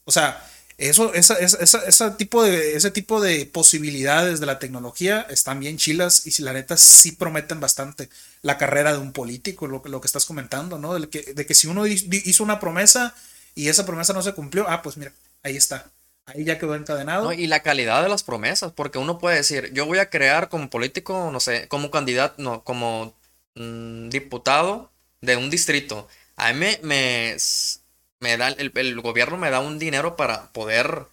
[0.05, 0.45] O sea,
[0.77, 6.33] eso, esa, tipo de, ese tipo de posibilidades de la tecnología están bien chilas y
[6.33, 8.11] si la neta sí prometen bastante
[8.43, 10.99] la carrera de un político, lo, lo que estás comentando, ¿no?
[10.99, 13.15] De que, de que si uno hizo una promesa
[13.55, 15.13] y esa promesa no se cumplió, ah, pues mira,
[15.43, 15.91] ahí está
[16.27, 17.33] ahí ya quedó encadenado.
[17.33, 20.69] y la calidad de las promesas, porque uno puede decir, yo voy a crear como
[20.71, 23.15] político, no sé, como candidato, no, como
[23.55, 24.91] mm, diputado
[25.21, 26.09] de un distrito.
[26.37, 27.37] A mí me,
[28.21, 31.07] me, da, el, gobierno me da un dinero para poder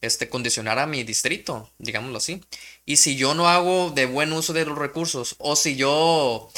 [0.00, 2.44] este, condicionar a mi distrito, digámoslo así.
[2.84, 6.50] Y si yo no hago de buen uso de los recursos, o si yo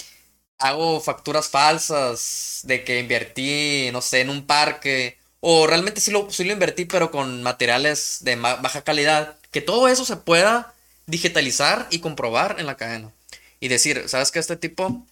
[0.59, 6.29] hago facturas falsas de que invertí, no sé, en un parque o realmente sí lo,
[6.29, 9.37] lo invertí, pero con materiales de baja calidad.
[9.51, 10.75] Que todo eso se pueda
[11.07, 13.13] digitalizar y comprobar en la cadena.
[13.59, 15.07] Y decir, ¿sabes que este tipo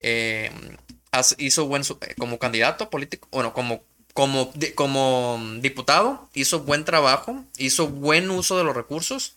[0.00, 0.50] eh,
[1.38, 3.28] hizo buen eh, como candidato político?
[3.32, 3.82] Bueno, como,
[4.12, 9.36] como, como diputado, hizo buen trabajo, hizo buen uso de los recursos.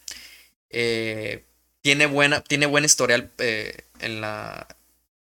[0.69, 1.43] Eh,
[1.81, 4.68] tiene, buena, tiene buen historial en la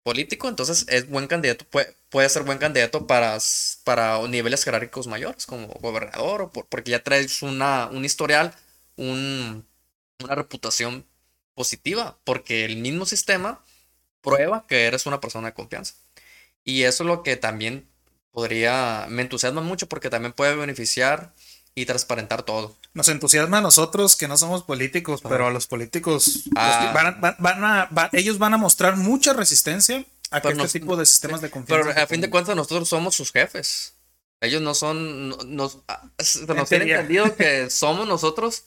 [0.03, 3.39] político, entonces es buen candidato, puede, puede ser buen candidato para,
[3.85, 8.55] para niveles jerárquicos mayores, como gobernador, o porque ya traes una, un historial,
[8.97, 9.67] un,
[10.23, 11.07] una reputación
[11.55, 13.65] positiva, porque el mismo sistema
[14.23, 15.95] prueba que eres una persona de confianza.
[16.65, 17.89] Y eso es lo que también
[18.31, 21.35] podría, me entusiasma mucho porque también puede beneficiar
[21.75, 22.75] y transparentar todo.
[22.95, 26.83] Nos entusiasma a nosotros que no somos políticos, pero a los políticos Ah.
[26.85, 30.63] los- van van- van a- va- ellos van a mostrar mucha resistencia a que este
[30.63, 31.89] nos- tipo de sistemas de confianza.
[31.89, 33.95] Pero a fin de cuentas nosotros somos sus jefes.
[34.43, 38.65] Ellos no son, no- nos, ah, se nos tiene entendido que somos nosotros,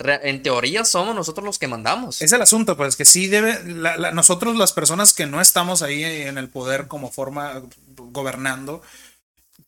[0.00, 2.22] en teoría somos nosotros los que mandamos.
[2.22, 5.82] Es el asunto, pues que sí debe, la- la- nosotros las personas que no estamos
[5.82, 7.62] ahí en el poder como forma
[7.96, 8.82] gobernando,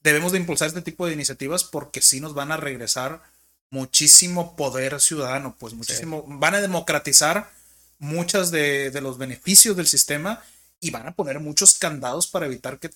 [0.04, 3.22] debemos de impulsar este tipo de iniciativas porque sí nos van a regresar
[3.70, 7.50] muchísimo poder ciudadano, pues muchísimo, van a democratizar
[7.98, 10.40] muchas de, de los beneficios del sistema
[10.78, 12.90] y van a poner muchos candados para evitar que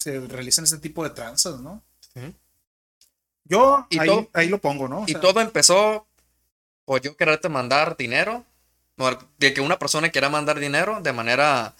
[0.00, 1.80] se realicen este tipo de tranzas, ¿no?
[3.44, 5.00] Yo Y ahí, todo- ahí lo pongo, ¿no?
[5.00, 6.06] O Y sea, todo empezó
[6.84, 8.44] por yo quererte mandar dinero,
[9.38, 11.74] de que una persona quiera mandar dinero de manera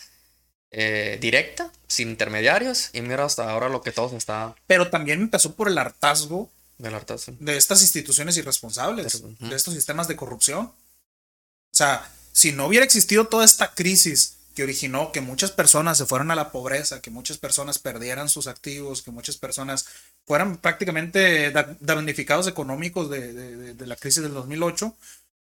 [0.76, 5.20] eh, directa, sin intermediarios, y mira hasta ahora lo que todo se está pero también
[5.20, 7.34] empezó por el hartazgo del hartazgo.
[7.38, 10.66] de estas instituciones irresponsables, de estos sistemas de corrupción.
[10.66, 16.06] O sea, si no hubiera existido toda esta crisis que originó que muchas personas se
[16.06, 19.84] fueran a la pobreza, que muchas personas perdieran sus activos, que muchas personas
[20.26, 24.94] fueran prácticamente da- damnificados económicos de, de- de- de la crisis del 2008,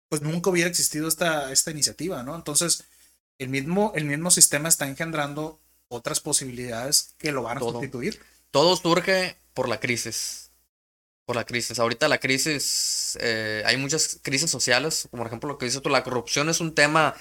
[0.09, 2.35] pues nunca hubiera existido esta, esta iniciativa, ¿no?
[2.35, 2.83] Entonces,
[3.39, 5.59] el mismo, el mismo sistema está engendrando
[5.89, 7.73] otras posibilidades que lo van a Todo.
[7.73, 8.21] sustituir.
[8.51, 10.51] Todo surge por la crisis.
[11.25, 11.77] Por la crisis.
[11.79, 15.89] Ahorita la crisis, eh, hay muchas crisis sociales, como por ejemplo lo que dices tú,
[15.89, 17.15] la corrupción es un tema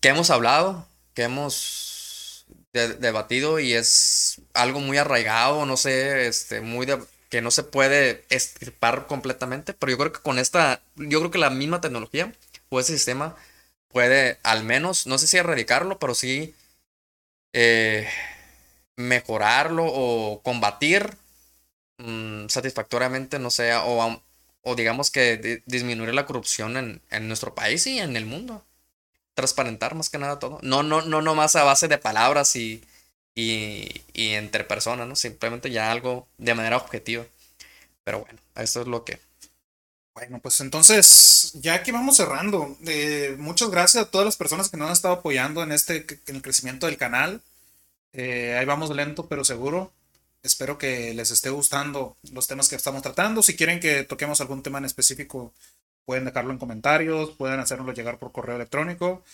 [0.00, 6.60] que hemos hablado, que hemos de- debatido y es algo muy arraigado, no sé, este,
[6.60, 11.18] muy de- que no se puede estirpar completamente, pero yo creo que con esta, yo
[11.20, 12.32] creo que la misma tecnología
[12.68, 13.34] o ese sistema
[13.94, 16.54] puede al menos, no sé si erradicarlo, pero sí
[17.52, 18.08] eh,
[18.96, 21.16] mejorarlo o combatir
[21.98, 24.20] mm, satisfactoriamente, no sé, o, am-
[24.62, 28.64] o digamos que di- disminuir la corrupción en, en nuestro país y en el mundo.
[29.34, 30.58] Transparentar más que nada todo.
[30.62, 32.82] No, no, no nomás a base de palabras y,
[33.34, 35.16] y, y entre personas, ¿no?
[35.16, 37.26] Simplemente ya algo de manera objetiva.
[38.04, 39.18] Pero bueno, eso es lo que.
[40.14, 44.76] Bueno, pues entonces, ya que vamos cerrando, eh, muchas gracias a todas las personas que
[44.76, 47.42] nos han estado apoyando en este en el crecimiento del canal.
[48.12, 49.92] Eh, ahí vamos lento, pero seguro.
[50.42, 53.42] Espero que les esté gustando los temas que estamos tratando.
[53.42, 55.52] Si quieren que toquemos algún tema en específico,
[56.06, 59.24] pueden dejarlo en comentarios, pueden hacérnoslo llegar por correo electrónico.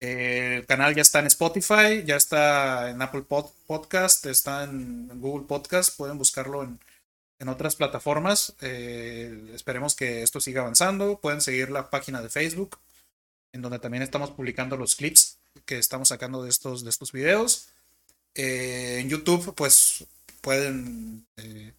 [0.00, 5.08] Eh, el canal ya está en Spotify, ya está en Apple Pod- Podcast, está en
[5.20, 6.78] Google Podcast, pueden buscarlo en,
[7.38, 8.54] en otras plataformas.
[8.60, 11.18] Eh, esperemos que esto siga avanzando.
[11.18, 12.78] Pueden seguir la página de Facebook,
[13.52, 17.68] en donde también estamos publicando los clips que estamos sacando de estos, de estos videos.
[18.34, 20.04] Eh, en YouTube, pues
[20.40, 21.72] pueden eh,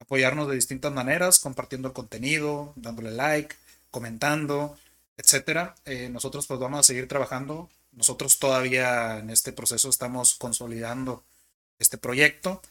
[0.00, 3.54] apoyarnos de distintas maneras, compartiendo el contenido, dándole like,
[3.90, 4.76] comentando,
[5.16, 5.74] etcétera.
[6.10, 7.68] Nosotros pues vamos a seguir trabajando.
[7.92, 11.24] Nosotros todavía en este proceso estamos consolidando
[11.78, 12.62] este proyecto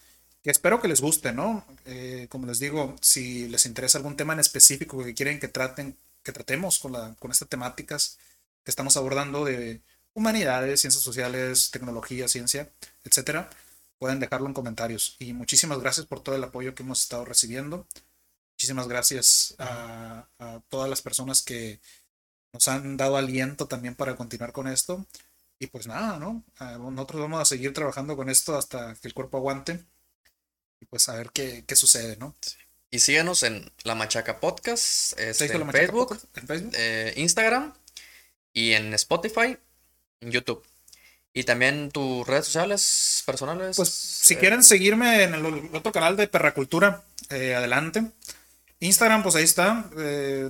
[0.52, 1.65] espero que les guste, ¿no?
[1.86, 5.98] Eh, como les digo, si les interesa algún tema en específico que quieren que traten,
[6.24, 8.18] que tratemos con, la, con estas temáticas
[8.64, 9.82] que estamos abordando de
[10.14, 12.69] humanidades, ciencias sociales, tecnología, ciencia,
[13.03, 13.49] etcétera,
[13.99, 15.15] pueden dejarlo en comentarios.
[15.19, 17.86] Y muchísimas gracias por todo el apoyo que hemos estado recibiendo.
[18.56, 20.28] Muchísimas gracias a,
[20.69, 21.80] todas las personas que
[22.53, 25.06] nos han dado aliento también para continuar con esto.
[25.60, 26.44] Y pues nada, ¿no?
[26.60, 29.84] Ah, Nosotros vamos a seguir trabajando con esto hasta que el cuerpo aguante.
[30.80, 32.36] Y pues a ver qué, qué sucede, ¿no?
[32.91, 34.84] Y síguenos en La Machaca Podcast,
[35.18, 36.74] ¿Se este, en machaca Facebook, podcast en Facebook?
[36.78, 37.74] eh, Instagram
[38.54, 39.58] y en Spotify,
[40.22, 40.64] en YouTube.
[41.34, 43.76] Y también tus redes sociales personales.
[43.76, 45.45] Pues si eh, quieren seguirme en el
[45.76, 48.04] otro canal de Perracultura, eh, adelante.
[48.80, 49.90] Instagram, pues ahí está.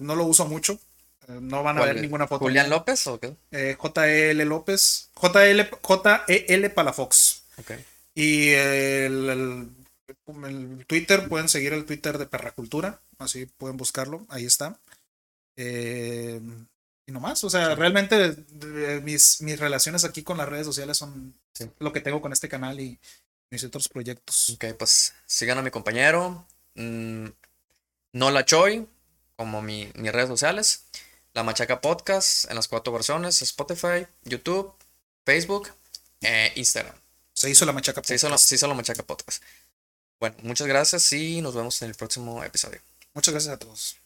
[0.01, 0.79] no lo uso mucho.
[1.27, 2.45] no van a ¿cuál ver ninguna foto.
[2.45, 3.35] ¿Julián López o qué?
[3.51, 5.09] JL López.
[5.15, 5.61] JL,
[6.27, 7.41] JEL Palafox.
[7.57, 7.71] Ok.
[8.15, 9.69] Y el, el-
[10.45, 12.99] el Twitter, pueden seguir el Twitter de Perracultura.
[13.17, 14.25] Así pueden buscarlo.
[14.29, 14.79] Ahí está.
[15.55, 16.39] Eh,
[17.05, 17.43] y no más.
[17.43, 21.69] O sea, realmente de- mis, mis relaciones aquí con las redes sociales son Sí.
[21.79, 22.99] lo que tengo con este canal y
[23.49, 24.49] mis otros proyectos.
[24.51, 26.45] Ok, pues sigan a mi compañero.
[26.75, 27.27] mm,
[28.13, 28.87] Nola Choi,
[29.35, 30.83] como mi, mis redes sociales.
[31.33, 34.73] La Machaca Podcast en las cuatro versiones: Spotify, YouTube,
[35.25, 35.69] Facebook
[36.21, 36.95] e Instagram.
[37.33, 38.01] Se hizo la machaca.
[38.03, 38.49] Se hizo, la, Podcast.
[38.49, 39.43] se hizo la Machaca Podcast.
[40.19, 42.79] Bueno, muchas gracias y nos vemos en el próximo episodio.
[43.13, 43.97] Muchas gracias a todos.